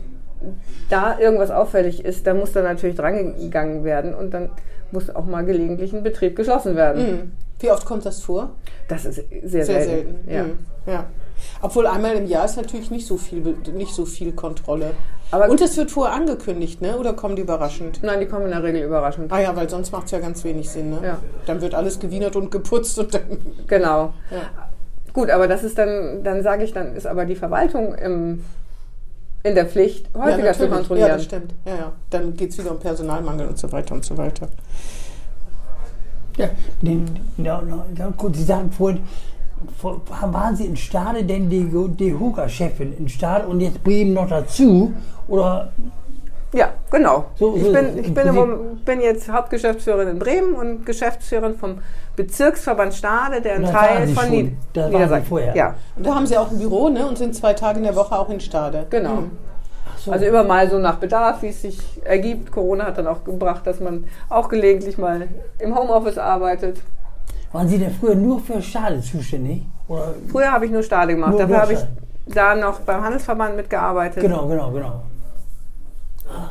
da 0.90 1.18
irgendwas 1.20 1.52
auffällig 1.52 2.04
ist, 2.06 2.26
dann 2.28 2.40
muss 2.40 2.52
da 2.52 2.62
natürlich 2.62 2.96
drangegangen 2.96 3.84
werden 3.84 4.14
und 4.14 4.34
dann 4.34 4.50
muss 4.92 5.10
auch 5.14 5.26
mal 5.26 5.44
gelegentlich 5.46 5.94
ein 5.94 6.04
Betrieb 6.04 6.36
geschlossen 6.36 6.76
werden. 6.76 7.06
Hm. 7.08 7.32
Wie 7.60 7.72
oft 7.72 7.86
kommt 7.86 8.06
das 8.06 8.22
vor? 8.22 8.52
Das 8.88 9.06
ist 9.06 9.16
sehr, 9.16 9.66
Sehr 9.66 9.66
selten. 9.66 9.86
selten. 10.26 10.32
Ja. 10.32 10.42
Hm. 10.44 10.58
ja. 10.88 11.06
Obwohl 11.62 11.88
einmal 11.88 12.16
im 12.16 12.26
Jahr 12.28 12.46
ist 12.46 12.58
natürlich 12.58 12.92
nicht 12.92 13.08
so 13.08 13.18
viel, 13.18 13.42
nicht 13.74 13.94
so 13.94 14.06
viel 14.06 14.34
Kontrolle. 14.34 14.92
Aber- 15.32 15.50
Und 15.50 15.62
es 15.62 15.76
wird 15.78 15.90
vorher 15.90 16.14
angekündigt, 16.16 16.82
ne? 16.82 16.98
Oder 16.98 17.14
kommen 17.14 17.36
die 17.36 17.42
überraschend? 17.42 18.02
Nein, 18.04 18.20
die 18.20 18.28
kommen 18.28 18.46
in 18.46 18.52
der 18.52 18.62
Regel 18.64 18.84
überraschend. 18.84 19.32
Ah 19.34 19.40
ja, 19.42 19.56
weil 19.56 19.68
sonst 19.70 19.92
macht 19.92 20.06
es 20.06 20.12
ja 20.12 20.20
ganz 20.20 20.44
wenig 20.44 20.70
Sinn, 20.70 20.92
ne? 20.92 21.00
Ja. 21.04 21.18
Dann 21.48 21.60
wird 21.62 21.74
alles 21.74 22.00
gewienert 22.00 22.36
und 22.36 22.52
geputzt 22.52 23.00
und 23.00 23.14
dann. 23.16 23.22
Genau. 23.68 24.14
Ja. 24.30 24.42
Gut, 25.12 25.30
aber 25.30 25.48
das 25.48 25.64
ist 25.64 25.78
dann, 25.78 26.24
dann 26.24 26.44
sage 26.44 26.64
ich, 26.64 26.74
dann 26.74 26.96
ist 26.96 27.08
aber 27.08 27.26
die 27.26 27.36
Verwaltung 27.36 27.96
im, 27.96 28.44
in 29.44 29.56
der 29.56 29.66
Pflicht, 29.66 30.10
häufiger 30.16 30.38
zu 30.38 30.44
natürlich. 30.64 30.72
kontrollieren. 30.72 31.08
Ja, 31.10 31.16
das 31.16 31.24
stimmt. 31.26 31.54
Ja, 31.66 31.76
ja. 31.76 31.92
Dann 32.10 32.36
geht 32.36 32.52
es 32.52 32.58
wieder 32.58 32.72
um 32.72 32.80
Personalmangel 32.80 33.48
und 33.48 33.58
so 33.58 33.72
weiter 33.72 33.94
und 33.96 34.06
so 34.06 34.18
weiter. 34.18 34.48
Ja, 36.38 36.50
den, 36.82 37.06
ja, 37.38 37.62
ja, 37.68 37.86
ja, 37.98 38.10
gut, 38.18 38.36
Sie 38.36 38.44
sagten 38.44 38.72
vorhin, 38.72 39.02
vor- 39.78 40.02
waren 40.10 40.56
Sie 40.56 40.66
in 40.66 40.76
Stade 40.76 41.24
denn 41.24 41.50
die, 41.50 41.70
die 42.00 42.14
Huga-Chefin 42.14 42.98
in 42.98 43.08
Stade 43.08 43.46
und 43.48 43.60
jetzt 43.60 43.84
Bremen 43.84 44.14
noch 44.14 44.28
dazu? 44.28 44.94
Oder 45.28 45.72
Ja, 46.54 46.70
genau. 46.90 47.26
So- 47.38 47.56
ich 47.56 47.64
so 47.64 47.72
bin, 47.74 47.98
im 47.98 48.04
ich 48.04 48.14
bin, 48.14 48.28
im, 48.28 48.78
bin 48.86 49.02
jetzt 49.02 49.30
Hauptgeschäftsführerin 49.30 50.08
in 50.08 50.20
Bremen 50.20 50.54
und 50.54 50.86
Geschäftsführerin 50.86 51.56
vom 51.56 51.80
Bezirksverband 52.16 52.94
Stade, 52.94 53.42
der 53.42 53.56
ein 53.56 53.64
Teil 53.66 54.08
von 54.08 54.24
schon. 54.26 54.32
Nied 54.32 54.58
Sie 54.76 54.82
Niedersachsen. 54.82 55.26
vorher. 55.26 55.56
Ja, 55.56 55.76
Und 55.96 56.06
da 56.06 56.14
haben 56.16 56.28
sie 56.28 56.38
auch 56.38 56.52
ein 56.52 56.60
Büro, 56.60 56.90
ne? 56.90 57.08
Und 57.08 57.18
sind 57.18 57.36
zwei 57.36 57.54
Tage 57.54 57.80
in 57.80 57.84
der 57.86 57.96
Woche 57.96 58.18
auch 58.18 58.30
in 58.30 58.40
Stade. 58.40 58.86
genau. 58.90 59.18
Hm. 59.18 59.32
so, 59.98 60.12
Also 60.12 60.26
immer 60.26 60.44
mal 60.44 60.70
so 60.70 60.78
nach 60.78 60.98
Bedarf, 60.98 61.42
wie 61.42 61.48
es 61.48 61.62
sich 61.64 61.80
ergibt. 62.06 62.52
Corona 62.52 62.86
hat 62.86 62.98
dann 63.00 63.08
auch 63.08 63.24
gebracht, 63.24 63.66
dass 63.66 63.80
man 63.80 64.04
auch 64.30 64.48
gelegentlich 64.50 64.98
mal 64.98 65.28
im 65.60 65.76
Homeoffice 65.76 66.18
arbeitet. 66.20 66.82
waren 67.52 67.68
Sie 67.68 67.80
denn 67.80 67.92
früher 67.92 68.16
nur 68.16 68.40
für 68.40 68.62
Stade 68.62 69.02
zuständig? 69.02 69.64
Oder, 69.88 70.14
Früher 70.32 70.52
habe 70.52 70.66
ich 70.66 70.72
nur 70.72 70.84
Stade 70.84 71.14
gemacht. 71.14 71.32
Nur 71.32 71.40
Dafür 71.40 71.62
habe 71.62 71.74
ich 71.74 71.80
da 72.28 72.56
noch 72.56 72.80
beim 72.82 73.04
Handelsverband 73.04 73.56
mitgearbeitet. 73.58 74.22
genau, 74.22 74.48
genau, 74.48 74.72
genau. 74.72 75.02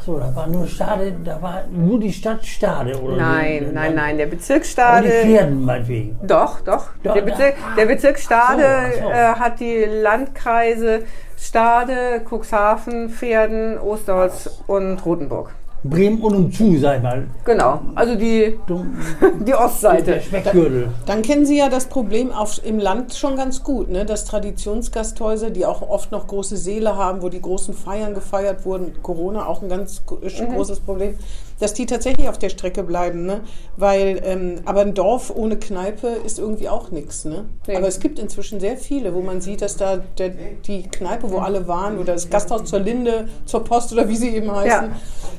So, 0.04 0.18
da 0.18 0.34
war 0.34 0.48
nur 0.48 0.66
Stade, 0.66 1.14
da 1.24 1.40
war 1.40 1.62
nur 1.70 2.00
die 2.00 2.12
Stadt 2.12 2.44
Stade, 2.44 3.00
oder? 3.00 3.16
Nein, 3.16 3.66
die, 3.68 3.72
nein, 3.72 3.94
nein, 3.94 4.18
der 4.18 4.26
Bezirk 4.26 4.64
Aber 4.76 5.02
die 5.02 5.08
Stade. 5.08 5.08
Pferden 5.08 5.64
meinetwegen. 5.64 6.18
Doch, 6.26 6.60
doch. 6.60 6.88
Doch, 7.04 7.14
der, 7.14 7.22
Bezirk, 7.22 7.54
ah. 7.64 7.76
der 7.76 7.86
Bezirk 7.86 8.18
Stade 8.18 8.64
Ach 8.66 8.92
so, 8.92 8.98
ach 8.98 9.04
so. 9.04 9.10
Äh, 9.10 9.34
hat 9.44 9.60
die 9.60 9.84
Landkreise 9.84 11.02
Stade, 11.38 12.22
Cuxhaven, 12.28 13.10
Pferden, 13.10 13.78
Osterholz 13.78 14.62
und 14.66 15.04
Rothenburg. 15.06 15.52
Bremen 15.84 16.20
und 16.22 16.34
umzu, 16.34 16.76
sag 16.78 16.98
ich 16.98 17.02
mal. 17.02 17.26
Genau, 17.44 17.80
also 17.94 18.14
die, 18.14 18.56
die 19.40 19.44
Der 19.44 19.60
Ostseite. 19.64 20.20
Speckgürtel. 20.20 20.88
Dann 21.06 21.22
kennen 21.22 21.44
Sie 21.44 21.58
ja 21.58 21.68
das 21.68 21.86
Problem 21.86 22.30
auf, 22.30 22.64
im 22.64 22.78
Land 22.78 23.14
schon 23.14 23.34
ganz 23.36 23.62
gut, 23.64 23.90
ne? 23.90 24.04
dass 24.04 24.24
Traditionsgasthäuser, 24.24 25.50
die 25.50 25.66
auch 25.66 25.82
oft 25.82 26.12
noch 26.12 26.26
große 26.28 26.56
Seele 26.56 26.96
haben, 26.96 27.22
wo 27.22 27.28
die 27.28 27.42
großen 27.42 27.74
Feiern 27.74 28.14
gefeiert 28.14 28.64
wurden, 28.64 28.92
Corona 29.02 29.46
auch 29.46 29.62
ein 29.62 29.68
ganz 29.68 30.02
Mhm. 30.10 30.54
großes 30.54 30.80
Problem, 30.80 31.14
dass 31.62 31.74
die 31.74 31.86
tatsächlich 31.86 32.28
auf 32.28 32.38
der 32.38 32.48
Strecke 32.48 32.82
bleiben. 32.82 33.24
Ne? 33.24 33.40
Weil, 33.76 34.20
ähm, 34.24 34.56
aber 34.64 34.80
ein 34.80 34.94
Dorf 34.94 35.32
ohne 35.34 35.56
Kneipe 35.56 36.08
ist 36.08 36.38
irgendwie 36.38 36.68
auch 36.68 36.90
nichts. 36.90 37.24
Ne? 37.24 37.44
Nee. 37.66 37.76
Aber 37.76 37.86
es 37.86 38.00
gibt 38.00 38.18
inzwischen 38.18 38.58
sehr 38.60 38.76
viele, 38.76 39.14
wo 39.14 39.20
man 39.20 39.40
sieht, 39.40 39.62
dass 39.62 39.76
da 39.76 39.98
der, 40.18 40.30
die 40.66 40.82
Kneipe, 40.82 41.30
wo 41.30 41.38
alle 41.38 41.68
waren, 41.68 41.98
oder 41.98 42.14
das 42.14 42.28
Gasthaus 42.30 42.64
zur 42.64 42.80
Linde, 42.80 43.28
zur 43.46 43.62
Post 43.64 43.92
oder 43.92 44.08
wie 44.08 44.16
sie 44.16 44.30
eben 44.34 44.50
heißen, 44.50 44.68
Ja. 44.90 44.96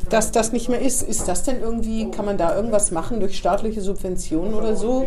dass 0.09 0.31
das 0.31 0.53
nicht 0.53 0.69
mehr 0.69 0.81
ist. 0.81 1.03
Ist 1.03 1.27
das 1.27 1.43
denn 1.43 1.61
irgendwie, 1.61 2.09
kann 2.09 2.25
man 2.25 2.37
da 2.37 2.55
irgendwas 2.55 2.91
machen 2.91 3.19
durch 3.19 3.37
staatliche 3.37 3.81
Subventionen 3.81 4.53
oder 4.53 4.75
so? 4.75 5.05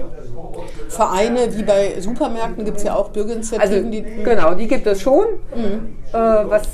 Vereine 0.89 1.57
wie 1.57 1.63
bei 1.63 2.01
Supermärkten 2.01 2.65
gibt 2.65 2.79
es 2.79 2.83
ja 2.85 2.93
auch 2.95 3.07
Also 3.09 3.13
Bürgerinitiativen, 3.15 3.91
die. 3.91 4.03
genau, 4.23 4.55
die 4.55 4.69
gibt 4.69 4.87
es 4.87 5.01
schon. 5.01 5.25
Mhm. 5.55 5.97
Äh, 6.13 6.19
was 6.51 6.69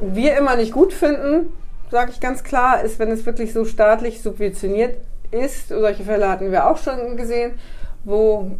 wir 0.00 0.36
immer 0.36 0.56
nicht 0.56 0.72
gut 0.72 0.92
finden, 0.92 1.52
sage 1.94 2.10
ich 2.10 2.18
ganz 2.20 2.42
klar, 2.42 2.82
ist, 2.82 2.98
wenn 2.98 3.10
es 3.12 3.24
wirklich 3.24 3.52
so 3.52 3.64
staatlich 3.64 4.20
subventioniert 4.20 4.96
ist. 5.30 5.68
Solche 5.68 6.02
Fälle 6.02 6.28
hatten 6.28 6.50
wir 6.50 6.68
auch 6.68 6.76
schon 6.76 7.16
gesehen, 7.16 7.52
wo 8.02 8.50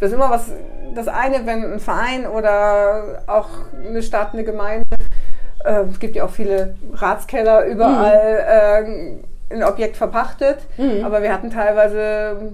das 0.00 0.08
ist 0.10 0.16
immer 0.16 0.28
was, 0.30 0.46
das 0.96 1.06
eine, 1.06 1.46
wenn 1.46 1.74
ein 1.74 1.78
Verein 1.78 2.26
oder 2.26 3.22
auch 3.28 3.48
eine 3.88 4.02
Stadt, 4.02 4.30
eine 4.32 4.42
Gemeinde, 4.42 4.84
äh, 5.64 5.84
es 5.90 6.00
gibt 6.00 6.16
ja 6.16 6.24
auch 6.24 6.30
viele 6.30 6.74
Ratskeller 6.92 7.64
überall, 7.66 8.44
äh, 9.50 9.54
ein 9.54 9.62
Objekt 9.62 9.96
verpachtet, 9.96 10.58
aber 11.04 11.22
wir 11.22 11.32
hatten 11.32 11.50
teilweise 11.50 12.50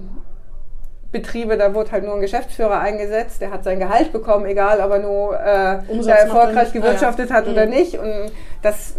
Betriebe, 1.11 1.57
da 1.57 1.73
wurde 1.73 1.91
halt 1.91 2.03
nur 2.05 2.13
ein 2.13 2.21
Geschäftsführer 2.21 2.79
eingesetzt, 2.79 3.41
der 3.41 3.51
hat 3.51 3.63
sein 3.63 3.79
Gehalt 3.79 4.13
bekommen, 4.13 4.45
egal 4.45 4.79
ob 4.79 4.91
er 4.91 4.99
nur 4.99 5.39
äh, 5.39 5.79
erfolgreich 6.07 6.69
er 6.73 6.79
gewirtschaftet 6.79 7.31
Ah, 7.31 7.33
ja. 7.33 7.39
hat 7.39 7.47
oder 7.47 7.65
Mhm. 7.65 7.71
nicht. 7.71 7.97
Und 7.97 8.31
das 8.61 8.93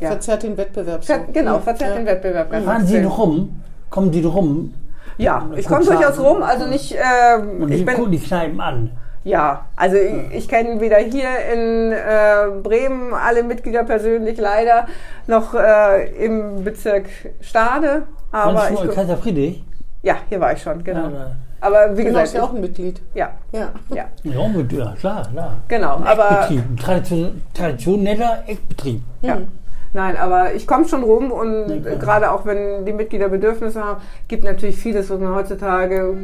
ja, 0.00 0.08
Verzerrt 0.10 0.42
den 0.44 0.56
Wettbewerb. 0.56 1.04
so. 1.04 1.12
ver 1.12 1.24
genau, 1.32 1.58
verzerrt 1.58 1.90
Ja. 1.90 1.96
den 1.96 2.06
Wettbewerb. 2.06 2.50
ganz 2.50 2.64
Fahren 2.64 2.86
Sie 2.86 3.00
rum? 3.18 3.62
Kommen 3.90 4.12
Sie 4.12 4.20
noch 4.20 4.34
rum? 4.34 4.74
Ja, 5.16 5.48
ich 5.56 5.66
komme 5.66 5.84
durchaus 5.84 6.18
rum, 6.20 6.42
also 6.42 6.66
nicht, 6.66 6.94
ähm, 6.94 7.62
Und 7.62 7.72
ich 7.72 7.84
bin, 7.84 7.94
gucken 7.96 8.12
die 8.12 8.20
Kneipen 8.20 8.60
an. 8.60 8.90
Ja, 9.24 9.66
also 9.74 9.96
ich, 9.96 10.36
ich 10.36 10.48
kenne 10.48 10.80
weder 10.80 10.98
hier 10.98 11.28
in 11.52 11.90
äh, 11.92 12.60
Bremen 12.62 13.12
alle 13.12 13.42
Mitglieder 13.42 13.82
persönlich 13.82 14.38
leider, 14.38 14.86
noch 15.26 15.54
äh, 15.54 16.24
im 16.24 16.62
Bezirk 16.62 17.06
Stade. 17.40 18.04
Aber 18.30 18.70
ich, 18.70 18.78
schon 18.78 18.88
in 18.88 18.94
Kaiser 18.94 19.16
Friedrich? 19.16 19.64
ja, 20.02 20.14
hier 20.28 20.38
war 20.40 20.52
ich 20.52 20.62
schon, 20.62 20.84
genau. 20.84 21.08
Ja, 21.08 21.32
Aber 21.60 21.90
wie 21.96 22.04
Genau, 22.04 22.08
gesagt, 22.10 22.26
ist 22.28 22.34
ja 22.34 22.42
auch 22.44 22.54
ein 22.54 22.60
Mitglied. 22.60 23.00
ich, 23.12 23.18
ja, 23.18 23.30
Ja. 23.52 23.68
ja, 23.92 24.04
Ja, 24.22 24.48
mit, 24.48 24.72
ja 24.72 24.94
klar, 25.00 25.26
klar. 25.32 25.56
genau. 25.66 26.00
Aber 26.04 26.48
ein 26.48 26.76
Tradition, 26.76 27.42
traditioneller 27.52 28.44
Eckbetrieb. 28.46 29.02
ja. 29.22 29.38
Nein, 29.92 30.16
aber 30.16 30.54
ich 30.54 30.66
komme 30.66 30.86
schon 30.86 31.02
rum 31.02 31.30
und 31.30 31.82
klar. 31.82 31.96
gerade 31.96 32.30
auch 32.30 32.44
wenn 32.44 32.84
die 32.84 32.92
Mitglieder 32.92 33.28
Bedürfnisse 33.28 33.82
haben, 33.82 34.00
gibt 34.28 34.44
natürlich 34.44 34.76
vieles, 34.76 35.08
was 35.10 35.18
man 35.18 35.34
heutzutage 35.34 36.16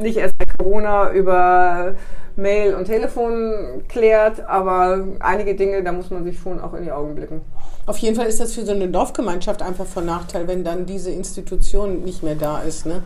nicht 0.00 0.16
erst 0.16 0.36
bei 0.38 0.44
Corona 0.58 1.12
über 1.12 1.94
Mail 2.36 2.74
und 2.74 2.86
Telefon 2.86 3.82
klärt, 3.88 4.40
aber 4.46 5.04
einige 5.20 5.54
Dinge, 5.54 5.82
da 5.82 5.92
muss 5.92 6.10
man 6.10 6.24
sich 6.24 6.38
schon 6.38 6.60
auch 6.60 6.74
in 6.74 6.84
die 6.84 6.92
Augen 6.92 7.14
blicken. 7.14 7.42
Auf 7.86 7.98
jeden 7.98 8.16
Fall 8.16 8.26
ist 8.26 8.40
das 8.40 8.54
für 8.54 8.64
so 8.64 8.72
eine 8.72 8.88
Dorfgemeinschaft 8.88 9.62
einfach 9.62 9.86
von 9.86 10.04
Nachteil, 10.06 10.48
wenn 10.48 10.64
dann 10.64 10.86
diese 10.86 11.10
Institution 11.10 12.02
nicht 12.02 12.22
mehr 12.22 12.34
da 12.34 12.60
ist. 12.62 12.86
Ne? 12.86 13.02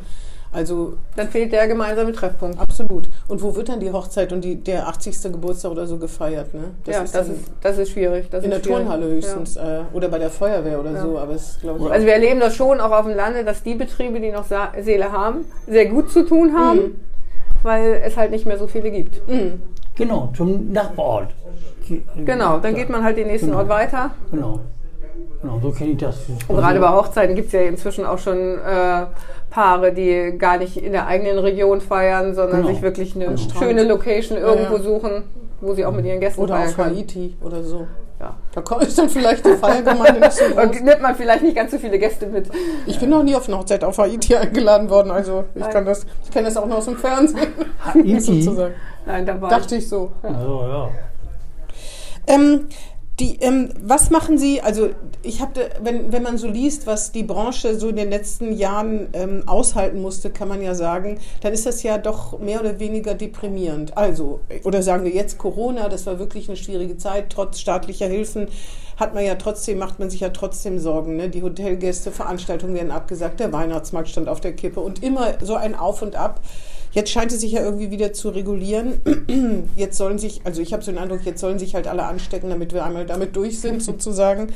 Also 0.50 0.94
Dann 1.14 1.28
fehlt 1.28 1.52
der 1.52 1.68
gemeinsame 1.68 2.12
Treffpunkt. 2.12 2.58
absolut. 2.58 3.08
Und 3.28 3.42
wo 3.42 3.54
wird 3.54 3.68
dann 3.68 3.80
die 3.80 3.92
Hochzeit 3.92 4.32
und 4.32 4.42
die, 4.42 4.56
der 4.56 4.88
80. 4.88 5.22
Geburtstag 5.32 5.70
oder 5.72 5.87
so 5.87 5.98
gefeiert? 5.98 6.54
Ne? 6.54 6.61
ja, 6.87 7.00
das, 7.02 7.12
dann 7.12 7.26
ist, 7.34 7.40
das 7.61 7.78
ist 7.78 7.90
schwierig. 7.90 8.28
Das 8.30 8.42
in 8.44 8.50
der 8.50 8.58
ist 8.61 8.64
schwierig. 8.64 8.82
Turnhalle 8.84 9.06
höchstens 9.11 9.56
äh, 9.56 9.80
oder 9.92 10.08
bei 10.08 10.18
der 10.18 10.30
Feuerwehr 10.30 10.80
oder 10.80 11.00
so, 11.02 11.18
aber 11.18 11.32
es 11.34 11.58
glaube 11.61 11.80
ich 11.80 11.84
Ja. 11.87 11.90
Also 11.92 12.06
wir 12.06 12.14
erleben 12.14 12.40
das 12.40 12.54
schon 12.56 12.80
auch 12.80 12.90
auf 12.92 13.04
dem 13.06 13.14
Lande, 13.14 13.44
dass 13.44 13.62
die 13.62 13.74
Betriebe, 13.74 14.20
die 14.20 14.30
noch 14.30 14.44
Sa 14.44 14.72
Seele 14.80 15.12
haben, 15.12 15.44
sehr 15.66 15.87
gut 15.87 16.11
zu 16.11 16.24
tun 16.24 16.54
haben, 16.56 16.78
Mhm. 16.78 16.94
weil 17.62 18.00
es 18.04 18.16
halt 18.16 18.30
nicht 18.30 18.46
mehr 18.46 18.56
so 18.58 18.66
viele 18.66 18.90
gibt. 18.90 19.20
Genau, 19.96 20.32
zum 20.37 20.72
Nachbarort. 20.72 21.30
Genau, 22.24 22.58
dann 22.58 22.74
geht 22.74 22.88
man 22.88 23.02
halt 23.04 23.16
den 23.18 23.26
nächsten 23.26 23.52
Ort 23.52 23.68
weiter. 23.68 24.12
Genau. 24.30 24.61
Genau, 25.42 25.61
so 25.62 25.70
kenne 25.70 25.92
ich 25.92 25.98
das. 25.98 26.16
Und 26.48 26.57
gerade 26.57 26.81
bei 26.81 26.88
Hochzeiten 26.88 27.35
gibt 27.37 27.46
es 27.48 27.52
ja 27.52 27.61
inzwischen 27.62 28.04
auch 28.04 28.18
schon 28.18 28.59
äh, 28.59 29.07
Paare, 29.50 29.92
die 29.92 30.37
gar 30.37 30.59
nicht 30.59 30.76
in 30.76 30.92
der 30.92 31.07
eigenen 31.07 31.38
Region 31.38 31.81
feiern, 31.81 32.35
sondern 32.35 32.62
Genau. 32.62 32.72
sich 32.72 32.83
wirklich 32.83 33.14
eine 33.14 33.26
Genau. 33.26 33.38
schöne 33.59 33.85
Location 33.85 34.37
irgendwo 34.37 34.76
ja. 34.76 34.83
suchen, 34.83 35.22
wo 35.61 35.74
sie 35.74 35.85
auch 35.87 35.92
mit 35.92 36.04
ihren 36.04 36.20
Gästen 36.20 36.40
oder 36.40 36.57
feiern 36.57 36.68
auf 36.68 36.76
können. 36.76 36.96
Haiti 36.96 37.37
oder 37.42 37.62
so. 37.62 37.87
Ja. 38.20 38.35
Da 38.52 38.61
kommt 38.62 38.83
ist 38.87 38.98
dann 38.98 39.09
vielleicht 39.09 39.46
die 39.46 39.54
Feiergemeinde 39.54 40.18
nicht 40.20 40.33
so 40.33 40.44
groß. 40.54 40.64
Und 40.64 40.85
nimmt 40.85 41.00
man 41.02 41.14
vielleicht 41.14 41.42
nicht 41.44 41.54
ganz 41.54 41.70
so 41.70 41.78
viele 41.78 41.98
Gäste 42.00 42.26
mit. 42.26 42.48
Ich 42.87 42.98
bin 42.98 43.11
noch 43.11 43.22
nie 43.22 43.37
auf 43.37 43.46
eine 43.46 43.59
Hochzeit 43.59 43.85
auf 43.85 43.96
Haiti 43.98 44.35
eingeladen 44.37 44.90
worden, 44.90 45.12
also 45.12 45.44
ich 45.54 45.62
Nein. 45.62 45.70
kann 45.70 45.85
das, 45.87 46.04
ich 46.24 46.31
kenne 46.33 46.46
das 46.48 46.57
auch 46.57 46.66
nur 46.66 46.78
aus 46.78 46.87
dem 46.87 46.96
Fernsehen, 46.96 47.46
Haiti? 47.85 48.20
sozusagen. 48.20 48.74
Nein, 49.07 49.24
da 49.24 49.40
war 49.40 49.50
Dachte 49.50 49.76
ich 49.76 49.88
so. 49.88 50.11
Also, 50.22 50.64
ja. 50.68 50.88
Ähm, 52.26 52.66
die, 53.20 53.38
ähm, 53.40 53.70
was 53.83 54.11
machen 54.11 54.38
Sie, 54.38 54.61
also 54.61 54.90
ich 55.22 55.40
habe, 55.40 55.70
wenn, 55.83 56.12
wenn 56.12 56.22
man 56.22 56.38
so 56.38 56.46
liest, 56.46 56.87
was 56.87 57.11
die 57.11 57.24
Branche 57.24 57.78
so 57.78 57.88
in 57.88 57.96
den 57.96 58.11
letzten 58.11 58.52
Jahren 58.52 59.09
ähm, 59.12 59.42
aushalten 59.46 60.00
musste, 60.00 60.31
kann 60.31 60.46
man 60.46 60.62
ja 60.62 60.74
sagen, 60.74 61.18
dann 61.40 61.52
ist 61.52 61.66
das 61.66 61.83
ja 61.83 61.98
doch 61.98 62.38
mehr 62.38 62.61
oder 62.61 62.78
weniger 62.78 63.14
deprimierend. 63.14 63.96
Also, 63.96 64.40
oder 64.62 64.83
sagen 64.83 65.04
wir 65.04 65.11
jetzt 65.11 65.37
Corona, 65.37 65.88
das 65.88 66.07
war 66.07 66.20
wirklich 66.20 66.48
eine 66.48 66.57
schwierige 66.57 66.96
Zeit, 66.96 67.31
trotz 67.31 67.59
staatlicher 67.59 68.07
Hilfen 68.07 68.48
hat 68.96 69.14
man 69.14 69.24
ja 69.24 69.37
trotzdem, 69.37 69.78
macht 69.78 70.00
man 70.00 70.11
sich 70.11 70.20
ja 70.20 70.31
trotzdem 70.31 70.78
Sorgen. 70.78 71.16
Ne? 71.16 71.28
Die 71.28 71.42
Hotelgäste, 71.42 72.11
Veranstaltungen 72.11 72.74
werden 72.74 72.90
abgesagt, 72.90 73.38
der 73.38 73.52
Weihnachtsmarkt 73.52 74.09
stand 74.09 74.28
auf 74.28 74.40
der 74.40 74.54
Kippe 74.54 74.81
und 74.81 75.02
immer 75.04 75.35
so 75.40 75.54
ein 75.54 75.76
Auf 75.76 76.02
und 76.02 76.16
Ab. 76.16 76.40
Jetzt 76.92 77.11
scheint 77.11 77.33
es 77.33 77.40
sich 77.40 77.53
ja 77.53 77.62
irgendwie 77.62 77.90
wieder 77.90 78.12
zu 78.12 78.31
regulieren. 78.31 79.01
Jetzt 79.77 79.98
sollen 79.98 80.18
sich, 80.18 80.40
also 80.44 80.62
ich 80.62 80.72
habe 80.72 80.83
so 80.83 80.90
den 80.90 80.98
Eindruck, 80.98 81.24
jetzt 81.24 81.40
sollen 81.40 81.59
sich 81.59 81.74
halt 81.74 81.87
alle 81.87 82.05
anstecken, 82.05 82.51
damit 82.51 82.72
wir 82.72 82.85
einmal 82.85 83.07
damit 83.07 83.37
durch 83.37 83.61
sind, 83.61 83.83
sozusagen. 83.83 84.53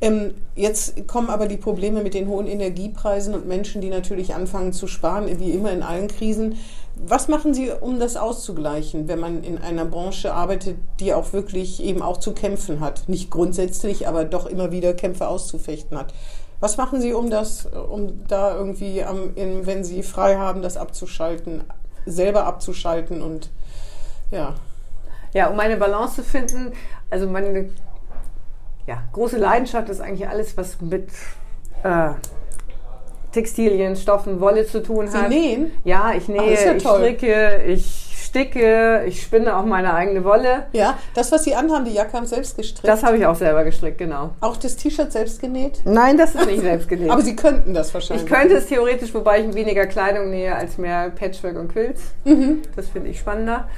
Ähm, 0.00 0.34
jetzt 0.54 1.06
kommen 1.06 1.30
aber 1.30 1.46
die 1.46 1.56
Probleme 1.56 2.02
mit 2.02 2.14
den 2.14 2.28
hohen 2.28 2.46
Energiepreisen 2.46 3.32
und 3.34 3.46
Menschen, 3.46 3.80
die 3.80 3.88
natürlich 3.88 4.34
anfangen 4.34 4.72
zu 4.72 4.86
sparen, 4.86 5.38
wie 5.38 5.52
immer 5.52 5.72
in 5.72 5.82
allen 5.82 6.08
Krisen. 6.08 6.58
Was 6.96 7.28
machen 7.28 7.54
Sie, 7.54 7.70
um 7.70 7.98
das 7.98 8.16
auszugleichen, 8.16 9.08
wenn 9.08 9.18
man 9.18 9.42
in 9.42 9.58
einer 9.58 9.84
Branche 9.84 10.32
arbeitet, 10.34 10.76
die 11.00 11.14
auch 11.14 11.32
wirklich 11.32 11.82
eben 11.82 12.02
auch 12.02 12.18
zu 12.18 12.32
kämpfen 12.32 12.80
hat? 12.80 13.08
Nicht 13.08 13.30
grundsätzlich, 13.30 14.06
aber 14.06 14.24
doch 14.24 14.46
immer 14.46 14.70
wieder 14.70 14.94
Kämpfe 14.94 15.26
auszufechten 15.26 15.98
hat. 15.98 16.12
Was 16.60 16.76
machen 16.76 17.00
Sie, 17.00 17.12
um 17.12 17.30
das, 17.30 17.66
um 17.66 18.26
da 18.26 18.54
irgendwie, 18.56 19.02
am, 19.02 19.34
in, 19.34 19.66
wenn 19.66 19.84
Sie 19.84 20.02
frei 20.02 20.36
haben, 20.36 20.62
das 20.62 20.76
abzuschalten, 20.76 21.64
selber 22.06 22.46
abzuschalten 22.46 23.22
und 23.22 23.50
ja. 24.30 24.54
Ja, 25.32 25.48
um 25.48 25.58
eine 25.58 25.76
Balance 25.76 26.16
zu 26.16 26.22
finden, 26.22 26.72
also 27.10 27.26
meine 27.26 27.70
ja, 28.86 29.02
große 29.12 29.38
Leidenschaft 29.38 29.88
ist 29.88 30.00
eigentlich 30.00 30.28
alles, 30.28 30.56
was 30.56 30.80
mit 30.80 31.08
äh, 31.82 32.10
Textilien, 33.32 33.96
Stoffen, 33.96 34.40
Wolle 34.40 34.66
zu 34.66 34.82
tun 34.82 35.08
Sie 35.08 35.16
hat. 35.16 35.28
nähen? 35.28 35.72
Ja, 35.84 36.12
ich 36.16 36.28
nähe, 36.28 36.40
Ach, 36.40 36.64
ja 36.64 36.74
ich 36.74 36.82
stricke, 36.82 37.62
ich 37.66 38.13
sticke, 38.34 39.04
ich 39.06 39.22
spinne 39.22 39.56
auch 39.56 39.64
meine 39.64 39.94
eigene 39.94 40.24
Wolle. 40.24 40.66
Ja, 40.72 40.98
das, 41.14 41.30
was 41.30 41.44
Sie 41.44 41.54
anhaben, 41.54 41.84
die 41.84 41.92
Jacke 41.92 42.14
haben 42.14 42.26
selbst 42.26 42.56
gestrickt. 42.56 42.88
Das 42.88 43.04
habe 43.04 43.16
ich 43.16 43.26
auch 43.26 43.36
selber 43.36 43.62
gestrickt, 43.62 43.98
genau. 43.98 44.30
auch 44.40 44.56
das 44.56 44.76
T-Shirt 44.76 45.12
selbst 45.12 45.40
genäht? 45.40 45.82
Nein, 45.84 46.18
das 46.18 46.34
ist 46.34 46.46
nicht 46.46 46.60
selbst 46.62 46.88
genäht. 46.88 47.10
Aber 47.10 47.22
Sie 47.22 47.36
könnten 47.36 47.74
das 47.74 47.94
wahrscheinlich. 47.94 48.26
ich 48.26 48.32
könnte 48.32 48.54
es 48.56 48.66
theoretisch, 48.66 49.14
wobei 49.14 49.40
ich 49.40 49.54
weniger 49.54 49.86
Kleidung 49.86 50.30
nähe 50.30 50.54
als 50.54 50.78
mehr 50.78 51.10
Patchwork 51.10 51.56
und 51.56 51.68
Quilts. 51.72 52.02
Das 52.74 52.88
finde 52.88 53.10
ich 53.10 53.20
spannender. 53.20 53.68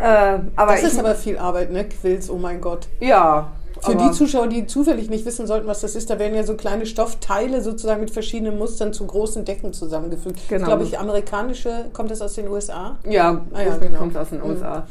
Äh, 0.00 0.04
aber 0.04 0.72
Mhm. 0.74 0.82
Das 0.82 0.82
ist 0.84 0.98
aber 0.98 1.14
viel 1.16 1.38
Arbeit, 1.38 1.70
ne? 1.70 1.84
Quills, 1.84 2.30
oh 2.30 2.36
mein 2.36 2.60
Gott. 2.60 2.86
ja. 3.00 3.50
Für 3.80 3.92
aber- 3.92 4.04
die 4.04 4.10
Zuschauer, 4.12 4.46
die 4.48 4.66
zufällig 4.66 5.10
nicht 5.10 5.26
wissen 5.26 5.46
sollten, 5.46 5.66
was 5.66 5.80
das 5.80 5.96
ist, 5.96 6.08
da 6.10 6.18
werden 6.18 6.34
ja 6.34 6.44
so 6.44 6.54
kleine 6.54 6.86
Stoffteile 6.86 7.60
sozusagen 7.60 8.00
mit 8.00 8.10
verschiedenen 8.10 8.56
Mustern 8.58 8.92
zu 8.92 9.06
großen 9.06 9.44
Decken 9.44 9.72
zusammengefügt. 9.72 10.40
Genau. 10.48 10.60
Das 10.60 10.68
glaube 10.68 10.84
ich, 10.84 10.98
amerikanische, 10.98 11.86
kommt 11.92 12.10
das 12.10 12.22
aus 12.22 12.34
den 12.34 12.48
USA? 12.48 12.96
Ja, 13.08 13.42
Ah 13.52 13.62
ja, 13.62 13.76
genau. 13.76 13.98
kommt 13.98 14.12
es 14.12 14.18
aus 14.18 14.30
den 14.30 14.42
USA. 14.42 14.86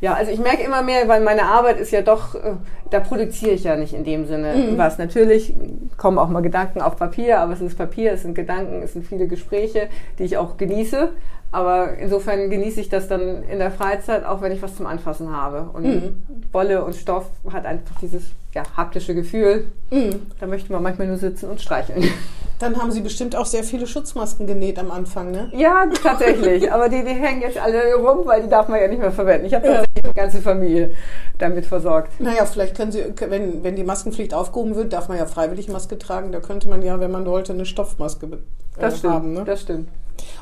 Ja, 0.00 0.14
also 0.14 0.30
ich 0.30 0.38
merke 0.38 0.62
immer 0.62 0.82
mehr, 0.82 1.08
weil 1.08 1.20
meine 1.22 1.42
Arbeit 1.42 1.80
ist 1.80 1.90
ja 1.90 2.02
doch, 2.02 2.36
äh, 2.36 2.52
da 2.90 3.00
produziere 3.00 3.50
ich 3.50 3.64
ja 3.64 3.74
nicht 3.74 3.92
in 3.94 4.04
dem 4.04 4.26
Sinne 4.28 4.54
Mhm. 4.54 4.78
was. 4.78 4.96
Natürlich 4.96 5.54
kommen 5.96 6.18
auch 6.18 6.28
mal 6.28 6.40
Gedanken 6.40 6.80
auf 6.82 6.94
Papier, 6.96 7.40
aber 7.40 7.52
es 7.54 7.60
ist 7.60 7.76
Papier, 7.76 8.12
es 8.12 8.22
sind 8.22 8.34
Gedanken, 8.34 8.80
es 8.82 8.92
sind 8.92 9.04
viele 9.04 9.26
Gespräche, 9.26 9.88
die 10.20 10.22
ich 10.24 10.36
auch 10.36 10.56
genieße. 10.56 11.08
Aber 11.50 11.94
insofern 11.98 12.50
genieße 12.50 12.80
ich 12.80 12.88
das 12.90 13.08
dann 13.08 13.42
in 13.44 13.58
der 13.58 13.70
Freizeit, 13.70 14.24
auch 14.24 14.42
wenn 14.42 14.52
ich 14.52 14.60
was 14.60 14.76
zum 14.76 14.86
Anfassen 14.86 15.34
habe. 15.34 15.70
Und 15.72 15.84
Mhm. 15.84 16.22
Wolle 16.52 16.84
und 16.84 16.94
Stoff 16.94 17.26
hat 17.52 17.64
einfach 17.64 17.98
dieses 18.00 18.24
ja, 18.54 18.62
haptische 18.76 19.14
Gefühl. 19.14 19.66
Mhm. 19.90 20.26
Da 20.40 20.46
möchte 20.46 20.70
man 20.72 20.82
manchmal 20.82 21.06
nur 21.06 21.16
sitzen 21.16 21.48
und 21.48 21.60
streicheln. 21.60 22.04
Dann 22.58 22.76
haben 22.76 22.90
Sie 22.90 23.00
bestimmt 23.02 23.36
auch 23.36 23.46
sehr 23.46 23.62
viele 23.62 23.86
Schutzmasken 23.86 24.46
genäht 24.48 24.80
am 24.80 24.90
Anfang, 24.90 25.30
ne? 25.30 25.48
Ja, 25.54 25.84
tatsächlich. 26.02 26.72
Aber 26.72 26.88
die, 26.88 27.04
die 27.04 27.10
hängen 27.14 27.40
jetzt 27.40 27.56
alle 27.56 27.94
rum, 27.94 28.26
weil 28.26 28.42
die 28.42 28.48
darf 28.48 28.66
man 28.68 28.80
ja 28.80 28.88
nicht 28.88 28.98
mehr 29.00 29.12
verwenden. 29.12 29.46
Ich 29.46 29.54
habe 29.54 29.64
Ja. 29.66 29.74
tatsächlich 29.76 30.12
die 30.12 30.14
ganze 30.20 30.42
Familie 30.42 30.90
damit 31.38 31.66
versorgt. 31.66 32.20
Naja, 32.20 32.44
vielleicht 32.46 32.76
können 32.76 32.90
Sie, 32.90 33.04
wenn, 33.28 33.62
wenn 33.62 33.76
die 33.76 33.84
Maskenpflicht 33.84 34.34
aufgehoben 34.34 34.74
wird, 34.74 34.92
darf 34.92 35.08
man 35.08 35.18
ja 35.18 35.26
freiwillig 35.26 35.68
Maske 35.68 35.98
tragen. 35.98 36.32
Da 36.32 36.40
könnte 36.40 36.68
man 36.68 36.82
ja, 36.82 36.98
wenn 36.98 37.12
man 37.12 37.24
wollte, 37.26 37.52
eine 37.52 37.64
Stoffmaske 37.64 38.26
äh, 38.26 38.36
Das 38.80 38.98
stimmt. 38.98 39.14
haben. 39.14 39.32
Ne? 39.34 39.44
Das 39.44 39.60
stimmt. 39.62 39.88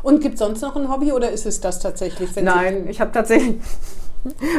Und 0.02 0.20
gibt 0.20 0.34
es 0.34 0.40
sonst 0.40 0.60
noch 0.60 0.76
ein 0.76 0.90
Hobby 0.90 1.12
oder 1.12 1.30
ist 1.30 1.46
es 1.46 1.60
das 1.60 1.80
tatsächlich? 1.80 2.34
Wenn 2.34 2.44
Nein, 2.44 2.86
ich 2.88 3.00
habe 3.00 3.12
tatsächlich. 3.12 3.56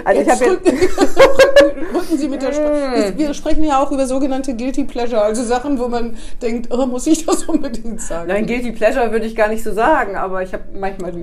Also 0.05 0.21
Sie, 0.21 0.25
ich 0.25 0.31
habe 0.31 0.51
rücken, 0.51 0.77
rücken 1.95 2.17
Sie 2.17 2.27
mit 2.29 2.41
der 2.41 2.53
Sprache. 2.53 3.11
Mm. 3.13 3.17
Wir 3.17 3.33
sprechen 3.33 3.63
ja 3.63 3.83
auch 3.83 3.91
über 3.91 4.05
sogenannte 4.07 4.55
Guilty 4.55 4.85
Pleasure, 4.85 5.21
also 5.21 5.43
Sachen, 5.43 5.77
wo 5.77 5.87
man 5.87 6.17
denkt, 6.41 6.71
oh, 6.71 6.85
muss 6.85 7.07
ich 7.07 7.25
das 7.25 7.43
unbedingt 7.49 8.01
sagen? 8.01 8.29
Nein, 8.29 8.45
Guilty 8.45 8.71
Pleasure 8.71 9.11
würde 9.11 9.25
ich 9.25 9.35
gar 9.35 9.49
nicht 9.49 9.63
so 9.63 9.73
sagen, 9.73 10.15
aber 10.15 10.41
ich 10.41 10.53
habe 10.53 10.63
manchmal 10.73 11.13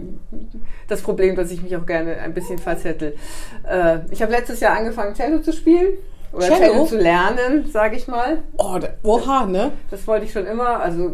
das 0.89 1.01
Problem, 1.01 1.37
dass 1.37 1.51
ich 1.51 1.63
mich 1.63 1.77
auch 1.77 1.87
gerne 1.87 2.19
ein 2.19 2.35
bisschen 2.35 2.59
verzettel. 2.59 3.17
Äh, 3.69 4.01
ich 4.11 4.21
habe 4.21 4.33
letztes 4.33 4.61
Jahr 4.61 4.77
angefangen, 4.77 5.15
Cello 5.15 5.41
zu 5.41 5.53
spielen. 5.53 5.95
Oder 6.35 6.47
Cello? 6.47 6.59
Cello, 6.73 6.85
zu 6.87 6.97
lernen, 6.99 7.71
sage 7.73 7.97
ich 7.97 8.09
mal. 8.09 8.43
Oh, 8.57 8.79
da, 8.81 8.89
oha, 9.03 9.47
ne? 9.47 9.73
Das 9.91 10.07
wollte 10.07 10.25
ich 10.27 10.33
schon 10.33 10.47
immer, 10.47 10.81
also, 10.81 11.11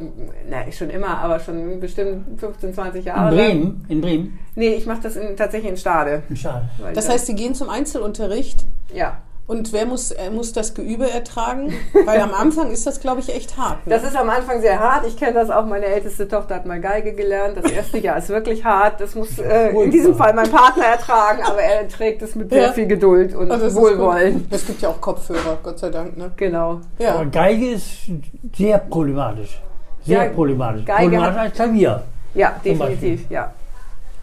na, 0.49 0.71
schon 0.73 0.91
immer, 0.91 1.19
aber 1.19 1.39
schon 1.41 1.79
bestimmt 1.81 2.41
15, 2.41 2.73
20 2.75 3.01
In 3.01 3.07
Jahre 3.07 3.35
lang. 3.35 3.37
Bremen? 3.37 3.85
In 3.89 4.01
Bremen? 4.01 4.39
Nee, 4.55 4.75
ich 4.75 4.87
mache 4.87 5.01
das 5.03 5.17
in, 5.17 5.37
tatsächlich 5.37 5.71
in 5.71 5.77
Stade. 5.77 6.23
Schade. 6.35 6.69
weil 6.79 6.95
Das 6.95 7.05
ich- 7.07 7.11
heißt, 7.13 7.27
Sie 7.27 7.35
gehen 7.35 7.55
zum 7.55 7.69
Einzelunterricht 7.69 8.65
ja. 8.95 9.19
Und 9.51 9.73
wer 9.73 9.85
muss, 9.85 10.13
äh, 10.13 10.31
muss 10.31 10.53
das 10.53 10.75
Geübe 10.75 11.11
ertragen? 11.11 11.73
Weil 12.07 12.21
am 12.21 12.33
Anfang 12.33 12.71
ist 12.71 12.87
das, 12.87 13.01
glaube 13.01 13.21
ich, 13.21 13.35
echt 13.35 13.57
hart. 13.59 13.85
Ne? 13.87 13.95
Das 13.95 14.05
ist 14.05 14.17
am 14.17 14.31
Anfang 14.31 14.61
sehr 14.61 14.79
hart. 14.79 15.05
Ich 15.07 15.17
kenne 15.17 15.35
das 15.35 15.51
auch. 15.51 15.67
Meine 15.67 15.87
älteste 15.87 16.29
Tochter 16.29 16.55
hat 16.55 16.67
mal 16.67 16.81
Geige 16.81 17.13
gelernt. 17.13 17.57
Das 17.57 17.71
erste 17.71 17.99
Jahr 17.99 18.19
ist 18.19 18.29
wirklich 18.29 18.65
hart. 18.65 19.01
Das 19.01 19.15
muss 19.17 19.39
äh, 19.41 19.71
in 19.71 19.91
diesem 19.91 20.15
Fall 20.15 20.35
mein 20.35 20.49
Partner 20.51 20.85
ertragen, 20.85 21.43
aber 21.45 21.61
er 21.61 21.89
trägt 21.89 22.23
es 22.23 22.35
mit 22.37 22.51
sehr 22.51 22.63
Ja. 22.67 22.73
viel 22.73 22.87
Geduld 22.87 23.35
und 23.35 23.49
das 23.49 23.63
ist 23.63 23.75
Wohlwollen. 23.75 24.47
Es 24.51 24.65
gibt 24.67 24.83
ja 24.83 24.89
auch 24.91 25.01
Kopfhörer, 25.01 25.59
Gott 25.63 25.79
sei 25.81 25.91
Dank. 25.91 26.17
Ne? 26.17 26.31
Genau. 26.37 26.81
Ja. 26.99 27.15
Aber 27.17 27.27
Geige 27.27 27.71
ist 27.73 27.87
sehr 28.57 28.79
problematisch. 28.79 29.61
Sehr 30.07 30.25
Ja, 30.27 30.31
problematisch. 30.31 30.85
Geige 30.85 31.03
Problematisch 31.03 31.41
als 31.41 31.55
Klavier. 31.55 32.03
Ja, 32.35 32.55
definitiv. 32.65 33.29
Ja. 33.31 33.53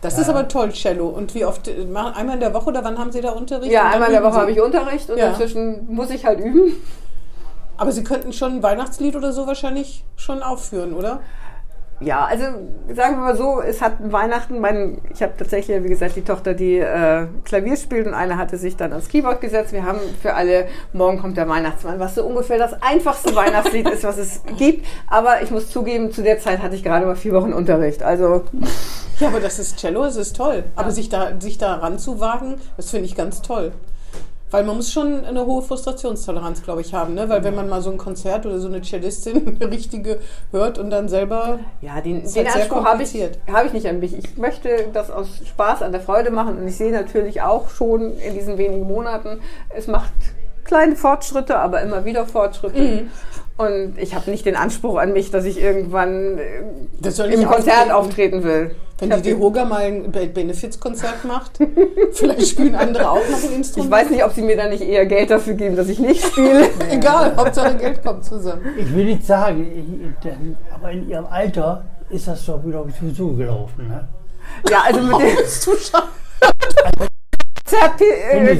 Das 0.02 0.18
ist 0.18 0.30
aber 0.30 0.48
toll, 0.48 0.72
Cello. 0.74 1.08
Und 1.08 1.34
wie 1.34 1.44
oft? 1.46 1.68
äh, 1.68 1.82
Einmal 1.82 2.36
in 2.36 2.40
der 2.40 2.54
Woche 2.54 2.68
oder 2.68 2.84
wann 2.84 2.98
haben 3.00 3.12
Sie 3.12 3.22
da 3.22 3.32
Unterricht? 3.32 3.72
ja, 3.72 3.90
einmal 3.90 4.10
in 4.10 4.14
der 4.14 4.24
Woche 4.24 4.36
habe 4.36 4.52
ich 4.52 4.62
Unterricht 4.62 5.10
und 5.10 5.18
inzwischen 5.18 5.88
muss 5.94 6.10
ich 6.12 6.26
halt 6.26 6.40
üben. 6.40 6.76
Aber 7.78 7.92
Sie 7.92 8.04
könnten 8.04 8.34
schon 8.34 8.58
ein 8.58 8.64
Weihnachtslied 8.64 9.16
oder 9.16 9.32
so 9.32 9.48
wahrscheinlich 9.48 10.04
schon 10.16 10.42
aufführen, 10.44 10.94
oder? 10.94 11.22
Ja, 12.00 12.26
also 12.26 12.44
sagen 12.94 13.16
wir 13.16 13.24
mal 13.24 13.36
so, 13.36 13.60
es 13.60 13.82
hat 13.82 13.94
Weihnachten, 14.00 14.60
mein, 14.60 15.02
ich 15.12 15.24
habe 15.24 15.34
tatsächlich, 15.36 15.84
wie 15.84 15.90
gesagt, 15.90 16.16
die 16.16 16.22
Tochter, 16.22 16.54
die 16.54 16.78
äh, 16.78 17.26
Klavier 17.44 17.76
spielt 17.76 18.06
und 18.06 18.14
eine 18.14 18.38
hatte 18.38 18.58
sich 18.58 18.76
dann 18.76 18.92
ans 18.92 19.10
Keyboard 19.10 19.42
gesetzt. 19.42 19.74
Wir 19.74 19.84
haben 19.84 20.00
für 20.22 20.36
alle, 20.36 20.68
morgen 20.94 21.20
kommt 21.20 21.38
der 21.38 21.50
Weihnachtsmann, 21.50 22.00
was 22.00 22.14
so 22.14 22.24
ungefähr 22.24 22.60
das 22.60 22.80
einfachste 22.84 23.36
Weihnachtslied 23.36 23.90
ist, 23.90 24.04
was 24.04 24.18
es 24.20 24.42
gibt. 24.58 24.86
Aber 25.08 25.42
ich 25.42 25.50
muss 25.50 25.72
zugeben, 25.72 26.12
zu 26.12 26.22
der 26.22 26.40
Zeit 26.40 26.62
hatte 26.62 26.76
ich 26.76 26.84
gerade 26.84 27.06
mal 27.08 27.16
vier 27.16 27.34
Wochen 27.34 27.52
Unterricht. 27.52 28.04
Also 28.04 28.44
Ja, 29.20 29.30
aber 29.30 29.40
das 29.40 29.58
ist 29.58 29.78
Cello, 29.78 30.04
das 30.04 30.18
ist 30.18 30.36
toll. 30.36 30.66
Aber 30.76 30.92
sich 30.92 31.10
da, 31.10 31.32
sich 31.40 31.58
da 31.58 31.76
ranzuwagen, 31.76 32.56
das 32.78 32.92
finde 32.92 33.06
ich 33.06 33.16
ganz 33.16 33.42
toll. 33.42 33.72
Weil 34.50 34.64
man 34.64 34.78
muss 34.78 34.94
schon 34.94 35.26
eine 35.26 35.46
hohe 35.46 35.62
Frustrationstoleranz, 35.62 36.64
glaube 36.64 36.80
ich, 36.80 36.94
haben, 36.94 37.16
ne? 37.16 37.28
Weil 37.28 37.44
wenn 37.44 37.54
man 37.54 37.68
mal 37.68 37.82
so 37.82 37.92
ein 37.92 37.98
Konzert 37.98 38.46
oder 38.46 38.60
so 38.60 38.68
eine 38.68 38.82
Cellistin, 38.82 39.58
eine 39.62 39.72
richtige, 39.72 40.20
hört 40.52 40.78
und 40.78 40.90
dann 40.90 41.10
selber. 41.10 41.60
ja, 41.82 42.00
den, 42.00 42.24
Ist 42.24 42.36
den 42.36 42.48
halt 42.48 42.62
Anspruch 42.62 42.86
habe 42.86 43.04
ich, 43.04 43.14
habe 43.52 43.68
ich 43.68 43.74
nicht 43.74 43.88
an 43.88 44.00
mich. 44.00 44.18
Ich 44.18 44.38
möchte 44.38 44.88
das 44.94 45.12
aus 45.12 45.42
Spaß 45.46 45.82
an 45.82 45.92
der 45.92 46.02
Freude 46.02 46.32
machen 46.32 46.58
und 46.58 46.68
ich 46.68 46.78
sehe 46.78 46.92
natürlich 46.92 47.42
auch 47.42 47.70
schon 47.70 48.18
in 48.20 48.36
diesen 48.36 48.58
wenigen 48.58 48.88
Monaten, 48.88 49.40
es 49.76 49.88
macht 49.88 50.14
kleine 50.64 50.96
Fortschritte, 50.96 51.58
aber 51.58 51.82
immer 51.82 52.06
wieder 52.06 52.26
Fortschritte. 52.26 52.80
Mhm. 52.80 53.12
Und 53.58 53.98
ich 53.98 54.14
habe 54.14 54.30
nicht 54.30 54.46
den 54.46 54.56
Anspruch 54.56 54.98
an 54.98 55.14
mich, 55.14 55.32
dass 55.32 55.46
ich 55.46 55.60
irgendwann 55.60 56.38
äh, 56.38 56.60
im 57.32 57.46
Konzert 57.46 57.92
auftreten. 57.92 57.92
auftreten 57.92 58.44
will. 58.44 58.76
Wenn 59.00 59.12
Ich 59.12 59.18
die 59.18 59.30
Dehoga 59.30 59.64
mal 59.64 59.82
ein 59.84 60.12
Be- 60.12 60.26
Benefizkonzert 60.28 61.24
macht, 61.26 61.60
vielleicht 62.14 62.48
spielen 62.48 62.74
andere 62.74 63.12
auch 63.12 63.30
noch 63.30 63.44
ein 63.44 63.54
Instrument. 63.58 63.86
Ich 63.86 63.92
weiß 63.92 64.10
nicht, 64.10 64.24
ob 64.26 64.32
sie 64.34 64.42
mir 64.42 64.58
da 64.58 64.68
nicht 64.68 64.82
eher 64.82 65.06
Geld 65.06 65.30
dafür 65.30 65.54
geben, 65.54 65.76
dass 65.76 65.88
ich 65.88 66.00
nicht 66.00 66.26
spiele. 66.26 66.68
Egal, 66.92 67.36
Hauptsache 67.36 67.76
Geld 67.76 68.04
kommt 68.04 68.26
zusammen. 68.26 68.62
Ich 68.76 68.92
will 68.96 69.06
nicht 69.06 69.24
sagen, 69.26 69.68
ich, 69.72 70.24
denn- 70.24 70.58
aber 70.74 70.92
in 70.92 71.08
ihrem 71.08 71.28
Alter 71.28 71.86
ist 72.10 72.28
das 72.28 72.44
doch 72.46 72.66
wieder 72.66 72.84
sowieso 73.00 73.34
gelaufen. 73.34 73.88
Ne? 73.88 74.08
Ja, 74.72 74.82
also 74.88 75.00
mit 75.02 75.16
die 75.22 75.36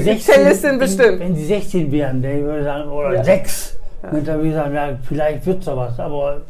16, 0.02 0.34
Konzertcellistin 0.34 0.70
wenn, 0.70 0.78
bestimmt. 0.78 1.20
wenn 1.20 1.34
die 1.34 1.44
16 1.46 1.90
wären, 1.90 2.22
der 2.22 2.40
würde 2.42 2.62
sagen, 2.64 2.90
oder 2.90 3.14
Ja. 3.14 3.24
6, 3.24 3.76
dann 4.02 4.24
würde 4.26 4.48
ich 4.48 4.54
sagen, 4.54 4.74
ja, 4.74 4.98
vielleicht 5.08 5.46
wird 5.46 5.58
es 5.60 5.64
da 5.64 5.76
was. 5.76 5.98
Aber 5.98 6.42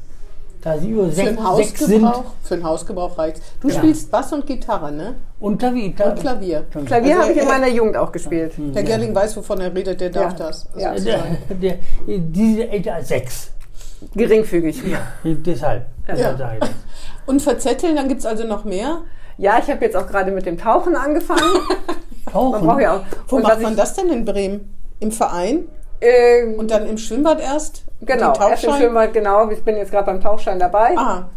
da 0.68 0.78
sie 0.78 0.90
über 0.90 1.04
Für 1.06 1.12
6, 1.12 1.28
einen 1.28 1.56
sechs 1.56 1.78
sind, 1.80 2.04
Hausgebrauch, 2.06 2.32
für 2.42 2.54
einen 2.54 2.64
Hausgebrauch 2.64 3.18
reicht. 3.18 3.40
Du 3.60 3.68
Ja. 3.68 3.74
spielst 3.74 4.10
Bass 4.10 4.32
und 4.32 4.46
Gitarre, 4.46 4.92
ne? 4.92 5.14
und 5.40 5.58
Klavier. 5.58 5.84
Und 5.86 5.94
Klavier. 6.20 6.64
Klavier 6.84 7.10
Also 7.16 7.22
habe 7.22 7.32
ich 7.32 7.38
in 7.38 7.44
er- 7.44 7.48
meiner 7.48 7.68
Jugend 7.68 7.96
auch 7.96 8.12
gespielt. 8.12 8.52
Herr 8.74 8.82
Gerling 8.82 9.14
weiß, 9.14 9.36
wovon 9.36 9.60
er 9.60 9.74
redet, 9.74 10.00
der 10.00 10.10
darf 10.10 10.32
Ja. 10.32 10.46
das. 10.46 10.68
Ja. 10.76 10.94
Der, 10.98 11.18
der, 11.50 11.78
die 12.06 12.54
sind 12.54 12.68
älter 12.72 13.02
6. 13.02 13.50
Geringfügig. 14.14 14.82
Deshalb. 15.24 15.86
Ja. 16.06 16.14
deshalb 16.14 16.60
das. 16.60 16.70
Und 17.26 17.42
verzetteln, 17.42 17.96
dann 17.96 18.08
gibt 18.08 18.20
es 18.20 18.26
also 18.26 18.44
noch 18.44 18.64
mehr. 18.64 18.98
Ja, 19.36 19.58
ich 19.62 19.70
habe 19.70 19.84
jetzt 19.84 19.96
auch 19.96 20.06
gerade 20.06 20.30
mit 20.32 20.46
dem 20.46 20.58
Tauchen 20.58 20.96
angefangen. 20.96 21.40
Man 22.24 22.32
Tauchen. 22.32 22.66
braucht 22.66 22.80
ja 22.80 22.96
auch. 22.96 23.00
Wo 23.28 23.36
und 23.36 23.42
macht 23.42 23.60
man 23.62 23.72
ich, 23.72 23.78
das 23.78 23.94
denn 23.94 24.08
in 24.10 24.24
Bremen? 24.24 24.74
Im 25.00 25.12
Verein? 25.12 25.64
Äh, 26.00 26.44
Und 26.56 26.70
dann 26.70 26.86
im 26.86 26.98
Schwimmbad 26.98 27.40
erst? 27.40 27.82
genau, 28.02 28.32
erst 28.38 28.64
im? 28.64 28.72
Schwimmbad, 28.74 29.12
genau. 29.12 29.50
Ich 29.50 29.62
bin 29.64 29.76
jetzt 29.76 29.90
gerade 29.90 30.06
beim 30.06 30.20
Tauchschein 30.20 30.58
dabei. 30.58 30.96
Ah. 30.96 31.28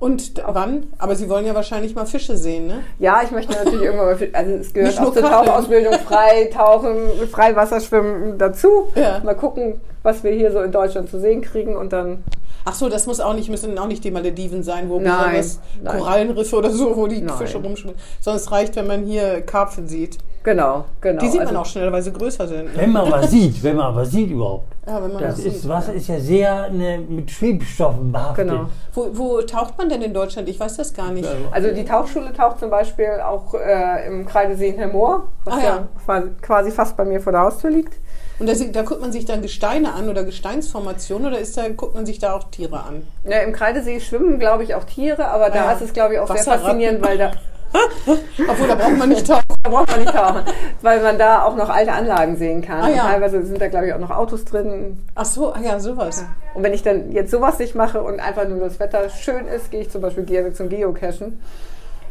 Und 0.00 0.34
wann? 0.46 0.86
Aber 0.98 1.16
Sie 1.16 1.28
wollen 1.28 1.44
ja 1.44 1.56
wahrscheinlich 1.56 1.96
mal 1.96 2.06
Fische 2.06 2.36
sehen, 2.36 2.68
ne? 2.68 2.80
Ja, 3.00 3.20
ich 3.24 3.32
möchte 3.32 3.52
natürlich 3.52 3.82
irgendwann 3.82 4.06
mal, 4.06 4.16
fi- 4.16 4.30
also 4.32 4.52
es 4.52 4.72
gehört 4.72 5.00
auch 5.00 5.12
zur. 5.12 5.22
Tauchausbildung, 5.22 5.92
Freitauchen, 5.94 6.96
Freiwasserschwimmen 7.28 8.38
dazu. 8.38 8.88
Ja. 8.94 9.18
Mal 9.24 9.34
gucken, 9.34 9.80
was 10.04 10.22
wir 10.22 10.30
hier 10.30 10.52
so 10.52 10.60
in 10.60 10.70
Deutschland 10.70 11.10
zu 11.10 11.18
sehen 11.18 11.40
kriegen 11.42 11.74
und 11.76 11.92
dann, 11.92 12.22
Ach 12.64 12.74
so, 12.74 12.88
das 12.88 13.06
muss 13.06 13.18
auch 13.18 13.34
nicht, 13.34 13.48
müssen 13.50 13.76
auch 13.78 13.86
nicht 13.88 14.04
die 14.04 14.10
Malediven 14.12 14.62
sein, 14.62 14.88
wo 14.88 15.00
Nein, 15.00 15.36
besonders. 15.36 15.58
Korallenriffe 15.98 16.56
oder 16.56 16.70
so, 16.70 16.96
wo 16.96 17.06
die 17.08 17.22
Nein. 17.22 17.36
Fische 17.38 17.58
rumschwimmen. 17.58 17.96
Sondern 18.20 18.40
es 18.40 18.52
reicht, 18.52 18.76
wenn 18.76 18.86
man 18.86 19.04
hier 19.04 19.40
Karpfen 19.40 19.88
sieht. 19.88 20.18
Genau, 20.42 20.84
genau. 21.00 21.20
Die 21.20 21.28
sieht 21.28 21.38
man 21.38 21.48
also, 21.48 21.60
auch 21.60 21.66
schnell, 21.66 21.92
weil 21.92 22.02
sie 22.02 22.12
größer 22.12 22.46
sind. 22.48 22.64
Ne? 22.66 22.70
Wenn 22.82 22.92
man 22.92 23.10
was 23.10 23.30
sieht, 23.30 23.62
wenn 23.62 23.76
man 23.76 23.94
was 23.94 24.10
sieht 24.10 24.30
überhaupt. 24.30 24.66
Ja, 24.86 25.02
wenn 25.02 25.12
man 25.12 25.22
Das 25.22 25.36
das 25.36 25.44
ist, 25.44 25.62
sieht. 25.62 25.68
Wasser 25.70 25.92
ist 25.92 26.08
ja 26.08 26.18
sehr 26.18 26.70
ne, 26.70 26.98
mit 27.08 27.30
Schwebstoffen 27.30 28.10
behaftet. 28.12 28.48
Genau. 28.48 28.66
Wo, 28.94 29.08
wo 29.12 29.42
taucht 29.42 29.76
man 29.78 29.88
denn 29.88 30.02
in 30.02 30.14
Deutschland? 30.14 30.48
Ich 30.48 30.58
weiß 30.58 30.76
das 30.78 30.94
gar 30.94 31.10
nicht. 31.10 31.28
Also 31.50 31.72
die 31.72 31.84
Tauchschule 31.84 32.32
taucht 32.32 32.60
zum 32.60 32.70
Beispiel 32.70 33.20
auch 33.24 33.54
äh, 33.54 34.06
im 34.06 34.26
Kreidesee 34.26 34.68
in 34.70 34.78
Hermoor, 34.78 35.24
was 35.44 35.54
Ah, 35.54 35.58
ja. 35.58 35.86
ja. 36.06 36.22
quasi- 36.40 36.70
fast 36.70 36.96
bei 36.96 37.04
mir 37.04 37.20
vor 37.20 37.32
der 37.32 37.42
Haustür 37.42 37.70
liegt. 37.70 37.94
Und 38.38 38.48
da, 38.48 38.52
da 38.54 38.82
guckt 38.82 39.00
man 39.00 39.10
sich 39.10 39.24
dann 39.24 39.42
Gesteine 39.42 39.92
an 39.94 40.08
oder 40.08 40.22
Gesteinsformationen 40.22 41.26
oder 41.26 41.40
ist 41.40 41.56
da, 41.56 41.68
guckt 41.70 41.94
man 41.96 42.06
sich 42.06 42.20
da 42.20 42.34
auch 42.36 42.44
Tiere 42.44 42.80
an? 42.84 43.06
Ja, 43.24 43.38
Im 43.40 43.52
Kreidesee 43.52 43.98
schwimmen, 43.98 44.38
glaube 44.38 44.62
ich, 44.62 44.76
auch 44.76 44.84
Tiere, 44.84 45.26
aber 45.26 45.50
da 45.50 45.64
ja. 45.66 45.72
ist 45.72 45.82
es, 45.82 45.92
glaube 45.92 46.14
ich, 46.14 46.20
auch 46.20 46.28
sehr 46.32 46.44
faszinierend, 46.44 47.02
weil 47.02 47.18
da, 47.18 47.32
Obwohl, 48.06 48.68
da 48.68 48.76
braucht 48.76 48.96
man 48.96 49.08
nicht 49.08 49.26
tauchen. 49.26 49.42
da 49.68 49.76
braucht 49.76 49.90
man 49.90 50.00
nicht 50.00 50.12
tauchen, 50.14 50.42
weil 50.82 51.02
man 51.02 51.18
da 51.18 51.42
auch 51.42 51.56
noch 51.56 51.68
alte 51.68 51.92
Anlagen 51.92 52.36
sehen 52.36 52.62
kann. 52.62 52.80
Ah, 52.82 52.88
ja. 52.88 53.02
Und 53.04 53.10
teilweise 53.10 53.44
sind 53.44 53.60
da, 53.60 53.68
glaube 53.68 53.86
ich, 53.86 53.92
auch 53.92 53.98
noch 53.98 54.10
Autos 54.10 54.44
drin. 54.44 54.98
Ach 55.14 55.24
so, 55.24 55.52
ah 55.52 55.60
ja, 55.62 55.78
sowas. 55.80 56.24
Und 56.54 56.62
wenn 56.62 56.72
ich 56.74 56.82
dann 56.82 57.12
jetzt 57.12 57.30
sowas 57.30 57.58
nicht 57.58 57.74
mache 57.74 58.02
und 58.02 58.20
einfach 58.20 58.46
nur 58.48 58.58
das 58.60 58.78
Wetter 58.80 59.08
schön 59.10 59.46
ist, 59.46 59.70
gehe 59.70 59.80
ich 59.82 59.90
zum 59.90 60.00
Beispiel 60.00 60.24
gerne 60.24 60.52
zum 60.52 60.68
Geocachen. 60.68 61.40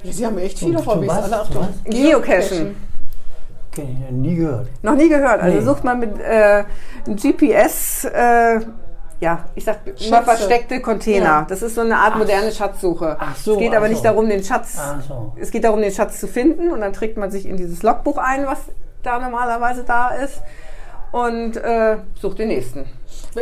Ja, 0.04 0.12
Sie 0.14 0.26
haben 0.26 0.38
echt 0.38 0.60
viele 0.60 0.86
Hobbys. 0.86 1.10
was? 1.10 1.24
Alle 1.24 1.42
Achtung. 1.42 1.62
was? 1.62 1.94
Geocachen. 1.94 2.76
Ja 3.78 3.84
nie 4.12 4.36
gehört. 4.36 4.70
Noch 4.82 4.96
nie 4.96 5.08
gehört. 5.08 5.40
Also 5.40 5.58
Nee. 5.60 5.64
sucht 5.64 5.84
man 5.84 6.00
mit 6.00 6.20
äh, 6.20 6.64
GPS 7.08 8.06
äh, 8.06 8.60
ja, 9.20 9.46
ich 9.56 9.64
sag 9.64 9.80
immer 9.86 10.22
versteckte 10.22 10.80
Container. 10.80 11.26
Ja. 11.26 11.46
Das 11.48 11.62
ist 11.62 11.76
so 11.76 11.82
eine 11.82 11.98
Art 11.98 12.18
moderne 12.18 12.52
Schatzsuche. 12.52 13.18
Ach 13.20 13.36
so, 13.36 13.54
es 13.54 13.60
geht 13.60 13.76
aber 13.76 13.86
ach 13.86 13.90
nicht 13.90 14.06
darum, 14.06 14.30
den 14.30 14.44
Schatz. 14.44 14.78
Ach 14.80 15.02
so. 15.02 15.34
Es 15.38 15.50
geht 15.52 15.64
darum, 15.64 15.82
den 15.82 15.92
Schatz 15.92 16.20
zu 16.20 16.28
finden 16.28 16.72
und 16.72 16.82
dann 16.82 16.94
trägt 16.94 17.18
man 17.18 17.32
sich 17.32 17.48
in 17.48 17.58
dieses 17.58 17.82
Logbuch 17.82 18.18
ein, 18.18 18.46
was 18.46 18.60
da 19.02 19.20
normalerweise 19.20 19.84
da 19.84 20.10
ist 20.10 20.42
und 21.12 21.58
äh, 21.58 21.98
sucht 22.20 22.40
den 22.40 22.50
nächsten. 22.50 22.86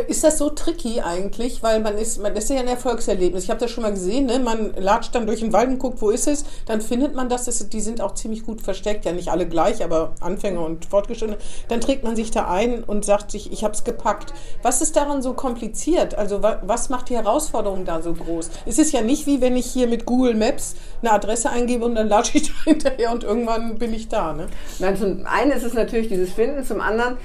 Ist 0.02 0.24
das 0.24 0.38
so 0.38 0.50
tricky 0.50 1.00
eigentlich? 1.00 1.62
Weil 1.62 1.80
man 1.80 1.96
ist, 1.96 2.20
man 2.20 2.34
das 2.34 2.44
ist 2.44 2.50
ja 2.50 2.60
ein 2.60 2.68
Erfolgserlebnis. 2.68 3.44
Ich 3.44 3.50
habe 3.50 3.60
das 3.60 3.70
schon 3.70 3.82
mal 3.82 3.90
gesehen, 3.90 4.26
ne? 4.26 4.38
man 4.38 4.74
latscht 4.76 5.14
dann 5.14 5.26
durch 5.26 5.40
den 5.40 5.52
Wald 5.52 5.68
und 5.68 5.78
guckt, 5.78 6.00
wo 6.02 6.10
ist 6.10 6.28
es. 6.28 6.44
Dann 6.66 6.80
findet 6.80 7.14
man 7.14 7.28
das, 7.28 7.46
das, 7.46 7.68
die 7.68 7.80
sind 7.80 8.00
auch 8.00 8.14
ziemlich 8.14 8.44
gut 8.44 8.60
versteckt. 8.60 9.04
Ja, 9.04 9.12
nicht 9.12 9.30
alle 9.30 9.46
gleich, 9.46 9.82
aber 9.82 10.14
Anfänger 10.20 10.64
und 10.64 10.84
Fortgeschrittene. 10.84 11.38
Dann 11.68 11.80
trägt 11.80 12.04
man 12.04 12.16
sich 12.16 12.30
da 12.30 12.48
ein 12.48 12.84
und 12.84 13.04
sagt 13.04 13.30
sich, 13.30 13.52
ich 13.52 13.64
habe 13.64 13.74
es 13.74 13.84
gepackt. 13.84 14.34
Was 14.62 14.82
ist 14.82 14.96
daran 14.96 15.22
so 15.22 15.32
kompliziert? 15.32 16.14
Also 16.14 16.42
wa 16.42 16.60
was 16.62 16.88
macht 16.88 17.08
die 17.08 17.16
Herausforderung 17.16 17.84
da 17.84 18.02
so 18.02 18.12
groß? 18.12 18.50
Es 18.66 18.78
ist 18.78 18.92
ja 18.92 19.02
nicht 19.02 19.26
wie 19.26 19.40
wenn 19.40 19.56
ich 19.56 19.66
hier 19.66 19.86
mit 19.86 20.06
Google 20.06 20.34
Maps 20.34 20.74
eine 21.00 21.12
Adresse 21.12 21.50
eingebe 21.50 21.84
und 21.84 21.94
dann 21.94 22.08
latsche 22.08 22.38
ich 22.38 22.48
da 22.64 22.64
hinterher 22.64 23.12
und 23.12 23.24
irgendwann 23.24 23.78
bin 23.78 23.94
ich 23.94 24.08
da. 24.08 24.32
Ne? 24.32 24.46
Nein, 24.78 24.96
zum 24.96 25.26
einen 25.26 25.52
ist 25.52 25.64
es 25.64 25.74
natürlich 25.74 26.08
dieses 26.08 26.32
Finden, 26.32 26.64
zum 26.64 26.80
anderen 26.80 27.16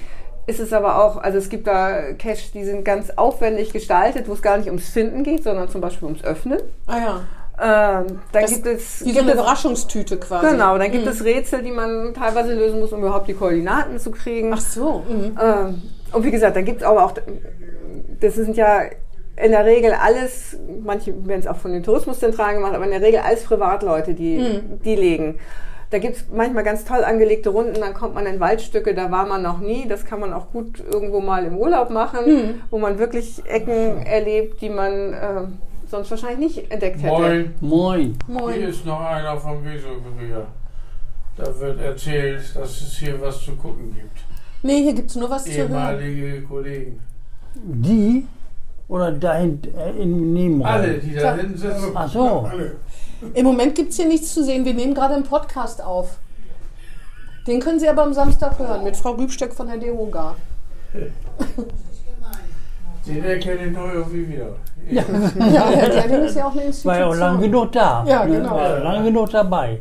ist 0.47 0.59
es 0.59 0.73
aber 0.73 1.03
auch, 1.03 1.17
also 1.17 1.37
es 1.37 1.49
gibt 1.49 1.67
da 1.67 2.13
Cache, 2.17 2.51
die 2.53 2.63
sind 2.63 2.83
ganz 2.83 3.11
aufwendig 3.15 3.71
gestaltet, 3.73 4.27
wo 4.27 4.33
es 4.33 4.41
gar 4.41 4.57
nicht 4.57 4.67
ums 4.67 4.89
Finden 4.89 5.23
geht, 5.23 5.43
sondern 5.43 5.69
zum 5.69 5.81
Beispiel 5.81 6.07
ums 6.07 6.23
Öffnen. 6.23 6.59
Ah 6.87 6.97
ja, 6.97 7.19
Ähm, 7.63 8.19
dann 8.31 8.41
Das- 8.41 8.51
gibt 8.51 8.65
es, 8.65 9.05
wie 9.05 9.11
so 9.11 9.19
eine 9.19 9.33
Überraschungstüte 9.33 10.17
quasi. 10.17 10.47
genau, 10.47 10.79
dann 10.79 10.89
gibt 10.91 11.05
Mhm. 11.05 11.11
es 11.11 11.23
Rätsel, 11.23 11.61
die 11.61 11.69
man 11.71 12.13
teilweise 12.15 12.55
lösen 12.55 12.79
muss, 12.79 12.91
um 12.91 13.01
überhaupt 13.01 13.27
die 13.27 13.35
Koordinaten 13.35 13.99
zu 13.99 14.09
kriegen. 14.09 14.51
Ach 14.51 14.59
so. 14.61 15.03
Mhm. 15.07 15.37
Ähm, 15.39 15.81
und 16.11 16.23
wie 16.23 16.31
gesagt, 16.31 16.55
dann 16.55 16.65
gibt 16.65 16.81
es 16.81 16.87
aber 16.87 17.05
auch, 17.05 17.13
das 18.19 18.33
sind 18.35 18.57
ja 18.57 18.81
in 19.37 19.51
der 19.51 19.65
Regel 19.65 19.93
alles, 19.93 20.57
manche 20.83 21.13
werden 21.27 21.39
es 21.41 21.47
auch 21.47 21.57
von 21.57 21.71
den 21.71 21.83
Tourismuszentralen 21.83 22.55
gemacht, 22.55 22.73
aber 22.73 22.85
in 22.85 22.91
der 22.91 23.01
Regel 23.01 23.19
alles 23.19 23.43
Privatleute, 23.43 24.15
die, 24.15 24.37
Mhm. 24.39 24.81
die 24.83 24.95
legen. 24.95 25.39
Da 25.91 25.99
gibt 25.99 26.15
es 26.15 26.25
manchmal 26.33 26.63
ganz 26.63 26.85
toll 26.85 27.03
angelegte 27.03 27.49
Runden, 27.49 27.79
dann 27.81 27.93
kommt 27.93 28.15
man 28.15 28.25
in 28.25 28.39
Waldstücke, 28.39 28.95
da 28.95 29.11
war 29.11 29.25
man 29.25 29.41
noch 29.41 29.59
nie. 29.59 29.87
Das 29.87 30.05
kann 30.05 30.21
man 30.21 30.31
auch 30.31 30.49
gut 30.51 30.81
irgendwo 30.91 31.19
mal 31.19 31.43
im 31.45 31.57
Urlaub 31.57 31.89
machen, 31.89 32.25
Mhm. 32.25 32.53
wo 32.69 32.79
man 32.79 32.97
wirklich 32.97 33.45
Ecken 33.45 33.97
erlebt, 34.05 34.61
die 34.61 34.69
man 34.69 35.13
äh, 35.13 35.43
sonst 35.89 36.09
wahrscheinlich 36.09 36.55
nicht 36.57 36.71
entdeckt 36.71 37.03
hätte. 37.03 37.13
Moin, 37.13 37.53
Moin. 37.59 38.17
Moin. 38.27 38.53
hier 38.53 38.69
ist 38.69 38.85
noch 38.85 39.01
einer 39.01 39.35
vom 39.37 39.63
Weserkurier. 39.65 40.47
Da 41.37 41.59
wird 41.59 41.81
erzählt, 41.81 42.41
dass 42.55 42.81
es 42.81 42.97
hier 42.97 43.19
was 43.21 43.41
zu 43.41 43.51
gucken 43.55 43.93
gibt. 43.93 44.17
Nee, 44.63 44.83
hier 44.83 44.93
gibt 44.93 45.09
es 45.09 45.15
nur 45.17 45.29
was 45.29 45.43
zu 45.43 45.51
hören. 45.51 45.71
Ehemalige 45.71 46.41
Kollegen. 46.43 46.99
Die 47.53 48.25
oder 48.87 49.11
dahin 49.11 49.59
äh, 49.77 50.01
im 50.01 50.33
Nebenraum? 50.33 50.71
Alle, 50.71 50.93
die 50.99 51.15
da 51.15 51.35
hinten 51.35 51.57
sitzen. 51.57 51.91
Ach 51.95 52.09
so. 52.09 52.49
Im 53.33 53.45
Moment 53.45 53.75
gibt 53.75 53.91
es 53.91 53.97
hier 53.97 54.07
nichts 54.07 54.33
zu 54.33 54.43
sehen. 54.43 54.65
Wir 54.65 54.73
nehmen 54.73 54.93
gerade 54.93 55.13
einen 55.15 55.23
Podcast 55.23 55.83
auf. 55.83 56.17
Den 57.47 57.59
können 57.59 57.79
Sie 57.79 57.87
aber 57.89 58.03
am 58.03 58.13
Samstag 58.13 58.57
hören 58.59 58.83
mit 58.83 58.95
Frau 58.95 59.11
Rübstöck 59.11 59.53
von 59.53 59.67
der 59.67 59.77
Deroga. 59.77 60.35
Den 63.07 63.23
erkenne 63.23 63.65
ich 63.65 63.71
neu 63.71 63.93
irgendwie 63.93 64.29
wieder. 64.29 64.55
Ja. 64.89 65.03
Ja, 65.51 65.69
Herr 65.69 65.89
Gerling 65.89 66.25
ist 66.25 66.35
ja 66.35 66.45
auch 66.45 66.51
eine 66.55 66.71
War 66.83 66.99
ja 66.99 67.05
auch 67.07 67.15
lang 67.15 67.35
Institution. 67.35 67.51
genug 67.51 67.71
da. 67.71 68.05
Ja, 68.07 68.25
genau. 68.25 68.51
War 68.51 68.69
ja 68.69 68.83
lang 68.83 69.03
genug 69.05 69.29
dabei. 69.31 69.79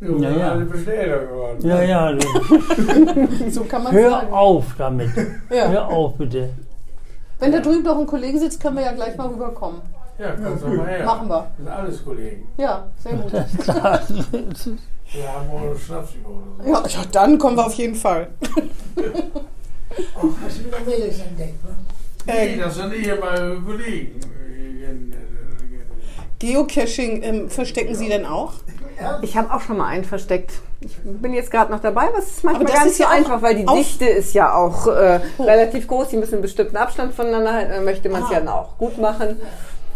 Ja, 0.00 0.30
ja. 0.30 0.54
Beschläger 0.56 1.18
geworden. 1.26 1.58
Ja, 1.60 1.82
ja. 1.82 2.12
So 3.50 3.64
kann 3.64 3.82
man 3.82 3.92
Hör 3.92 4.10
sagen. 4.10 4.32
auf 4.32 4.64
damit. 4.78 5.10
Ja. 5.50 5.68
Hör 5.68 5.88
auf, 5.88 6.14
bitte. 6.16 6.50
Wenn 7.38 7.52
da 7.52 7.60
drüben 7.60 7.82
noch 7.82 7.98
ein 7.98 8.06
Kollege 8.06 8.38
sitzt, 8.38 8.60
können 8.62 8.76
wir 8.76 8.84
ja 8.84 8.92
gleich 8.92 9.16
mal 9.16 9.28
rüberkommen. 9.28 9.80
Ja, 10.18 10.30
kommst 10.32 10.62
doch 10.64 10.68
mal 10.68 10.86
her. 10.86 11.04
Machen 11.04 11.28
wir. 11.28 11.40
Das 11.40 11.56
sind 11.58 11.68
alles 11.68 12.04
Kollegen. 12.04 12.48
Ja, 12.56 12.86
sehr 13.02 13.12
gut. 13.14 13.32
Klar. 13.62 14.00
Wir 14.08 15.32
haben 15.32 15.50
auch 15.50 15.60
einen 15.62 15.78
Schnaps 15.78 16.14
über 16.14 16.30
oder 16.30 16.64
so. 16.64 16.70
Ja, 16.70 16.86
ja, 17.00 17.04
dann 17.12 17.38
kommen 17.38 17.56
wir 17.56 17.66
auf 17.66 17.74
jeden 17.74 17.94
Fall. 17.94 18.28
Hast 18.44 18.56
du 20.58 20.64
wieder 20.64 20.80
Mädels 20.86 21.18
entdeckt, 21.20 21.64
ne? 21.64 21.70
Nee, 22.26 22.56
das 22.58 22.74
sind 22.74 22.92
ehemalige 22.92 23.60
Kollegen. 23.62 24.20
Geocaching 26.38 27.22
ähm, 27.22 27.48
verstecken 27.50 27.94
Sie 27.94 28.08
denn 28.08 28.26
auch? 28.26 28.54
Ich 29.22 29.36
habe 29.36 29.52
auch 29.52 29.60
schon 29.60 29.76
mal 29.76 29.88
einen 29.88 30.04
versteckt. 30.04 30.52
Ich 30.80 30.96
bin 31.04 31.32
jetzt 31.34 31.50
gerade 31.50 31.70
noch 31.70 31.80
dabei, 31.80 32.08
aber 32.08 32.18
es 32.18 32.28
ist 32.28 32.44
manchmal 32.44 32.66
gar 32.66 32.84
nicht 32.84 32.92
ist 32.92 32.96
so 32.98 33.02
ja 33.04 33.10
auch 33.10 33.14
einfach, 33.14 33.42
weil 33.42 33.56
die 33.56 33.66
Dichte 33.66 34.06
ist 34.06 34.32
ja 34.34 34.54
auch 34.54 34.86
äh, 34.86 35.20
relativ 35.38 35.86
groß. 35.86 36.08
Die 36.08 36.16
müssen 36.16 36.34
einen 36.34 36.42
bestimmten 36.42 36.76
Abstand 36.76 37.14
voneinander 37.14 37.52
halten. 37.52 37.72
Dann 37.72 37.84
möchte 37.84 38.08
man 38.08 38.22
es 38.22 38.28
Ah. 38.30 38.34
ja 38.34 38.38
dann 38.40 38.48
auch 38.48 38.76
gut 38.78 38.98
machen. 38.98 39.36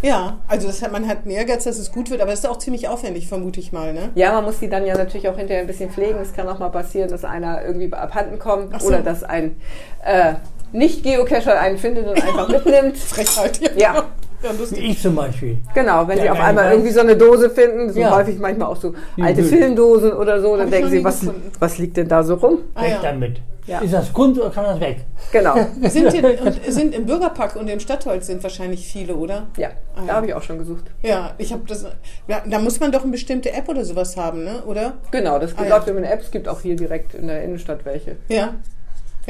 Ja, 0.02 0.38
also 0.48 0.66
das 0.66 0.82
hat, 0.82 0.92
man 0.92 1.06
hat 1.06 1.22
einen 1.22 1.32
Ehrgeiz, 1.32 1.64
dass 1.64 1.78
es 1.78 1.92
gut 1.92 2.10
wird, 2.10 2.20
aber 2.20 2.32
es 2.32 2.40
ist 2.40 2.48
auch 2.48 2.58
ziemlich 2.58 2.88
aufwendig, 2.88 3.28
vermute 3.28 3.60
ich 3.60 3.72
mal. 3.72 3.92
Ne? 3.92 4.10
Ja, 4.14 4.32
man 4.32 4.44
muss 4.44 4.58
die 4.58 4.68
dann 4.68 4.86
ja 4.86 4.96
natürlich 4.96 5.28
auch 5.28 5.36
hinterher 5.36 5.62
ein 5.62 5.66
bisschen 5.66 5.90
pflegen. 5.90 6.18
Es 6.20 6.32
kann 6.32 6.48
auch 6.48 6.58
mal 6.58 6.70
passieren, 6.70 7.10
dass 7.10 7.24
einer 7.24 7.62
irgendwie 7.62 7.92
abhanden 7.92 8.38
kommt 8.38 8.80
so. 8.80 8.88
oder 8.88 9.00
dass 9.00 9.22
ein 9.22 9.56
äh, 10.04 10.34
Nicht-Geocacher 10.72 11.58
einen 11.60 11.78
findet 11.78 12.06
und 12.06 12.22
einfach 12.22 12.48
mitnimmt. 12.52 12.96
Frechheit. 12.96 13.60
Ja. 13.76 13.94
ja 13.94 14.06
Wie 14.42 14.58
lustig. 14.58 14.78
ich 14.90 15.02
zum 15.02 15.14
Beispiel. 15.14 15.58
Genau, 15.74 16.06
wenn 16.08 16.16
Ja, 16.18 16.22
sie 16.24 16.30
auf 16.30 16.38
ja, 16.38 16.44
einmal 16.44 16.64
ja. 16.66 16.70
irgendwie 16.72 16.90
so 16.92 17.00
eine 17.00 17.16
Dose 17.16 17.50
finden, 17.50 17.90
sind 17.92 18.02
Ja. 18.02 18.16
häufig 18.16 18.38
manchmal 18.38 18.68
auch 18.68 18.76
so 18.76 18.94
alte. 19.20 19.42
Filmdosen 19.42 20.12
oder 20.12 20.40
so, 20.40 20.56
dann 20.56 20.66
Hab 20.66 20.70
denken 20.72 20.90
sie, 20.90 21.04
was, 21.04 21.20
was 21.58 21.78
liegt 21.78 21.96
denn 21.96 22.08
da 22.08 22.22
so 22.22 22.34
rum? 22.34 22.58
Ah, 22.74 22.82
Weg 22.82 22.90
ja. 22.90 22.98
damit. 23.02 23.40
Ja. 23.66 23.78
Ist 23.80 23.92
das 23.92 24.12
Kunst 24.12 24.40
oder 24.40 24.50
kann 24.50 24.64
das 24.64 24.80
weg? 24.80 25.04
Genau, 25.30 25.54
Sind, 25.82 26.12
in, 26.14 26.24
und 26.24 26.64
sind 26.66 26.94
im 26.94 27.04
Bürgerpark 27.06 27.54
und 27.56 27.68
im 27.68 27.78
Stadtholz 27.78 28.26
sind 28.26 28.42
wahrscheinlich 28.42 28.84
viele, 28.90 29.14
oder? 29.14 29.46
ja, 29.58 29.68
Ah, 29.94 30.00
da 30.00 30.06
ja. 30.06 30.14
habe 30.14 30.26
ich 30.26 30.34
auch 30.34 30.42
schon 30.42 30.58
gesucht. 30.58 30.84
Ja, 31.02 31.34
ich 31.38 31.52
habe 31.52 31.62
das. 31.68 31.84
Ja, 32.26 32.42
da 32.46 32.58
muss 32.58 32.80
man 32.80 32.90
doch 32.90 33.02
eine 33.02 33.12
bestimmte 33.12 33.52
App 33.52 33.68
oder 33.68 33.84
sowas 33.84 34.16
haben, 34.16 34.42
ne? 34.42 34.62
Oder? 34.66 34.94
Genau, 35.12 35.38
das 35.38 35.52
Ah, 35.56 35.62
ja. 35.64 35.68
läuft 35.76 35.86
über 35.88 35.98
eine 35.98 36.10
App. 36.10 36.20
Es 36.22 36.30
gibt 36.30 36.48
auch 36.48 36.62
hier 36.62 36.74
direkt 36.74 37.14
in 37.14 37.28
der 37.28 37.44
Innenstadt 37.44 37.84
welche. 37.84 38.16
Ja. 38.28 38.54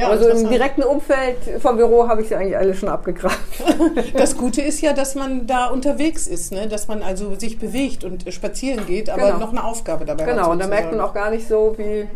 Ja, 0.01 0.07
Aber 0.07 0.19
so 0.19 0.29
im 0.29 0.49
direkten 0.49 0.83
Umfeld 0.83 1.37
vom 1.61 1.77
Büro 1.77 2.09
habe 2.09 2.23
ich 2.23 2.29
sie 2.29 2.35
eigentlich 2.35 2.57
alle 2.57 2.75
schon 2.75 2.89
abgegrast. 2.89 3.39
Das 4.15 4.37
Gute 4.37 4.63
ist 4.63 4.81
ja, 4.81 4.93
dass 4.93 5.15
man 5.15 5.47
da 5.47 5.67
unterwegs 5.67 6.27
ist, 6.27 6.53
ne? 6.53 6.67
dass 6.69 6.89
man 6.89 7.03
also 7.03 7.35
sich 7.39 7.59
bewegt 7.59 8.05
und 8.05 8.25
spazieren 8.33 8.87
geht, 8.87 9.11
aber 9.11 9.27
Genau. 9.27 9.39
noch 9.39 9.51
eine 9.51 9.65
Aufgabe 9.65 10.05
dabei 10.05 10.25
hat. 10.25 10.31
Genau, 10.31 10.51
und 10.51 10.59
da 10.61 10.67
merkt 10.67 10.91
man 10.91 11.01
auch 11.01 11.13
gar 11.15 11.31
nicht 11.31 11.47
so, 11.47 11.75
wie 11.77 12.09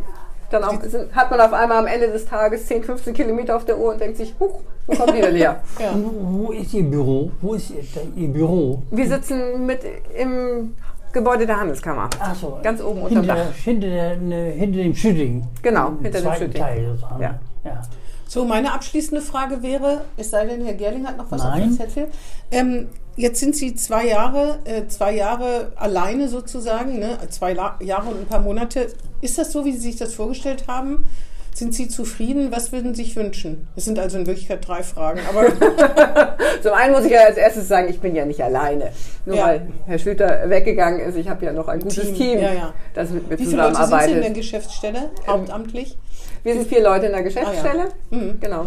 dann 0.50 0.64
auch, 0.64 0.80
sind, 0.82 1.14
hat 1.14 1.30
man 1.30 1.40
auf 1.40 1.52
einmal 1.52 1.78
am 1.78 1.86
Ende 1.86 2.08
des 2.08 2.26
Tages 2.26 2.66
10, 2.66 2.84
15 2.84 3.14
Kilometer 3.14 3.56
auf 3.56 3.64
der 3.64 3.78
Uhr 3.78 3.92
und 3.92 4.00
denkt 4.00 4.16
sich, 4.16 4.34
huch, 4.38 4.60
wo 4.86 4.96
kommt 4.96 5.16
die 5.16 5.20
denn 5.20 5.36
her? 5.36 5.60
Ja. 5.80 5.92
Wo 5.94 6.52
ist 6.52 6.72
Ihr 6.74 6.84
Büro? 6.84 7.30
Wo 7.40 7.54
ist 7.54 7.72
Ihr, 8.16 8.28
Büro? 8.28 8.82
Wir 8.90 9.06
sitzen 9.08 9.66
mit 9.66 9.80
im 10.16 10.74
Gebäude 11.12 11.46
der 11.46 11.60
Handelskammer. 11.60 12.08
Ach 12.20 12.34
so. 12.34 12.58
Ganz 12.62 12.82
oben 12.82 13.02
unterm 13.02 13.20
hinter, 13.20 13.34
Dach. 13.34 13.54
hinter, 13.64 13.88
der, 13.88 14.16
ne, 14.16 14.50
hinter 14.50 14.78
dem 14.78 14.94
Schütting. 14.94 15.46
Genau, 15.62 15.92
hinter 16.02 16.20
dem 16.20 16.32
Schütting. 16.34 16.60
Teil. 16.62 16.98
Ja. 17.20 17.38
Ja. 17.64 17.82
So, 18.26 18.44
meine 18.44 18.72
abschließende 18.72 19.20
Frage 19.22 19.62
wäre, 19.62 20.02
es 20.16 20.30
sei 20.30 20.46
denn, 20.46 20.64
Herr 20.64 20.74
Gerling 20.74 21.06
hat 21.06 21.16
noch 21.16 21.30
was 21.30 21.42
Nein. 21.42 21.52
auf 21.52 21.58
dem 21.68 21.72
Zettel. 21.76 22.08
Ähm, 22.50 22.88
jetzt 23.16 23.38
sind 23.38 23.54
Sie 23.54 23.74
zwei 23.74 24.06
Jahre, 24.06 24.58
äh, 24.64 24.86
zwei 24.88 25.14
Jahre 25.14 25.72
alleine 25.76 26.28
sozusagen, 26.28 26.98
ne? 26.98 27.18
zwei 27.30 27.52
La 27.52 27.76
Jahre 27.80 28.08
und 28.10 28.20
ein 28.20 28.26
paar 28.26 28.40
Monate. 28.40 28.88
Ist 29.20 29.38
das 29.38 29.52
so, 29.52 29.64
wie 29.64 29.72
Sie 29.72 29.78
sich 29.78 29.96
das 29.96 30.14
vorgestellt 30.14 30.64
haben? 30.68 31.04
Sind 31.52 31.72
Sie 31.72 31.86
zufrieden? 31.86 32.50
Was 32.50 32.72
würden 32.72 32.96
Sie 32.96 33.04
sich 33.04 33.14
wünschen? 33.14 33.68
Es 33.76 33.84
sind 33.84 34.00
also 34.00 34.18
in 34.18 34.26
Wirklichkeit 34.26 34.66
drei 34.66 34.82
Fragen, 34.82 35.20
aber 35.28 35.46
Zum 36.62 36.72
einen 36.72 36.92
muss 36.94 37.04
ich 37.04 37.12
ja 37.12 37.20
als 37.20 37.36
erstes 37.36 37.68
sagen, 37.68 37.88
ich 37.88 38.00
bin 38.00 38.16
ja 38.16 38.24
nicht 38.24 38.42
alleine. 38.42 38.90
Nur 39.24 39.36
Ja. 39.36 39.46
weil 39.46 39.68
Herr 39.86 39.98
Schlüter 40.00 40.50
weggegangen 40.50 40.98
ist, 40.98 41.16
ich 41.16 41.28
habe 41.28 41.44
ja 41.44 41.52
noch 41.52 41.68
ein 41.68 41.78
gutes 41.78 42.06
Team, 42.06 42.14
Team, 42.16 42.38
ja, 42.40 42.52
ja. 42.52 42.74
das 42.94 43.10
mit 43.10 43.28
mir 43.28 43.38
wie 43.38 43.44
viele 43.44 43.58
Leute 43.58 43.76
sind 43.76 43.84
Sie 43.84 43.84
in 43.84 43.90
der 43.90 44.00
zusammenarbeitet. 44.00 44.34
Geschäftsstelle, 44.34 45.10
hauptamtlich? 45.28 45.96
Wir 46.44 46.54
sind 46.54 46.68
vier 46.68 46.82
Leute 46.82 47.06
in 47.06 47.12
der 47.12 47.22
Geschäftsstelle. 47.22 47.88
Ah, 47.88 47.94
ja. 48.10 48.18
Mhm. 48.18 48.40
Genau. 48.40 48.66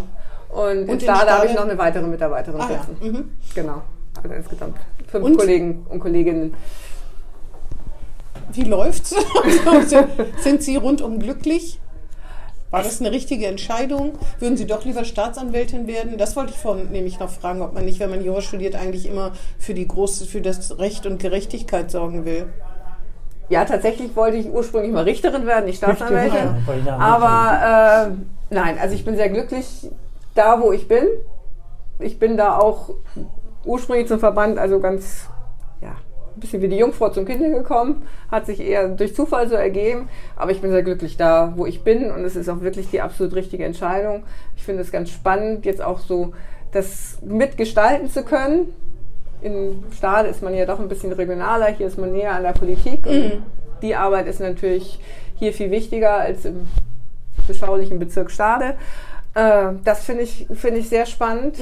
Und, 0.50 0.84
in 0.84 0.90
in 0.90 1.00
Stade 1.00 1.32
habe 1.32 1.46
ich 1.46 1.54
noch 1.54 1.64
eine 1.64 1.78
weitere 1.78 2.06
Mitarbeiterin 2.06 2.60
Ah 2.60 2.70
ja. 2.72 2.80
sitzen. 2.84 2.98
Mhm. 3.00 3.32
Genau. 3.54 3.82
Also 4.22 4.36
insgesamt 4.36 4.78
fünf 5.08 5.24
Und? 5.24 5.38
Kollegen 5.38 5.86
und 5.90 6.00
Kolleginnen. 6.00 6.56
Wie 8.52 8.64
läuft's? 8.64 9.16
sind 10.40 10.64
Sie 10.64 10.76
rundum 10.76 11.20
glücklich? 11.20 11.80
War 12.72 12.84
das 12.84 13.00
eine 13.00 13.12
richtige 13.12 13.46
Entscheidung? 13.48 14.14
Würden 14.40 14.58
Sie 14.58 14.66
doch 14.66 14.84
lieber 14.84 15.06
Staatsanwältin 15.06 15.88
werden? 15.88 16.18
Das 16.18 16.36
wollte 16.36 16.52
ich 16.54 16.60
vorhin 16.60 16.92
nämlich 16.92 17.20
noch 17.20 17.30
fragen, 17.30 17.62
ob 17.62 17.74
man 17.74 17.86
nicht, 17.86 18.00
wenn 18.00 18.10
man 18.10 18.24
Jura 18.24 18.42
studiert, 18.42 18.76
eigentlich 18.76 19.06
immer 19.06 19.32
für 19.58 19.74
die 19.74 19.88
große, 19.88 20.26
für 20.26 20.42
das 20.42 20.78
Recht 20.78 21.06
und 21.06 21.20
Gerechtigkeit 21.20 21.92
sorgen 21.92 22.26
will. 22.26 22.48
Ja, 23.50 23.64
tatsächlich 23.66 24.16
wollte 24.16 24.38
ich 24.38 24.50
ursprünglich 24.52 24.92
mal 24.92 25.04
Richterin 25.04 25.46
werden, 25.46 25.66
nicht 25.66 25.78
Staatsanwältin. 25.78 26.50
Aber 27.00 28.10
äh, 28.10 28.54
nein, 28.54 28.78
also 28.82 28.94
ich 28.94 29.06
bin 29.06 29.16
sehr 29.16 29.30
glücklich 29.30 29.90
da, 30.36 30.62
wo 30.62 30.72
ich 30.72 30.88
bin. 30.88 31.06
Ich 32.00 32.20
bin 32.20 32.38
da 32.38 32.58
auch 32.58 32.92
ursprünglich 33.66 34.08
zum 34.08 34.20
Verband, 34.20 34.60
also 34.60 34.80
ganz, 34.80 35.28
ja, 35.82 35.96
ein 36.36 36.40
bisschen 36.40 36.62
wie 36.62 36.68
die 36.68 36.78
Jungfrau 36.78 37.10
zum 37.10 37.26
Kinde 37.26 37.50
gekommen. 37.50 38.04
Hat 38.30 38.46
sich 38.46 38.60
eher 38.60 38.90
durch 38.90 39.16
Zufall 39.16 39.48
so 39.48 39.56
ergeben. 39.56 40.10
Aber 40.36 40.52
ich 40.52 40.62
bin 40.62 40.72
sehr 40.72 40.84
glücklich 40.84 41.18
da, 41.18 41.54
wo 41.56 41.66
ich 41.66 41.84
bin. 41.84 42.12
Und 42.12 42.26
es 42.26 42.36
ist 42.36 42.50
auch 42.50 42.62
wirklich 42.62 42.90
die 42.90 43.02
absolut 43.02 43.34
richtige 43.34 43.66
Entscheidung. 43.66 44.24
Ich 44.56 44.64
finde 44.64 44.82
es 44.82 44.92
ganz 44.92 45.10
spannend, 45.10 45.66
jetzt 45.66 45.82
auch 45.82 46.00
so 46.00 46.34
das 46.72 47.18
mitgestalten 47.22 48.10
zu 48.10 48.24
können. 48.24 48.74
In 49.42 49.84
Stade 49.96 50.30
ist 50.30 50.42
man 50.42 50.54
ja 50.56 50.66
doch 50.66 50.80
ein 50.80 50.88
bisschen 50.90 51.12
regionaler, 51.14 51.68
hier 51.68 51.88
ist 51.88 51.98
man 51.98 52.12
näher 52.12 52.34
an 52.34 52.44
der 52.44 52.54
Politik. 52.54 53.06
Und 53.06 53.44
die 53.82 53.96
Arbeit 53.96 54.28
ist 54.28 54.40
natürlich 54.40 55.00
hier 55.36 55.54
viel 55.54 55.70
wichtiger 55.72 56.16
als 56.18 56.46
im 56.46 56.68
beschaulichen 57.48 58.00
Bezirk 58.00 58.32
Stade. 58.32 58.74
Äh, 59.36 59.74
das 59.84 60.04
finde 60.04 60.24
ich, 60.24 60.48
finde 60.54 60.80
ich 60.80 60.90
sehr 60.90 61.06
spannend. 61.06 61.58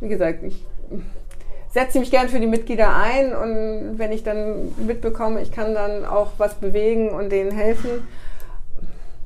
Wie 0.00 0.08
gesagt, 0.08 0.42
ich 0.42 0.64
setze 1.70 1.98
mich 1.98 2.10
gern 2.10 2.28
für 2.30 2.40
die 2.40 2.46
Mitglieder 2.46 2.96
ein 2.96 3.34
und 3.34 3.98
wenn 3.98 4.10
ich 4.10 4.22
dann 4.24 4.72
mitbekomme, 4.86 5.42
ich 5.42 5.52
kann 5.52 5.74
dann 5.74 6.06
auch 6.06 6.28
was 6.38 6.54
bewegen 6.54 7.10
und 7.10 7.30
denen 7.30 7.50
helfen. 7.52 7.90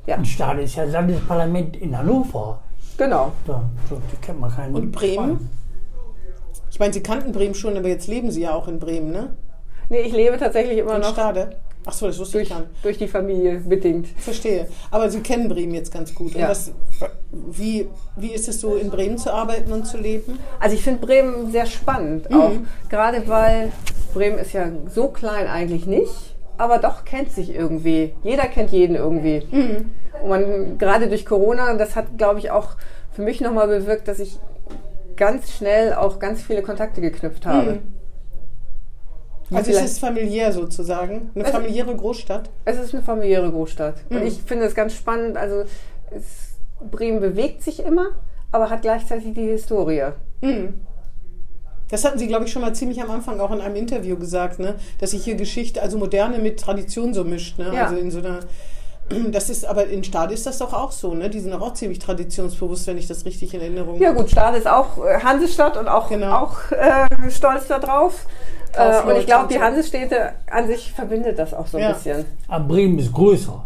Ja, 0.05 0.15
Ein 0.15 0.25
Stade 0.25 0.61
ist 0.61 0.75
ja 0.75 0.83
Landesparlament 0.83 1.77
in 1.77 1.97
Hannover. 1.97 2.59
genau. 2.97 3.31
Da, 3.47 3.63
so, 3.89 4.01
die 4.11 4.17
kennt 4.17 4.41
man 4.41 4.51
keinen. 4.53 4.75
Und 4.75 4.91
Bremen? 4.91 5.49
Ich 6.73 6.79
meine, 6.79 6.91
Sie 6.91 7.03
kannten 7.03 7.31
Bremen 7.33 7.53
schon, 7.53 7.77
aber 7.77 7.87
jetzt 7.87 8.07
leben 8.07 8.31
Sie 8.31 8.41
ja 8.41 8.55
auch 8.55 8.67
in 8.67 8.79
Bremen, 8.79 9.11
ne? 9.11 9.35
Nee, 9.89 9.99
ich 10.01 10.11
lebe 10.11 10.39
tatsächlich 10.39 10.79
immer 10.79 10.95
In 10.95 11.01
noch 11.01 11.13
Stade. 11.13 11.55
Ach 11.85 11.93
so, 11.93 12.07
das 12.07 12.17
wusste 12.17 12.41
ich 12.41 12.47
durch, 12.47 12.57
gar 12.57 12.65
nicht. 12.67 12.83
durch 12.83 12.97
die 12.97 13.07
Familie 13.07 13.59
bedingt. 13.59 14.07
Verstehe. 14.17 14.67
Aber 14.89 15.07
Sie 15.11 15.19
kennen 15.19 15.49
Bremen 15.49 15.75
jetzt 15.75 15.93
ganz 15.93 16.15
gut. 16.15 16.33
Und 16.33 16.41
Ja. 16.41 16.49
was, 16.49 16.71
wie, 17.31 17.87
wie 18.15 18.31
ist 18.31 18.49
es 18.49 18.59
so, 18.59 18.75
in 18.75 18.89
Bremen 18.89 19.19
zu 19.19 19.31
arbeiten 19.31 19.71
und 19.71 19.85
zu 19.85 19.97
leben? 19.97 20.39
Also 20.59 20.75
ich 20.75 20.81
finde 20.81 21.05
Bremen 21.05 21.51
sehr 21.51 21.67
spannend, 21.67 22.27
Mhm. 22.31 22.35
auch 22.41 22.51
gerade 22.89 23.27
weil 23.27 23.71
Bremen 24.15 24.39
ist 24.39 24.53
ja 24.53 24.67
so 24.91 25.09
klein 25.09 25.45
eigentlich 25.45 25.85
nicht, 25.85 26.35
aber 26.57 26.79
doch 26.79 27.05
kennt 27.05 27.31
sich 27.31 27.53
irgendwie. 27.53 28.13
Jeder 28.23 28.47
kennt 28.47 28.71
jeden 28.71 28.95
irgendwie. 28.95 29.43
Mhm. 29.51 29.91
Und 30.23 30.29
man 30.29 30.77
gerade 30.79 31.07
durch 31.07 31.23
Corona, 31.27 31.71
das 31.75 31.95
hat 31.95 32.17
glaube 32.17 32.39
ich 32.39 32.49
auch 32.49 32.69
für 33.11 33.21
mich 33.21 33.41
nochmal 33.41 33.67
bewirkt, 33.67 34.07
dass 34.07 34.17
ich 34.17 34.39
ganz 35.23 35.53
schnell 35.53 35.93
auch 35.93 36.19
ganz 36.19 36.43
viele 36.43 36.61
Kontakte 36.61 36.99
geknüpft 36.99 37.45
habe. 37.45 37.79
Die 39.49 39.55
Also 39.55 39.71
es 39.71 39.83
ist 39.83 39.99
familiär 39.99 40.51
sozusagen, 40.51 41.31
eine 41.33 41.45
familiäre 41.45 41.95
Großstadt. 41.95 42.49
Es 42.65 42.77
ist 42.77 42.93
eine 42.93 43.03
familiäre 43.03 43.49
Großstadt. 43.49 43.95
Mhm. 44.09 44.17
Und 44.17 44.27
ich 44.27 44.41
finde 44.41 44.65
es 44.65 44.75
ganz 44.75 44.93
spannend. 44.93 45.37
Also 45.37 45.63
es, 46.11 46.57
Bremen 46.91 47.21
bewegt 47.21 47.63
sich 47.63 47.85
immer, 47.85 48.07
aber 48.51 48.69
hat 48.69 48.81
gleichzeitig 48.81 49.33
die 49.33 49.47
Historie. 49.47 50.11
Das 51.89 52.03
hatten 52.03 52.19
Sie, 52.19 52.27
glaube 52.27 52.43
ich, 52.43 52.51
schon 52.51 52.61
mal 52.61 52.75
ziemlich 52.75 53.01
am 53.01 53.09
Anfang 53.09 53.39
auch 53.39 53.51
in 53.51 53.61
einem 53.61 53.77
Interview 53.77 54.17
gesagt, 54.17 54.59
ne? 54.59 54.75
dass 54.99 55.11
sich 55.11 55.23
hier 55.23 55.35
Geschichte, 55.35 55.81
also 55.81 55.97
Moderne 55.97 56.39
mit 56.39 56.59
Tradition 56.59 57.13
so 57.13 57.23
mischt. 57.23 57.57
Ne? 57.59 57.71
Ja. 57.73 57.85
Also 57.85 57.95
in 57.95 58.11
so 58.11 58.19
einer. 58.19 58.39
Das 59.31 59.49
ist, 59.49 59.65
aber 59.65 59.87
in 59.87 60.03
Stade 60.03 60.33
ist 60.33 60.45
das 60.45 60.57
doch 60.57 60.73
auch 60.73 60.91
so, 60.91 61.13
ne? 61.13 61.29
Die 61.29 61.39
sind 61.39 61.51
doch 61.51 61.61
auch 61.61 61.73
ziemlich 61.73 61.99
traditionsbewusst, 61.99 62.87
wenn 62.87 62.97
ich 62.97 63.07
das 63.07 63.25
richtig 63.25 63.53
in 63.53 63.61
Erinnerung 63.61 63.99
Ja 64.01 64.11
gut, 64.11 64.29
Stade 64.29 64.57
ist 64.57 64.67
auch 64.67 64.97
äh, 65.03 65.19
Hansestadt 65.23 65.77
und 65.77 65.87
auch, 65.87 66.09
Genau. 66.09 66.33
auch 66.35 66.71
äh, 66.71 67.07
stolz 67.31 67.67
darauf. 67.67 68.25
Äh, 68.75 69.01
und 69.03 69.17
ich 69.17 69.25
glaube, 69.25 69.47
die. 69.53 69.59
Hansestädte 69.59 70.31
an 70.49 70.67
sich 70.67 70.91
verbindet 70.91 71.37
das 71.37 71.53
auch 71.53 71.67
so 71.67 71.77
ein 71.77 71.83
Ja. 71.83 71.91
bisschen. 71.93 72.25
Aber 72.47 72.65
Bremen 72.65 72.97
ist 72.99 73.13
größer. 73.13 73.63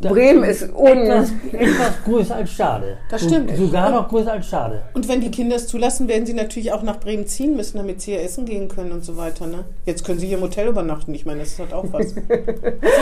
Bremen 0.00 0.44
ist 0.44 0.62
etwas, 0.62 1.32
etwas 1.52 2.04
größer 2.04 2.36
als 2.36 2.52
Stade. 2.52 2.98
Das 3.10 3.22
stimmt. 3.22 3.56
Sogar 3.56 3.90
noch 3.90 4.08
größer 4.08 4.32
als 4.32 4.46
Stade. 4.46 4.82
Und 4.94 5.08
wenn 5.08 5.20
die 5.20 5.30
Kinder 5.30 5.56
es 5.56 5.66
zulassen, 5.66 6.08
werden 6.08 6.26
sie 6.26 6.34
natürlich 6.34 6.72
auch 6.72 6.82
nach 6.82 7.00
Bremen 7.00 7.26
ziehen 7.26 7.56
müssen, 7.56 7.78
damit 7.78 8.00
sie 8.00 8.12
hier 8.12 8.22
essen 8.22 8.44
gehen 8.44 8.68
können 8.68 8.92
und 8.92 9.04
so 9.04 9.16
weiter. 9.16 9.46
Ne? 9.46 9.64
Jetzt 9.86 10.04
können 10.04 10.18
sie 10.18 10.26
hier 10.26 10.38
im 10.38 10.42
Hotel 10.42 10.68
übernachten. 10.68 11.14
Ich 11.14 11.26
meine, 11.26 11.40
das 11.40 11.50
ist 11.50 11.58
halt 11.58 11.72
auch 11.72 11.86
was. 11.92 12.10
so, 12.14 12.20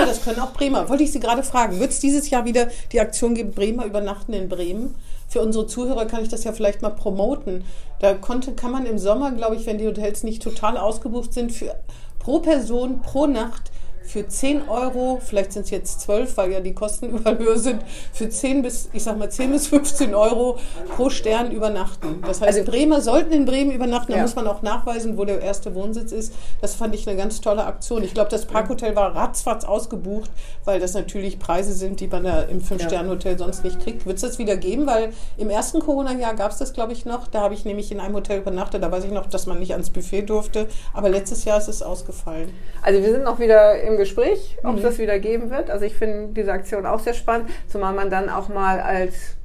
das 0.06 0.24
können 0.24 0.40
auch 0.40 0.52
Bremer. 0.52 0.88
Wollte 0.88 1.02
ich 1.02 1.12
Sie 1.12 1.20
gerade 1.20 1.42
fragen. 1.42 1.80
Wird 1.80 1.90
es 1.90 2.00
dieses 2.00 2.30
Jahr 2.30 2.44
wieder 2.44 2.68
die 2.92 3.00
Aktion 3.00 3.34
geben, 3.34 3.52
Bremer 3.52 3.86
übernachten 3.86 4.32
in 4.32 4.48
Bremen? 4.48 4.94
Für 5.28 5.40
unsere 5.40 5.66
Zuhörer 5.66 6.04
kann 6.04 6.22
ich 6.22 6.28
das 6.28 6.44
ja 6.44 6.52
vielleicht 6.52 6.82
mal 6.82 6.90
promoten. 6.90 7.64
Da 8.00 8.14
konnte, 8.14 8.52
kann 8.52 8.70
man 8.70 8.84
im 8.84 8.98
Sommer, 8.98 9.32
glaube 9.32 9.56
ich, 9.56 9.66
wenn 9.66 9.78
die 9.78 9.86
Hotels 9.86 10.24
nicht 10.24 10.42
total 10.42 10.76
ausgebucht 10.76 11.32
sind, 11.32 11.52
für, 11.52 11.74
pro 12.18 12.40
Person, 12.40 13.00
pro 13.00 13.26
Nacht 13.26 13.70
für 14.04 14.26
10 14.26 14.68
Euro, 14.68 15.20
vielleicht 15.24 15.52
sind 15.52 15.64
es 15.64 15.70
jetzt 15.70 16.00
12, 16.02 16.36
weil 16.36 16.52
ja 16.52 16.60
die 16.60 16.74
Kosten 16.74 17.10
überall 17.16 17.38
höher 17.38 17.58
sind, 17.58 17.82
für 18.12 18.28
10 18.28 18.62
bis, 18.62 18.88
ich 18.92 19.02
sag 19.04 19.18
mal 19.18 19.30
10 19.30 19.52
bis 19.52 19.66
15 19.68 20.14
Euro 20.14 20.58
pro 20.96 21.10
Stern 21.10 21.50
übernachten. 21.52 22.22
Das 22.26 22.40
heißt, 22.40 22.58
Also- 22.60 22.70
Bremer 22.70 23.00
sollten 23.00 23.32
in 23.32 23.44
Bremen 23.44 23.70
übernachten, 23.72 24.12
da 24.12 24.18
Ja. 24.18 24.22
muss 24.22 24.34
man 24.34 24.46
auch 24.46 24.62
nachweisen, 24.62 25.16
wo 25.16 25.24
der 25.24 25.40
erste 25.40 25.74
Wohnsitz 25.74 26.12
ist. 26.12 26.32
Das 26.60 26.74
fand 26.74 26.94
ich 26.94 27.08
eine 27.08 27.16
ganz 27.16 27.40
tolle 27.40 27.64
Aktion. 27.64 28.02
Ich 28.02 28.14
glaube, 28.14 28.30
das 28.30 28.44
Parkhotel 28.46 28.94
war 28.96 29.14
ratzfatz 29.14 29.64
ausgebucht, 29.64 30.30
weil 30.64 30.80
das 30.80 30.94
natürlich 30.94 31.38
Preise 31.38 31.72
sind, 31.72 32.00
die 32.00 32.08
man 32.08 32.24
da 32.24 32.42
im 32.42 32.60
Fünf-Sterne-Hotel 32.60 33.38
sonst 33.38 33.64
nicht 33.64 33.80
kriegt. 33.80 34.06
Wird 34.06 34.16
es 34.16 34.22
das 34.22 34.38
wieder 34.38 34.56
geben? 34.56 34.86
Weil 34.86 35.12
im 35.36 35.50
ersten 35.50 35.80
Corona-Jahr 35.80 36.34
gab 36.34 36.50
es 36.52 36.58
das, 36.58 36.72
glaube 36.72 36.92
ich, 36.92 37.04
noch. 37.04 37.28
Da 37.28 37.40
habe 37.40 37.54
ich 37.54 37.64
nämlich 37.64 37.90
in 37.92 38.00
einem 38.00 38.14
Hotel 38.14 38.38
übernachtet. 38.40 38.82
Da 38.82 38.90
weiß 38.90 39.04
ich 39.04 39.10
noch, 39.10 39.26
dass 39.26 39.46
man 39.46 39.58
nicht 39.58 39.72
ans 39.72 39.90
Buffet 39.90 40.22
durfte. 40.22 40.66
Aber 40.92 41.08
letztes 41.08 41.44
Jahr 41.44 41.58
ist 41.58 41.68
es 41.68 41.82
ausgefallen. 41.82 42.52
Also 42.82 43.00
wir 43.02 43.12
sind 43.12 43.24
noch 43.24 43.38
wieder 43.38 43.80
im 43.82 43.91
Gespräch, 43.96 44.58
ob 44.62 44.72
Mhm. 44.72 44.76
es 44.78 44.82
das 44.82 44.98
wieder 44.98 45.18
geben 45.18 45.50
wird. 45.50 45.70
Also 45.70 45.84
ich 45.84 45.94
finde 45.94 46.32
diese 46.34 46.52
Aktion 46.52 46.86
auch 46.86 47.00
sehr 47.00 47.14
spannend, 47.14 47.50
zumal 47.68 47.92
man 47.94 48.10
dann 48.10 48.28
auch 48.28 48.48
mal 48.48 48.80
als, 48.80 49.36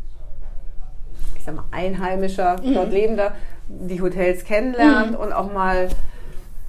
ich 1.38 1.44
sag 1.46 1.56
mal, 1.56 1.66
Einheimischer, 1.72 2.58
Mhm. 2.62 2.74
dort 2.74 2.92
Lebender, 2.92 3.34
die 3.68 4.02
Hotels 4.02 4.44
kennenlernt 4.46 5.16
und 5.18 5.34
auch 5.34 5.52
mal, 5.52 5.90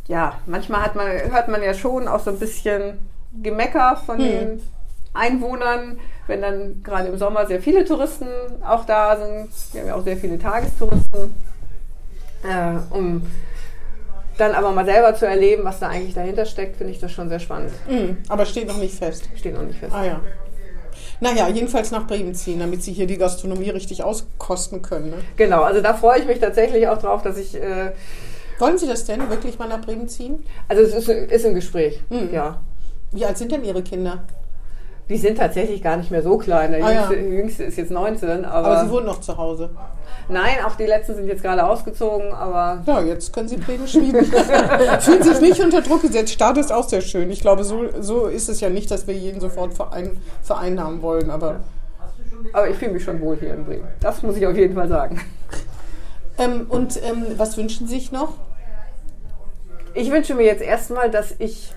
ja, 0.09 0.39
manchmal 0.47 0.83
hat 0.83 0.95
man, 0.97 1.07
hört 1.07 1.49
man 1.49 1.63
ja 1.63 1.75
schon 1.75 2.09
auch 2.09 2.21
so 2.21 2.31
ein 2.31 2.39
bisschen 2.39 2.99
Gemecker 3.43 3.97
von 4.05 4.19
Mhm. 4.19 4.23
den 4.23 4.63
Einwohnern, 5.15 5.99
wenn 6.27 6.43
dann 6.43 6.83
gerade 6.83 7.09
im 7.09 7.19
Sommer 7.19 7.47
sehr 7.47 7.61
viele 7.61 7.85
Touristen 7.85 8.27
auch 8.67 8.85
da 8.85 9.17
sind. 9.17 9.49
Wir 9.73 9.81
haben 9.81 9.89
ja 9.89 9.95
auch 9.95 10.05
sehr 10.05 10.17
viele 10.17 10.39
Tagestouristen. 10.39 11.35
Äh, 12.45 12.95
um 12.95 13.23
dann 14.39 14.53
aber 14.55 14.71
mal 14.73 14.85
selber 14.85 15.15
zu 15.15 15.27
erleben, 15.27 15.65
was 15.65 15.81
da 15.81 15.89
eigentlich 15.89 16.15
dahinter 16.15 16.47
steckt, 16.47 16.77
finde 16.77 16.93
ich 16.93 16.99
das 17.01 17.13
schon 17.13 17.29
sehr 17.29 17.41
spannend. 17.41 17.73
Mhm. 17.89 18.19
Aber 18.29 18.47
steht 18.47 18.67
noch 18.69 18.79
nicht 18.79 18.95
fest. 18.95 19.29
Steht 19.37 19.55
noch 19.55 19.63
nicht 19.63 19.79
fest. 19.79 19.93
Ah 19.95 20.05
ja. 20.05 20.21
Naja, 21.21 21.49
jedenfalls 21.49 21.91
nach 21.91 22.07
Bremen 22.07 22.35
ziehen, 22.35 22.61
damit 22.61 22.83
sie 22.83 22.93
hier 22.93 23.07
die 23.07 23.19
Gastronomie 23.19 23.71
richtig 23.71 24.03
auskosten 24.03 24.83
können. 24.83 25.11
Ne? 25.11 25.17
Genau, 25.37 25.63
also 25.63 25.81
da 25.81 25.95
freue 25.95 26.21
ich 26.21 26.27
mich 26.27 26.39
tatsächlich 26.39 26.87
auch 26.89 26.99
drauf, 26.99 27.23
dass 27.23 27.37
ich, 27.39 27.55
äh, 27.55 27.93
Wollen 28.61 28.77
Sie 28.77 28.89
das 28.89 29.05
denn 29.05 29.29
wirklich 29.31 29.57
mal 29.61 29.69
nach 29.69 29.81
Bremen 29.81 30.09
ziehen? 30.09 30.45
also 30.69 30.83
es 30.83 30.93
ist, 30.93 31.09
ist 31.09 31.45
im 31.45 31.55
Gespräch, 31.55 32.01
Mhm. 32.11 32.31
ja. 32.33 32.61
Wie 33.13 33.25
alt 33.25 33.39
sind 33.39 33.53
denn 33.53 33.65
Ihre 33.65 33.83
Kinder? 33.83 34.25
Die 35.09 35.17
sind 35.17 35.39
tatsächlich 35.39 35.83
gar 35.83 35.97
nicht 35.97 36.11
mehr 36.11 36.23
so 36.23 36.37
klein. 36.37 36.71
Der 36.73 36.85
Ah, 36.85 36.93
ja. 36.93 37.01
jüngste, 37.11 37.17
jüngste 37.29 37.65
ist 37.65 37.79
jetzt 37.79 37.91
19, 37.91 38.45
aber, 38.45 38.69
Aber 38.69 38.85
Sie 38.85 38.91
wohnen 38.91 39.07
noch 39.07 39.21
zu 39.21 39.37
Hause. 39.39 39.71
nein, 40.29 40.57
auch 40.67 40.75
die 40.75 40.85
letzten 40.85 41.15
sind 41.15 41.27
jetzt 41.29 41.43
gerade 41.43 41.65
ausgezogen, 41.67 42.31
aber 42.33 42.83
Ja, 42.87 43.01
jetzt 43.01 43.33
können 43.33 43.49
Sie 43.49 43.57
Pläne 43.57 43.89
schmieden. 43.89 44.25
Fühlen 45.01 45.23
sich 45.23 45.41
nicht 45.41 45.61
unter 45.63 45.81
Druck 45.81 46.03
gesetzt. 46.03 46.33
Start 46.35 46.59
ist 46.59 46.71
auch 46.71 46.87
sehr 46.87 47.01
schön. 47.01 47.31
Ich 47.31 47.41
glaube, 47.41 47.65
so, 47.65 47.85
so 48.01 48.27
ist 48.27 48.49
es 48.51 48.61
ja 48.61 48.69
nicht, 48.69 48.91
dass 48.91 49.07
wir 49.07 49.15
jeden 49.15 49.41
sofort 49.41 49.73
verein, 49.73 50.19
vereinnahmen 50.43 51.01
wollen. 51.01 51.31
Aber 51.31 51.61
aber 52.53 52.69
ich 52.69 52.77
fühle 52.77 52.93
mich 52.93 53.03
schon 53.03 53.21
wohl 53.21 53.37
hier 53.37 53.53
in 53.55 53.65
Bremen. 53.65 53.89
Das 54.01 54.23
muss 54.23 54.37
ich 54.37 54.47
auf 54.47 54.57
jeden 54.57 54.75
Fall 54.75 54.89
sagen. 54.89 55.21
ähm, 56.39 56.67
und 56.69 57.03
ähm, 57.03 57.25
was 57.37 57.57
wünschen 57.57 57.89
Sie 57.89 57.95
sich 57.95 58.13
noch? 58.13 58.35
Ich 59.95 60.11
wünsche 60.13 60.35
mir 60.35 60.45
jetzt 60.45 60.63
erstmal, 60.63 61.11
dass 61.11 61.35
ich, 61.39 61.73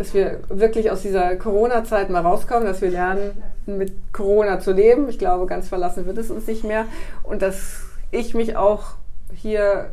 dass 0.00 0.14
wir 0.14 0.38
wirklich 0.48 0.90
aus 0.90 1.02
dieser 1.02 1.36
Corona-Zeit 1.36 2.08
mal 2.08 2.22
rauskommen, 2.22 2.64
dass 2.64 2.80
wir 2.80 2.88
lernen, 2.88 3.42
mit 3.66 3.92
Corona 4.14 4.58
zu 4.58 4.72
leben. 4.72 5.10
Ich 5.10 5.18
glaube, 5.18 5.44
ganz 5.44 5.68
verlassen 5.68 6.06
wird 6.06 6.16
es 6.16 6.30
uns 6.30 6.46
nicht 6.46 6.64
mehr. 6.64 6.86
Und 7.22 7.42
dass 7.42 7.82
ich 8.10 8.32
mich 8.32 8.56
auch 8.56 8.94
hier, 9.34 9.90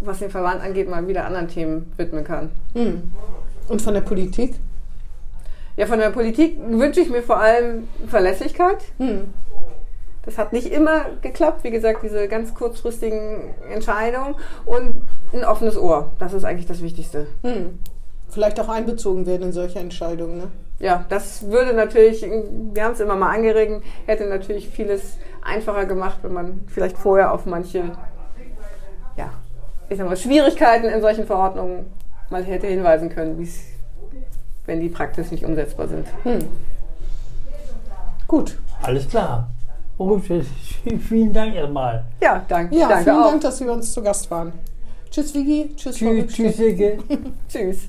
was 0.00 0.18
den 0.18 0.28
Verband 0.28 0.62
angeht, 0.62 0.90
mal 0.90 1.08
wieder 1.08 1.24
anderen 1.24 1.48
Themen 1.48 1.90
widmen 1.96 2.22
kann. 2.22 2.50
Hm. 2.74 3.10
Und 3.68 3.80
von 3.80 3.94
der 3.94 4.02
Politik? 4.02 4.56
Ja, 5.78 5.86
von 5.86 6.00
der 6.00 6.10
Politik 6.10 6.58
wünsche 6.68 7.00
ich 7.00 7.08
mir 7.08 7.22
vor 7.22 7.40
allem 7.40 7.88
Verlässlichkeit. 8.08 8.84
Hm. 8.98 9.32
Das 10.26 10.36
hat 10.36 10.52
nicht 10.52 10.70
immer 10.70 11.06
geklappt, 11.22 11.64
wie 11.64 11.70
gesagt, 11.70 12.02
diese 12.02 12.28
ganz 12.28 12.52
kurzfristigen 12.52 13.54
Entscheidungen 13.72 14.34
und 14.66 14.96
ein 15.32 15.46
offenes 15.46 15.78
Ohr. 15.78 16.10
Das 16.18 16.34
ist 16.34 16.44
eigentlich 16.44 16.66
das 16.66 16.82
Wichtigste. 16.82 17.26
Hm. 17.42 17.78
Vielleicht 18.28 18.60
auch 18.60 18.68
einbezogen 18.68 19.26
werden 19.26 19.44
in 19.44 19.52
solche 19.52 19.78
Entscheidungen. 19.78 20.38
Ne? 20.38 20.48
Ja, 20.78 21.04
das 21.08 21.48
würde 21.48 21.72
natürlich, 21.72 22.22
wir 22.22 22.84
haben 22.84 22.92
es 22.92 23.00
immer 23.00 23.16
mal 23.16 23.34
angeregt, 23.34 23.82
hätte 24.06 24.26
natürlich 24.26 24.68
vieles 24.68 25.16
einfacher 25.42 25.86
gemacht, 25.86 26.18
wenn 26.22 26.32
man 26.32 26.60
vielleicht 26.66 26.98
vorher 26.98 27.32
auf 27.32 27.46
manche, 27.46 27.92
ja, 29.16 29.30
ich 29.88 29.96
sag 29.96 30.06
mal, 30.06 30.16
Schwierigkeiten 30.16 30.86
in 30.86 31.00
solchen 31.00 31.26
Verordnungen 31.26 31.86
mal 32.30 32.44
hätte 32.44 32.66
hinweisen 32.66 33.08
können, 33.08 33.48
wenn 34.66 34.80
die 34.80 34.88
praktisch 34.88 35.30
nicht 35.30 35.44
umsetzbar 35.44 35.88
sind. 35.88 36.06
Gut. 38.26 38.58
Alles 38.82 39.08
klar. 39.08 39.48
Gut, 39.96 40.24
vielen 41.08 41.32
Dank 41.32 41.54
erstmal. 41.54 42.04
Ja, 42.20 42.44
danke. 42.46 42.76
Ja, 42.76 42.88
danke 42.88 43.04
vielen 43.04 43.16
auch. 43.16 43.30
Dank, 43.30 43.40
dass 43.40 43.58
Sie 43.58 43.64
bei 43.64 43.72
uns 43.72 43.92
zu 43.92 44.02
Gast 44.02 44.30
waren. 44.30 44.52
Tschüss, 45.10 45.32
Vigi. 45.32 45.72
Tschüss, 45.74 45.96
Tschüss, 45.96 46.32
tschüss, 46.34 46.56
Silke. 46.56 46.98
Tschüss. 47.48 47.88